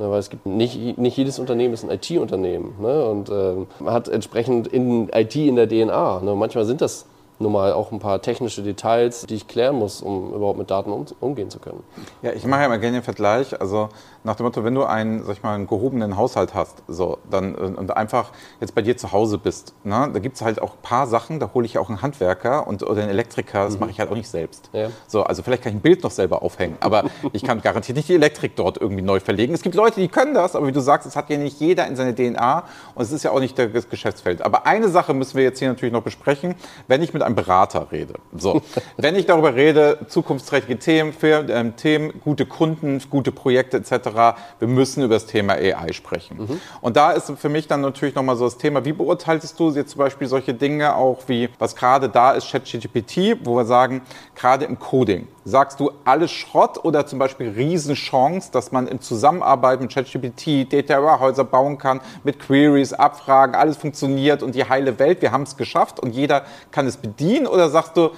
Ne, 0.00 0.10
weil 0.10 0.18
es 0.18 0.30
gibt 0.30 0.46
nicht, 0.46 0.96
nicht 0.96 1.18
jedes 1.18 1.38
Unternehmen 1.38 1.74
ist 1.74 1.84
ein 1.84 1.90
IT-Unternehmen 1.90 2.74
ne, 2.80 3.04
und 3.04 3.28
man 3.28 3.92
hat 3.92 4.08
entsprechend 4.08 4.66
in 4.66 5.10
IT 5.12 5.36
in 5.36 5.56
der 5.56 5.68
DNA. 5.68 6.20
Ne, 6.20 6.34
manchmal 6.34 6.64
sind 6.64 6.80
das 6.80 7.04
nur 7.38 7.50
mal 7.50 7.74
auch 7.74 7.92
ein 7.92 7.98
paar 7.98 8.22
technische 8.22 8.62
Details, 8.62 9.26
die 9.26 9.34
ich 9.34 9.46
klären 9.46 9.76
muss, 9.76 10.00
um 10.00 10.32
überhaupt 10.32 10.58
mit 10.58 10.70
Daten 10.70 10.90
um, 10.90 11.04
umgehen 11.20 11.50
zu 11.50 11.58
können. 11.58 11.82
Ja, 12.22 12.32
ich 12.32 12.46
mache 12.46 12.60
ja 12.60 12.66
immer 12.66 12.78
gerne 12.78 12.98
den 12.98 13.02
Vergleich. 13.02 13.60
Also 13.60 13.90
nach 14.24 14.36
dem 14.36 14.44
Motto, 14.44 14.64
wenn 14.64 14.74
du 14.74 14.84
einen, 14.84 15.24
sag 15.24 15.36
ich 15.36 15.42
mal, 15.42 15.54
einen 15.54 15.66
gehobenen 15.66 16.16
Haushalt 16.16 16.54
hast, 16.54 16.82
so, 16.88 17.18
dann 17.30 17.54
und 17.54 17.96
einfach 17.96 18.32
jetzt 18.60 18.74
bei 18.74 18.82
dir 18.82 18.96
zu 18.96 19.12
Hause 19.12 19.38
bist, 19.38 19.74
ne, 19.84 20.10
da 20.12 20.18
gibt 20.18 20.36
es 20.36 20.42
halt 20.42 20.60
auch 20.60 20.74
ein 20.74 20.82
paar 20.82 21.06
Sachen, 21.06 21.40
da 21.40 21.50
hole 21.54 21.64
ich 21.66 21.78
auch 21.78 21.88
einen 21.88 22.02
Handwerker 22.02 22.66
und, 22.66 22.82
oder 22.82 23.02
einen 23.02 23.10
Elektriker, 23.10 23.64
das 23.64 23.74
mhm. 23.74 23.80
mache 23.80 23.90
ich 23.90 24.00
halt 24.00 24.10
auch 24.10 24.16
nicht 24.16 24.28
selbst. 24.28 24.70
Ja. 24.72 24.90
So, 25.06 25.22
also 25.22 25.42
vielleicht 25.42 25.62
kann 25.62 25.72
ich 25.72 25.78
ein 25.78 25.82
Bild 25.82 26.02
noch 26.02 26.10
selber 26.10 26.42
aufhängen, 26.42 26.76
aber 26.80 27.04
ich 27.32 27.42
kann 27.42 27.62
garantiert 27.62 27.96
nicht 27.96 28.08
die 28.08 28.14
Elektrik 28.14 28.56
dort 28.56 28.80
irgendwie 28.80 29.02
neu 29.02 29.20
verlegen. 29.20 29.54
Es 29.54 29.62
gibt 29.62 29.74
Leute, 29.74 30.00
die 30.00 30.08
können 30.08 30.34
das, 30.34 30.54
aber 30.54 30.66
wie 30.66 30.72
du 30.72 30.80
sagst, 30.80 31.06
es 31.06 31.16
hat 31.16 31.30
ja 31.30 31.38
nicht 31.38 31.60
jeder 31.60 31.86
in 31.86 31.96
seine 31.96 32.14
DNA 32.14 32.64
und 32.94 33.02
es 33.02 33.12
ist 33.12 33.22
ja 33.22 33.30
auch 33.30 33.40
nicht 33.40 33.58
das 33.58 33.88
Geschäftsfeld. 33.88 34.42
Aber 34.42 34.66
eine 34.66 34.88
Sache 34.88 35.14
müssen 35.14 35.36
wir 35.36 35.44
jetzt 35.44 35.58
hier 35.58 35.68
natürlich 35.68 35.92
noch 35.92 36.02
besprechen, 36.02 36.54
wenn 36.88 37.02
ich 37.02 37.14
mit 37.14 37.22
einem 37.22 37.34
Berater 37.34 37.90
rede. 37.90 38.14
So, 38.36 38.62
wenn 38.96 39.16
ich 39.16 39.26
darüber 39.26 39.54
rede, 39.54 39.98
zukunftsträchtige 40.08 40.78
Themen, 40.78 41.12
für, 41.12 41.46
ähm, 41.48 41.76
Themen, 41.76 42.20
gute 42.22 42.46
Kunden, 42.46 43.00
gute 43.10 43.32
Projekte 43.32 43.78
etc., 43.78 44.09
wir 44.16 44.68
müssen 44.68 45.02
über 45.02 45.14
das 45.14 45.26
Thema 45.26 45.54
AI 45.54 45.92
sprechen. 45.92 46.38
Mhm. 46.38 46.60
Und 46.80 46.96
da 46.96 47.12
ist 47.12 47.30
für 47.36 47.48
mich 47.48 47.66
dann 47.66 47.80
natürlich 47.80 48.14
nochmal 48.14 48.36
so 48.36 48.44
das 48.44 48.58
Thema, 48.58 48.84
wie 48.84 48.92
beurteilst 48.92 49.58
du 49.58 49.70
jetzt 49.70 49.90
zum 49.90 49.98
Beispiel 49.98 50.28
solche 50.28 50.54
Dinge 50.54 50.94
auch 50.94 51.18
wie, 51.26 51.48
was 51.58 51.76
gerade 51.76 52.08
da 52.08 52.32
ist, 52.32 52.50
ChatGPT, 52.50 53.38
wo 53.44 53.56
wir 53.56 53.64
sagen, 53.64 54.02
gerade 54.34 54.64
im 54.64 54.78
Coding, 54.78 55.28
sagst 55.44 55.80
du 55.80 55.90
alles 56.04 56.30
Schrott 56.30 56.84
oder 56.84 57.06
zum 57.06 57.18
Beispiel 57.18 57.50
Riesenchance, 57.50 58.50
dass 58.52 58.72
man 58.72 58.86
in 58.86 59.00
Zusammenarbeit 59.00 59.80
mit 59.80 59.92
ChatGPT 59.92 60.72
Data 60.72 61.02
Warehäuser 61.02 61.44
bauen 61.44 61.78
kann, 61.78 62.00
mit 62.24 62.38
Queries, 62.38 62.92
Abfragen, 62.92 63.54
alles 63.54 63.76
funktioniert 63.76 64.42
und 64.42 64.54
die 64.54 64.68
heile 64.68 64.98
Welt, 64.98 65.22
wir 65.22 65.32
haben 65.32 65.42
es 65.42 65.56
geschafft 65.56 66.00
und 66.00 66.14
jeder 66.14 66.44
kann 66.70 66.86
es 66.86 66.96
bedienen? 66.96 67.46
Oder 67.46 67.70
sagst 67.70 67.96
du, 67.96 68.10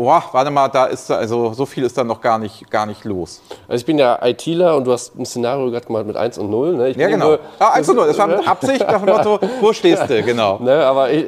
oh, 0.00 0.22
warte 0.32 0.50
mal, 0.50 0.68
da 0.68 0.86
ist 0.86 1.10
also 1.10 1.52
so 1.52 1.66
viel 1.66 1.84
ist 1.84 1.96
da 1.96 2.04
noch 2.04 2.20
gar 2.20 2.38
nicht, 2.38 2.70
gar 2.70 2.86
nicht 2.86 3.04
los. 3.04 3.42
Also 3.68 3.80
ich 3.80 3.86
bin 3.86 3.98
ja 3.98 4.18
ITler 4.24 4.76
und 4.76 4.86
du 4.86 4.92
hast 4.92 5.18
ein 5.18 5.26
Szenario 5.26 5.70
gerade 5.70 5.86
gemacht 5.86 6.06
mit 6.06 6.16
1 6.16 6.38
und 6.38 6.50
0. 6.50 6.74
Ne? 6.74 6.90
ja, 6.92 7.08
genau. 7.08 7.28
Nur, 7.30 7.40
ah, 7.58 7.72
1 7.72 7.88
und 7.90 7.96
0, 7.96 8.06
das 8.06 8.18
war 8.18 8.26
mit 8.26 8.48
Absicht 8.48 8.80
nach 8.80 9.02
dem 9.02 9.14
Motto, 9.14 9.38
wo 9.60 9.72
stehst 9.72 10.08
du, 10.08 10.22
genau. 10.22 10.58
Ne, 10.60 10.84
aber 10.84 11.10
ich, 11.10 11.24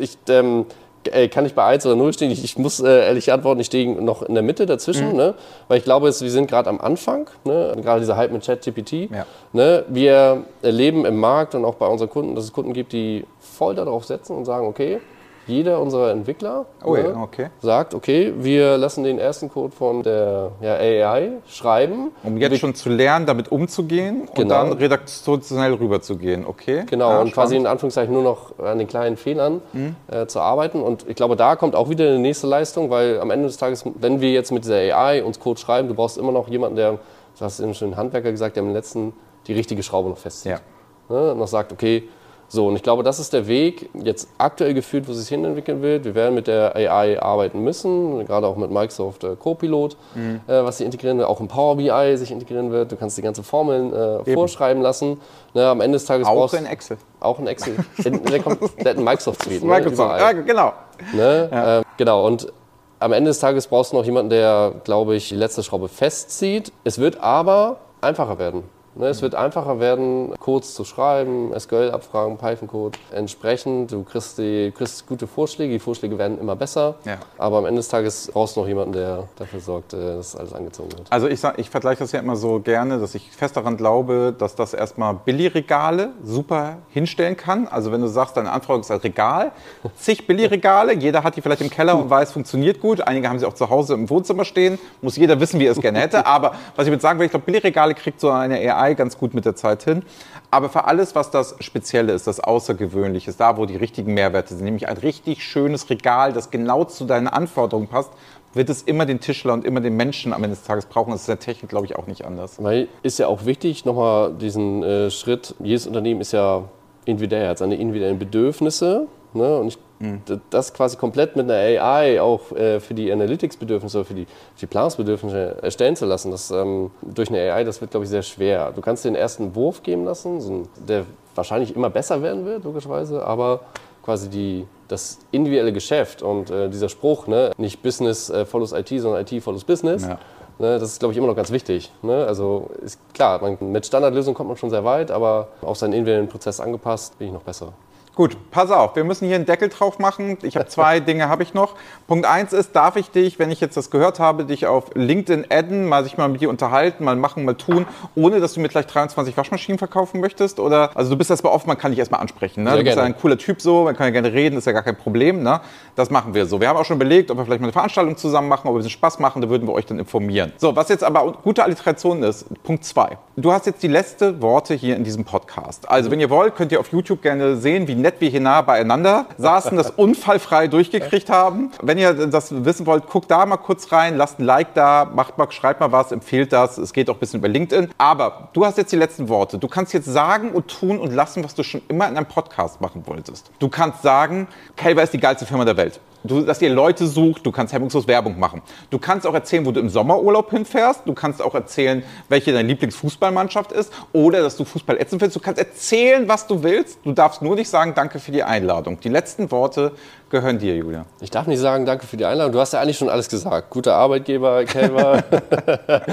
ich 0.00 0.18
ähm, 0.28 0.66
äh, 1.04 1.28
kann 1.28 1.46
ich 1.46 1.54
bei 1.54 1.64
1 1.64 1.86
oder 1.86 1.96
0 1.96 2.12
stehen? 2.12 2.30
Ich, 2.30 2.42
ich 2.42 2.58
muss 2.58 2.80
äh, 2.80 3.06
ehrlich 3.06 3.32
antworten, 3.32 3.60
ich 3.60 3.66
stehe 3.66 3.90
noch 4.00 4.22
in 4.22 4.34
der 4.34 4.42
Mitte 4.42 4.66
dazwischen, 4.66 5.10
mhm. 5.10 5.16
ne? 5.16 5.34
weil 5.68 5.78
ich 5.78 5.84
glaube, 5.84 6.08
es, 6.08 6.22
wir 6.22 6.30
sind 6.30 6.48
gerade 6.48 6.68
am 6.68 6.80
Anfang, 6.80 7.28
ne? 7.44 7.72
gerade 7.82 8.00
dieser 8.00 8.16
Hype 8.16 8.32
mit 8.32 8.44
ChatGPT. 8.44 9.10
Ja. 9.10 9.26
Ne? 9.52 9.84
Wir 9.88 10.44
erleben 10.62 11.04
im 11.04 11.18
Markt 11.18 11.54
und 11.54 11.64
auch 11.64 11.74
bei 11.74 11.86
unseren 11.86 12.10
Kunden, 12.10 12.34
dass 12.34 12.44
es 12.44 12.52
Kunden 12.52 12.72
gibt, 12.72 12.92
die 12.92 13.24
voll 13.40 13.74
darauf 13.74 14.04
setzen 14.04 14.36
und 14.36 14.44
sagen, 14.44 14.66
okay, 14.66 15.00
jeder 15.46 15.80
unserer 15.80 16.10
Entwickler 16.10 16.66
oh, 16.84 16.96
ne, 16.96 17.16
okay. 17.20 17.50
sagt, 17.60 17.94
okay, 17.94 18.34
wir 18.38 18.76
lassen 18.78 19.04
den 19.04 19.18
ersten 19.18 19.48
Code 19.48 19.72
von 19.74 20.02
der 20.02 20.52
ja, 20.60 20.74
AI 20.74 21.32
schreiben. 21.48 22.10
Um 22.22 22.36
jetzt 22.36 22.50
wir, 22.50 22.58
schon 22.58 22.74
zu 22.74 22.88
lernen, 22.88 23.26
damit 23.26 23.52
umzugehen 23.52 24.28
genau. 24.34 24.40
und 24.40 24.70
dann 24.70 24.72
redaktionell 24.78 25.74
rüberzugehen, 25.74 26.44
okay? 26.46 26.84
Genau, 26.88 27.10
ja, 27.10 27.20
und 27.20 27.32
quasi 27.32 27.56
in 27.56 27.66
Anführungszeichen 27.66 28.12
nur 28.12 28.22
noch 28.22 28.58
an 28.58 28.78
den 28.78 28.88
kleinen 28.88 29.16
Fehlern 29.16 29.60
mhm. 29.72 29.96
äh, 30.08 30.26
zu 30.26 30.40
arbeiten. 30.40 30.80
Und 30.80 31.08
ich 31.08 31.16
glaube, 31.16 31.36
da 31.36 31.56
kommt 31.56 31.76
auch 31.76 31.88
wieder 31.88 32.06
eine 32.06 32.18
nächste 32.18 32.46
Leistung, 32.46 32.90
weil 32.90 33.20
am 33.20 33.30
Ende 33.30 33.46
des 33.46 33.56
Tages, 33.56 33.84
wenn 33.94 34.20
wir 34.20 34.32
jetzt 34.32 34.50
mit 34.50 34.64
dieser 34.64 34.76
AI 34.76 35.22
uns 35.22 35.38
Code 35.38 35.60
schreiben, 35.60 35.88
du 35.88 35.94
brauchst 35.94 36.18
immer 36.18 36.32
noch 36.32 36.48
jemanden, 36.48 36.76
der, 36.76 36.92
du 36.92 37.44
hast 37.44 37.60
eben 37.60 37.74
schon 37.74 37.96
Handwerker 37.96 38.32
gesagt, 38.32 38.56
der 38.56 38.62
am 38.62 38.72
letzten 38.72 39.12
die 39.46 39.52
richtige 39.52 39.82
Schraube 39.82 40.08
noch 40.08 40.18
festzieht. 40.18 40.52
Ja. 40.52 40.60
Ne, 41.08 41.34
noch 41.36 41.46
sagt, 41.46 41.72
okay, 41.72 42.08
so, 42.48 42.68
und 42.68 42.76
ich 42.76 42.82
glaube, 42.82 43.02
das 43.02 43.18
ist 43.18 43.32
der 43.32 43.48
Weg, 43.48 43.90
jetzt 43.94 44.28
aktuell 44.38 44.72
gefühlt, 44.72 45.08
wo 45.08 45.12
es 45.12 45.18
sich 45.18 45.28
hinentwickeln 45.28 45.82
wird. 45.82 46.04
Wir 46.04 46.14
werden 46.14 46.34
mit 46.34 46.46
der 46.46 46.76
AI 46.76 47.20
arbeiten 47.20 47.60
müssen, 47.60 48.24
gerade 48.24 48.46
auch 48.46 48.56
mit 48.56 48.70
Microsoft 48.70 49.24
äh, 49.24 49.34
Copilot, 49.36 49.96
mhm. 50.14 50.40
äh, 50.46 50.64
was 50.64 50.78
sie 50.78 50.84
integrieren 50.84 51.18
wird, 51.18 51.28
auch 51.28 51.40
im 51.40 51.48
Power 51.48 51.76
BI 51.76 52.16
sich 52.16 52.30
integrieren 52.30 52.70
wird. 52.70 52.92
Du 52.92 52.96
kannst 52.96 53.18
die 53.18 53.22
ganzen 53.22 53.42
Formeln 53.42 53.92
äh, 53.92 54.32
vorschreiben 54.32 54.80
lassen. 54.80 55.20
Ne, 55.54 55.66
am 55.66 55.80
Ende 55.80 55.96
des 55.96 56.04
Tages 56.04 56.26
auch 56.26 56.54
in 56.54 56.66
Excel. 56.66 56.98
Auch 57.18 57.38
in 57.38 57.46
Excel. 57.46 57.76
in, 58.04 58.14
in 58.14 58.24
der 58.24 58.40
kompletten 58.40 59.02
Microsoft-Suite. 59.02 59.62
Ne, 59.62 59.68
Microsoft, 59.68 60.20
ja, 60.20 60.32
genau. 60.32 60.72
Ne? 61.14 61.48
Ja. 61.50 61.78
Ähm, 61.78 61.84
genau, 61.96 62.26
und 62.26 62.52
am 63.00 63.12
Ende 63.12 63.30
des 63.30 63.40
Tages 63.40 63.66
brauchst 63.66 63.92
du 63.92 63.96
noch 63.96 64.04
jemanden, 64.04 64.30
der, 64.30 64.72
glaube 64.84 65.16
ich, 65.16 65.28
die 65.28 65.34
letzte 65.34 65.62
Schraube 65.62 65.88
festzieht. 65.88 66.72
Es 66.84 66.98
wird 66.98 67.20
aber 67.20 67.78
einfacher 68.00 68.38
werden. 68.38 68.62
Ne, 68.98 69.08
es 69.08 69.20
wird 69.20 69.34
einfacher 69.34 69.78
werden, 69.78 70.32
Codes 70.40 70.74
zu 70.74 70.84
schreiben, 70.84 71.52
SQL-Abfragen, 71.58 72.38
Python-Code. 72.38 72.98
Entsprechend, 73.12 73.92
du 73.92 74.04
kriegst, 74.04 74.38
die, 74.38 74.72
kriegst 74.74 75.06
gute 75.06 75.26
Vorschläge, 75.26 75.74
die 75.74 75.78
Vorschläge 75.78 76.16
werden 76.16 76.40
immer 76.40 76.56
besser. 76.56 76.94
Ja. 77.04 77.18
Aber 77.36 77.58
am 77.58 77.66
Ende 77.66 77.80
des 77.80 77.88
Tages 77.88 78.30
brauchst 78.32 78.56
du 78.56 78.60
noch 78.60 78.68
jemanden, 78.68 78.94
der 78.94 79.24
dafür 79.36 79.60
sorgt, 79.60 79.92
äh, 79.92 80.16
dass 80.16 80.34
alles 80.34 80.54
angezogen 80.54 80.92
wird. 80.92 81.02
Also 81.10 81.28
ich, 81.28 81.42
ich 81.58 81.68
vergleiche 81.68 81.98
das 81.98 82.12
ja 82.12 82.20
immer 82.20 82.36
so 82.36 82.58
gerne, 82.60 82.98
dass 82.98 83.14
ich 83.14 83.30
fest 83.30 83.58
daran 83.58 83.76
glaube, 83.76 84.34
dass 84.36 84.54
das 84.54 84.72
erstmal 84.72 85.12
Billigregale 85.12 86.12
super 86.24 86.78
hinstellen 86.88 87.36
kann. 87.36 87.68
Also 87.68 87.92
wenn 87.92 88.00
du 88.00 88.06
sagst, 88.06 88.38
deine 88.38 88.50
Anfrage 88.50 88.80
ist 88.80 88.90
ein 88.90 89.00
Regal, 89.00 89.52
zig 89.98 90.26
Billigregale, 90.26 90.94
jeder 90.94 91.22
hat 91.22 91.36
die 91.36 91.42
vielleicht 91.42 91.60
im 91.60 91.68
Keller 91.68 91.98
und 91.98 92.08
weiß, 92.10 92.32
funktioniert 92.32 92.80
gut. 92.80 93.02
Einige 93.02 93.28
haben 93.28 93.38
sie 93.38 93.44
auch 93.44 93.54
zu 93.54 93.68
Hause 93.68 93.92
im 93.92 94.08
Wohnzimmer 94.08 94.46
stehen. 94.46 94.78
Muss 95.02 95.16
jeder 95.16 95.38
wissen, 95.38 95.60
wie 95.60 95.66
er 95.66 95.72
es 95.72 95.80
gerne 95.82 96.00
hätte. 96.00 96.24
Aber 96.36 96.54
was 96.76 96.86
ich 96.86 96.90
mit 96.90 97.02
sagen 97.02 97.18
will, 97.18 97.26
ich 97.26 97.30
glaube, 97.30 97.44
Billigregale 97.44 97.94
kriegt 97.94 98.20
so 98.20 98.30
eine 98.30 98.56
AI 98.56 98.85
AI 98.86 98.94
ganz 98.94 99.18
gut 99.18 99.34
mit 99.34 99.44
der 99.44 99.56
Zeit 99.56 99.82
hin. 99.82 100.02
Aber 100.50 100.68
für 100.68 100.84
alles, 100.84 101.14
was 101.14 101.30
das 101.30 101.56
Spezielle 101.60 102.12
ist, 102.12 102.26
das 102.26 102.40
Außergewöhnliche 102.40 103.30
ist, 103.30 103.40
da 103.40 103.56
wo 103.56 103.66
die 103.66 103.76
richtigen 103.76 104.14
Mehrwerte 104.14 104.54
sind, 104.54 104.64
nämlich 104.64 104.88
ein 104.88 104.96
richtig 104.96 105.42
schönes 105.42 105.90
Regal, 105.90 106.32
das 106.32 106.50
genau 106.50 106.84
zu 106.84 107.04
deinen 107.04 107.28
Anforderungen 107.28 107.88
passt, 107.88 108.10
wird 108.52 108.70
es 108.70 108.82
immer 108.82 109.04
den 109.04 109.20
Tischler 109.20 109.52
und 109.52 109.64
immer 109.64 109.80
den 109.80 109.96
Menschen 109.96 110.32
am 110.32 110.42
Ende 110.42 110.56
des 110.56 110.64
Tages 110.64 110.86
brauchen. 110.86 111.10
Das 111.10 111.20
ist 111.20 111.28
der 111.28 111.38
Technik, 111.38 111.68
glaube 111.68 111.86
ich, 111.86 111.96
auch 111.96 112.06
nicht 112.06 112.24
anders. 112.24 112.62
Weil 112.62 112.88
ist 113.02 113.18
ja 113.18 113.26
auch 113.26 113.44
wichtig, 113.44 113.84
nochmal 113.84 114.32
diesen 114.32 114.82
äh, 114.82 115.10
Schritt, 115.10 115.54
jedes 115.58 115.86
Unternehmen 115.86 116.20
ist 116.20 116.32
ja 116.32 116.64
individuell, 117.04 117.48
hat 117.48 117.58
seine 117.58 117.76
individuellen 117.76 118.18
Bedürfnisse. 118.18 119.08
Ne? 119.34 119.58
Und 119.58 119.68
ich 119.68 119.78
Mhm. 119.98 120.22
Das 120.50 120.74
quasi 120.74 120.96
komplett 120.96 121.36
mit 121.36 121.50
einer 121.50 121.82
AI 121.82 122.20
auch 122.20 122.52
äh, 122.52 122.80
für 122.80 122.94
die 122.94 123.10
Analytics-Bedürfnisse 123.10 123.98
oder 123.98 124.04
für 124.04 124.14
die, 124.14 124.26
die 124.60 124.66
Planungsbedürfnisse 124.66 125.62
erstellen 125.62 125.96
zu 125.96 126.04
lassen, 126.04 126.30
das, 126.30 126.50
ähm, 126.50 126.90
durch 127.02 127.30
eine 127.30 127.38
AI, 127.52 127.64
das 127.64 127.80
wird, 127.80 127.92
glaube 127.92 128.04
ich, 128.04 128.10
sehr 128.10 128.22
schwer. 128.22 128.72
Du 128.74 128.82
kannst 128.82 129.04
dir 129.04 129.10
den 129.10 129.16
ersten 129.16 129.54
Wurf 129.54 129.82
geben 129.82 130.04
lassen, 130.04 130.40
so 130.40 130.52
ein, 130.52 130.68
der 130.86 131.06
wahrscheinlich 131.34 131.74
immer 131.74 131.90
besser 131.90 132.22
werden 132.22 132.44
wird, 132.44 132.64
logischerweise, 132.64 133.24
aber 133.24 133.60
quasi 134.02 134.28
die, 134.28 134.66
das 134.88 135.18
individuelle 135.32 135.72
Geschäft 135.72 136.22
und 136.22 136.50
äh, 136.50 136.68
dieser 136.68 136.88
Spruch, 136.88 137.26
ne, 137.26 137.50
nicht 137.56 137.82
Business 137.82 138.30
äh, 138.30 138.44
follows 138.44 138.72
IT, 138.72 138.88
sondern 138.88 139.22
IT 139.22 139.42
follows 139.42 139.64
Business, 139.64 140.02
ja. 140.02 140.18
ne, 140.58 140.78
das 140.78 140.92
ist, 140.92 141.00
glaube 141.00 141.12
ich, 141.12 141.18
immer 141.18 141.26
noch 141.26 141.36
ganz 141.36 141.50
wichtig. 141.50 141.90
Ne? 142.02 142.24
Also 142.26 142.70
ist 142.84 143.00
klar, 143.14 143.40
man, 143.40 143.58
mit 143.72 143.84
Standardlösungen 143.84 144.36
kommt 144.36 144.48
man 144.48 144.56
schon 144.56 144.70
sehr 144.70 144.84
weit, 144.84 145.10
aber 145.10 145.48
auf 145.60 145.76
seinen 145.76 145.92
individuellen 145.92 146.28
Prozess 146.28 146.60
angepasst 146.60 147.18
bin 147.18 147.28
ich 147.28 147.34
noch 147.34 147.42
besser. 147.42 147.72
Gut, 148.16 148.34
pass 148.50 148.70
auf, 148.70 148.96
wir 148.96 149.04
müssen 149.04 149.26
hier 149.26 149.36
einen 149.36 149.44
Deckel 149.44 149.68
drauf 149.68 149.98
machen. 149.98 150.38
Ich 150.40 150.56
habe 150.56 150.66
zwei 150.68 151.00
Dinge 151.06 151.28
habe 151.28 151.42
ich 151.42 151.52
noch. 151.52 151.74
Punkt 152.06 152.24
eins 152.24 152.54
ist, 152.54 152.74
darf 152.74 152.96
ich 152.96 153.10
dich, 153.10 153.38
wenn 153.38 153.50
ich 153.50 153.60
jetzt 153.60 153.76
das 153.76 153.90
gehört 153.90 154.20
habe, 154.20 154.46
dich 154.46 154.66
auf 154.66 154.86
LinkedIn 154.94 155.44
adden, 155.50 155.84
mal 155.84 156.02
sich 156.02 156.16
mal 156.16 156.26
mit 156.26 156.40
dir 156.40 156.48
unterhalten, 156.48 157.04
mal 157.04 157.14
machen, 157.14 157.44
mal 157.44 157.56
tun, 157.56 157.84
ohne 158.14 158.40
dass 158.40 158.54
du 158.54 158.60
mir 158.60 158.70
gleich 158.70 158.86
23 158.86 159.36
Waschmaschinen 159.36 159.78
verkaufen 159.78 160.20
möchtest? 160.20 160.60
Oder 160.60 160.92
also 160.94 161.10
du 161.10 161.18
bist 161.18 161.28
erstmal 161.28 161.52
offen, 161.52 161.66
man 161.68 161.76
kann 161.76 161.92
dich 161.92 161.98
erstmal 161.98 162.22
ansprechen. 162.22 162.64
Ne? 162.64 162.78
du 162.78 162.84
bist 162.84 162.96
ja 162.96 163.02
ein 163.02 163.18
cooler 163.18 163.36
Typ 163.36 163.60
so, 163.60 163.84
man 163.84 163.94
kann 163.94 164.06
ja 164.06 164.12
gerne 164.12 164.32
reden, 164.32 164.56
ist 164.56 164.66
ja 164.66 164.72
gar 164.72 164.82
kein 164.82 164.96
Problem. 164.96 165.42
Ne? 165.42 165.60
Das 165.94 166.08
machen 166.08 166.32
wir 166.32 166.46
so. 166.46 166.58
Wir 166.58 166.70
haben 166.70 166.78
auch 166.78 166.86
schon 166.86 166.96
überlegt, 166.96 167.30
ob 167.30 167.36
wir 167.36 167.44
vielleicht 167.44 167.60
mal 167.60 167.66
eine 167.66 167.74
Veranstaltung 167.74 168.16
zusammen 168.16 168.48
machen, 168.48 168.66
ob 168.66 168.72
wir 168.72 168.76
ein 168.76 168.78
bisschen 168.78 168.92
Spaß 168.92 169.18
machen, 169.18 169.42
da 169.42 169.50
würden 169.50 169.68
wir 169.68 169.74
euch 169.74 169.84
dann 169.84 169.98
informieren. 169.98 170.52
So, 170.56 170.74
was 170.74 170.88
jetzt 170.88 171.04
aber 171.04 171.32
gute 171.42 171.62
Alliteration 171.62 172.22
ist, 172.22 172.46
Punkt 172.62 172.82
zwei. 172.82 173.18
Du 173.36 173.52
hast 173.52 173.66
jetzt 173.66 173.82
die 173.82 173.88
letzte 173.88 174.40
Worte 174.40 174.72
hier 174.72 174.96
in 174.96 175.04
diesem 175.04 175.26
Podcast. 175.26 175.86
Also, 175.90 176.10
wenn 176.10 176.20
ihr 176.20 176.30
wollt, 176.30 176.56
könnt 176.56 176.72
ihr 176.72 176.80
auf 176.80 176.90
YouTube 176.90 177.20
gerne 177.20 177.56
sehen, 177.56 177.86
wie 177.86 178.05
nett 178.06 178.20
wir 178.20 178.28
hier 178.28 178.40
nah 178.40 178.62
beieinander 178.62 179.26
saßen, 179.36 179.76
das 179.76 179.90
unfallfrei 179.96 180.68
durchgekriegt 180.68 181.28
haben. 181.28 181.72
Wenn 181.82 181.98
ihr 181.98 182.14
das 182.14 182.64
wissen 182.64 182.86
wollt, 182.86 183.08
guckt 183.08 183.30
da 183.30 183.44
mal 183.46 183.56
kurz 183.56 183.90
rein, 183.90 184.16
lasst 184.16 184.38
ein 184.38 184.44
Like 184.44 184.74
da, 184.74 185.10
macht 185.12 185.36
mal, 185.38 185.50
schreibt 185.50 185.80
mal 185.80 185.90
was, 185.90 186.12
empfehlt 186.12 186.52
das. 186.52 186.78
Es 186.78 186.92
geht 186.92 187.10
auch 187.10 187.14
ein 187.14 187.20
bisschen 187.20 187.40
über 187.40 187.48
LinkedIn. 187.48 187.90
Aber 187.98 188.48
du 188.52 188.64
hast 188.64 188.78
jetzt 188.78 188.92
die 188.92 188.96
letzten 188.96 189.28
Worte. 189.28 189.58
Du 189.58 189.66
kannst 189.66 189.92
jetzt 189.92 190.06
sagen 190.06 190.50
und 190.50 190.68
tun 190.68 190.98
und 190.98 191.12
lassen, 191.12 191.42
was 191.42 191.54
du 191.54 191.64
schon 191.64 191.82
immer 191.88 192.08
in 192.08 192.16
einem 192.16 192.26
Podcast 192.26 192.80
machen 192.80 193.02
wolltest. 193.06 193.50
Du 193.58 193.68
kannst 193.68 194.02
sagen, 194.02 194.46
Kelber 194.76 195.02
ist 195.02 195.12
die 195.12 195.20
geilste 195.20 195.46
Firma 195.46 195.64
der 195.64 195.76
Welt 195.76 196.00
du, 196.26 196.42
dass 196.42 196.60
ihr 196.62 196.70
Leute 196.70 197.06
sucht, 197.06 197.44
du 197.46 197.52
kannst 197.52 197.72
hemmungslos 197.72 198.06
Werbung 198.06 198.38
machen. 198.38 198.62
Du 198.90 198.98
kannst 198.98 199.26
auch 199.26 199.34
erzählen, 199.34 199.64
wo 199.66 199.72
du 199.72 199.80
im 199.80 199.88
Sommerurlaub 199.88 200.50
hinfährst. 200.50 201.02
Du 201.06 201.14
kannst 201.14 201.42
auch 201.42 201.54
erzählen, 201.54 202.02
welche 202.28 202.52
deine 202.52 202.68
Lieblingsfußballmannschaft 202.68 203.72
ist 203.72 203.92
oder 204.12 204.42
dass 204.42 204.56
du 204.56 204.64
Fußball 204.64 204.96
ätzend 204.98 205.20
findest. 205.20 205.36
Du 205.36 205.40
kannst 205.40 205.60
erzählen, 205.60 206.28
was 206.28 206.46
du 206.46 206.62
willst. 206.62 206.98
Du 207.04 207.12
darfst 207.12 207.42
nur 207.42 207.54
nicht 207.54 207.68
sagen, 207.68 207.94
danke 207.94 208.18
für 208.18 208.32
die 208.32 208.42
Einladung. 208.42 209.00
Die 209.00 209.08
letzten 209.08 209.50
Worte 209.50 209.92
gehören 210.30 210.58
dir, 210.58 210.76
Julia. 210.76 211.06
Ich 211.20 211.30
darf 211.30 211.46
nicht 211.46 211.60
sagen, 211.60 211.86
danke 211.86 212.06
für 212.06 212.16
die 212.16 212.24
Einladung. 212.24 212.52
Du 212.52 212.60
hast 212.60 212.72
ja 212.72 212.80
eigentlich 212.80 212.98
schon 212.98 213.08
alles 213.08 213.28
gesagt. 213.28 213.70
Guter 213.70 213.94
Arbeitgeber, 213.94 214.64
Kälber 214.64 215.22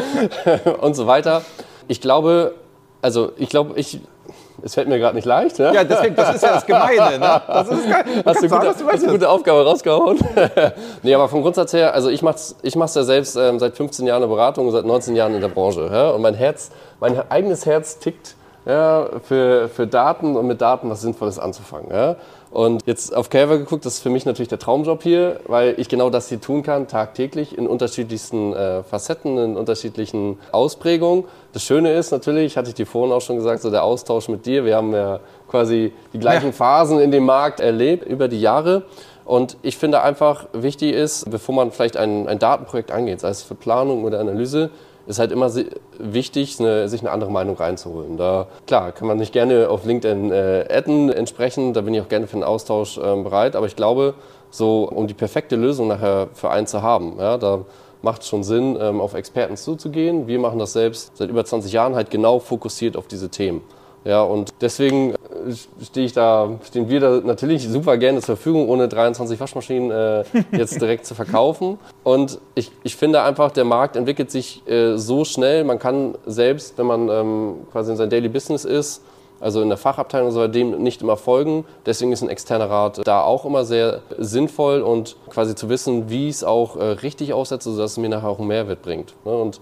und 0.82 0.96
so 0.96 1.08
weiter. 1.08 1.44
Ich 1.88 2.02
glaube, 2.02 2.56
also 3.02 3.34
ich 3.38 3.50
glaube, 3.50 3.74
ich 3.78 4.00
es 4.64 4.76
fällt 4.76 4.88
mir 4.88 4.98
gerade 4.98 5.16
nicht 5.16 5.26
leicht. 5.26 5.60
Ne? 5.60 5.74
Ja, 5.74 5.84
deswegen, 5.84 6.16
das 6.16 6.36
ist 6.36 6.44
ja 6.44 6.54
das 6.54 6.66
Gemeine. 6.66 7.20
Ne? 7.20 7.42
Das 7.48 7.68
ist 7.68 7.90
geil. 7.90 8.04
Du 8.06 8.26
hast, 8.26 8.42
du 8.44 8.48
sagen, 8.48 8.68
gute, 8.68 8.86
hast 8.86 9.02
du 9.02 9.08
eine 9.08 9.12
gute 9.12 9.30
Aufgabe 9.30 9.66
rausgehauen. 9.66 10.18
nee, 11.04 11.14
aber 11.14 11.28
vom 11.28 11.42
Grundsatz 11.42 11.74
her, 11.74 11.94
also 11.94 12.10
ich 12.10 12.22
mache 12.22 12.36
es 12.36 12.56
ich 12.62 12.76
mach's 12.78 12.96
ja 12.96 13.04
selbst 13.04 13.36
ähm, 13.36 13.60
seit 13.60 13.76
15 13.76 14.08
Jahren 14.08 14.24
in 14.24 14.30
der 14.30 14.36
Beratung 14.36 14.68
und 14.68 14.72
seit 14.72 14.86
19 14.86 15.16
Jahren 15.18 15.36
in 15.36 15.42
der 15.42 15.50
Branche. 15.50 15.90
Ja? 15.92 16.12
Und 16.12 16.22
mein 16.22 16.34
Herz, 16.34 16.72
mein 17.02 17.30
eigenes 17.30 17.66
Herz 17.66 18.00
tickt 18.00 18.36
ja, 18.66 19.08
für, 19.28 19.68
für 19.68 19.86
Daten 19.86 20.38
und 20.38 20.48
mit 20.48 20.62
Daten 20.62 20.90
was 20.90 21.02
Sinnvolles 21.02 21.40
anzufangen. 21.40 21.92
Ja? 21.92 22.16
Und 22.54 22.84
jetzt 22.86 23.16
auf 23.16 23.32
Canva 23.32 23.56
geguckt, 23.56 23.84
das 23.84 23.96
ist 23.96 24.04
für 24.04 24.12
mich 24.12 24.28
natürlich 24.28 24.48
der 24.48 24.60
Traumjob 24.60 25.02
hier, 25.02 25.40
weil 25.48 25.74
ich 25.80 25.90
genau 25.90 26.12
das 26.12 26.30
hier 26.30 26.40
tun 26.40 26.62
kann, 26.62 26.88
tagtäglich 26.88 27.58
in 27.58 27.66
unterschiedlichsten 27.66 28.54
äh, 28.54 28.84
Facetten, 28.84 29.40
in 29.40 29.58
unterschiedlichen 29.58 30.38
Ausprägungen. 30.52 31.24
Das 31.54 31.64
Schöne 31.64 31.94
ist 31.94 32.12
natürlich, 32.12 32.56
hatte 32.56 32.70
ich 32.70 32.76
dir 32.76 32.86
vorhin 32.86 33.12
auch 33.12 33.22
schon 33.22 33.38
gesagt, 33.38 33.64
so 33.64 33.72
der 33.72 33.84
Austausch 33.84 34.30
mit 34.30 34.46
dir. 34.46 34.66
Wir 34.66 34.76
haben 34.76 34.94
ja 34.94 35.20
quasi 35.50 35.94
die 36.14 36.20
gleichen 36.20 36.48
ja. 36.48 36.52
Phasen 36.52 37.00
in 37.00 37.10
dem 37.10 37.26
Markt 37.26 37.60
erlebt 37.60 38.06
über 38.06 38.28
die 38.28 38.40
Jahre. 38.40 38.84
Und 39.26 39.58
ich 39.64 39.78
finde 39.78 40.04
einfach 40.04 40.46
wichtig 40.54 40.94
ist, 40.94 41.32
bevor 41.32 41.56
man 41.56 41.72
vielleicht 41.72 41.98
ein, 41.98 42.28
ein 42.28 42.38
Datenprojekt 42.38 42.92
angeht, 42.92 43.22
sei 43.22 43.30
es 43.30 43.42
für 43.42 43.56
Planung 43.56 44.04
oder 44.04 44.20
Analyse, 44.20 44.70
ist 45.06 45.20
halt 45.20 45.32
immer 45.32 45.52
wichtig, 46.00 46.60
eine, 46.60 46.88
sich 46.88 47.02
eine 47.02 47.12
andere 47.12 47.32
Meinung 47.32 47.56
reinzuholen. 47.56 48.18
Da, 48.18 48.48
klar, 48.68 48.92
kann 48.92 49.08
man 49.08 49.18
nicht 49.18 49.34
gerne 49.34 49.70
auf 49.70 49.86
LinkedIn 49.86 50.32
äh, 50.32 50.66
adden 50.70 51.12
entsprechend, 51.12 51.76
da 51.76 51.82
bin 51.82 51.94
ich 51.94 52.02
auch 52.02 52.10
gerne 52.10 52.28
für 52.28 52.36
einen 52.36 52.44
Austausch 52.44 52.98
äh, 52.98 53.02
bereit, 53.02 53.56
aber 53.56 53.66
ich 53.66 53.76
glaube, 53.76 54.14
so 54.50 54.88
um 54.90 55.08
die 55.08 55.14
perfekte 55.14 55.56
Lösung 55.56 55.88
nachher 55.88 56.28
für 56.34 56.50
einen 56.50 56.68
zu 56.68 56.82
haben, 56.82 57.16
ja, 57.20 57.38
da 57.38 57.66
macht 58.02 58.22
es 58.22 58.28
schon 58.28 58.44
Sinn, 58.44 58.78
ähm, 58.80 59.02
auf 59.02 59.14
Experten 59.14 59.58
zuzugehen. 59.58 60.28
Wir 60.28 60.38
machen 60.38 60.60
das 60.60 60.74
selbst 60.74 61.18
seit 61.18 61.30
über 61.30 61.44
20 61.44 61.72
Jahren 61.72 61.96
halt 61.96 62.12
genau 62.12 62.40
fokussiert 62.40 62.98
auf 62.98 63.08
diese 63.08 63.30
Themen. 63.30 63.62
Ja, 64.06 64.22
und 64.22 64.54
deswegen 64.60 65.16
stehe 65.82 66.06
ich 66.06 66.14
da, 66.14 66.60
stehen 66.66 66.90
wir 66.90 67.00
da 67.00 67.22
natürlich 67.24 67.68
super 67.68 67.98
gerne 67.98 68.20
zur 68.20 68.36
Verfügung, 68.36 68.70
ohne 68.70 68.88
23 68.88 69.40
Waschmaschinen 69.40 69.92
äh, 69.92 70.24
jetzt 70.52 70.82
direkt 70.82 71.06
zu 71.06 71.16
verkaufen. 71.16 71.80
Und 72.04 72.40
ich, 72.56 72.72
ich 72.84 72.96
finde 72.96 73.22
einfach, 73.24 73.52
der 73.52 73.66
Markt 73.66 73.96
entwickelt 73.96 74.32
sich 74.32 74.68
äh, 74.68 74.98
so 74.98 75.26
schnell, 75.26 75.64
man 75.64 75.80
kann 75.80 76.16
selbst, 76.26 76.78
wenn 76.78 76.86
man 76.86 77.10
ähm, 77.10 77.56
quasi 77.72 77.92
in 77.92 77.98
sein 77.98 78.10
Daily 78.10 78.30
Business 78.30 78.66
ist, 78.66 79.02
also 79.40 79.62
in 79.62 79.68
der 79.68 79.78
Fachabteilung 79.78 80.32
soll 80.32 80.48
dem 80.48 80.82
nicht 80.82 81.02
immer 81.02 81.18
folgen. 81.18 81.66
Deswegen 81.86 82.14
ist 82.14 82.22
ein 82.22 82.30
externer 82.30 82.70
Rat 82.70 83.02
da 83.06 83.24
auch 83.24 83.44
immer 83.46 83.66
sehr 83.66 84.00
sinnvoll 84.18 84.82
und 84.82 85.18
quasi 85.30 85.54
zu 85.54 85.68
wissen, 85.68 86.10
wie 86.10 86.30
es 86.30 86.46
auch 86.46 86.78
äh, 86.78 86.84
richtig 86.84 87.34
aussetzt, 87.34 87.66
sodass 87.66 87.92
es 87.92 87.98
mir 87.98 88.10
nachher 88.10 88.30
auch 88.30 88.40
einen 88.40 88.48
Mehrwert 88.48 88.82
bringt. 88.82 89.16
Ne? 89.26 89.34
Und 89.34 89.60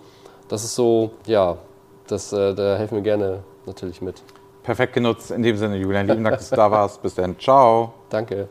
das 0.49 0.63
ist 0.63 0.75
so, 0.75 1.12
ja, 1.25 1.58
das, 2.08 2.32
äh, 2.32 2.54
da 2.54 2.77
helfen 2.77 2.95
wir 2.95 3.01
gerne 3.01 3.43
natürlich 3.65 4.02
mit. 4.02 4.24
Perfekt 4.63 4.93
genutzt. 4.93 5.32
In 5.32 5.41
dem 5.41 5.58
Sinne, 5.58 5.78
Julian, 5.78 6.08
lieben 6.08 6.24
Dank, 6.24 6.38
dass 6.38 6.50
du 6.50 6.56
da 6.56 6.69
warst. 6.69 7.02
Bis 7.02 7.15
dann. 7.15 7.38
Ciao. 7.39 7.93
Danke. 8.10 8.47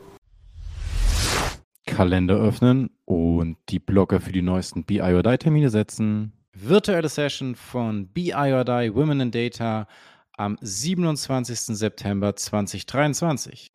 Kalender 1.85 2.35
öffnen 2.35 2.89
und 3.05 3.57
die 3.69 3.79
Blocker 3.79 4.21
für 4.21 4.31
die 4.31 4.41
neuesten 4.41 4.83
BIODI-Termine 4.83 5.69
setzen. 5.69 6.33
Virtuelle 6.53 7.09
Session 7.09 7.55
von 7.55 8.07
BIODI 8.07 8.93
Women 8.93 9.21
in 9.21 9.31
Data 9.31 9.87
am 10.37 10.57
27. 10.61 11.77
September 11.77 12.35
2023. 12.35 13.71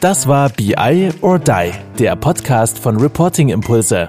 Das 0.00 0.28
war 0.28 0.50
BI 0.50 1.10
or 1.22 1.38
Die, 1.38 1.72
der 1.98 2.16
Podcast 2.16 2.78
von 2.78 2.96
Reporting 2.98 3.48
Impulse. 3.48 4.08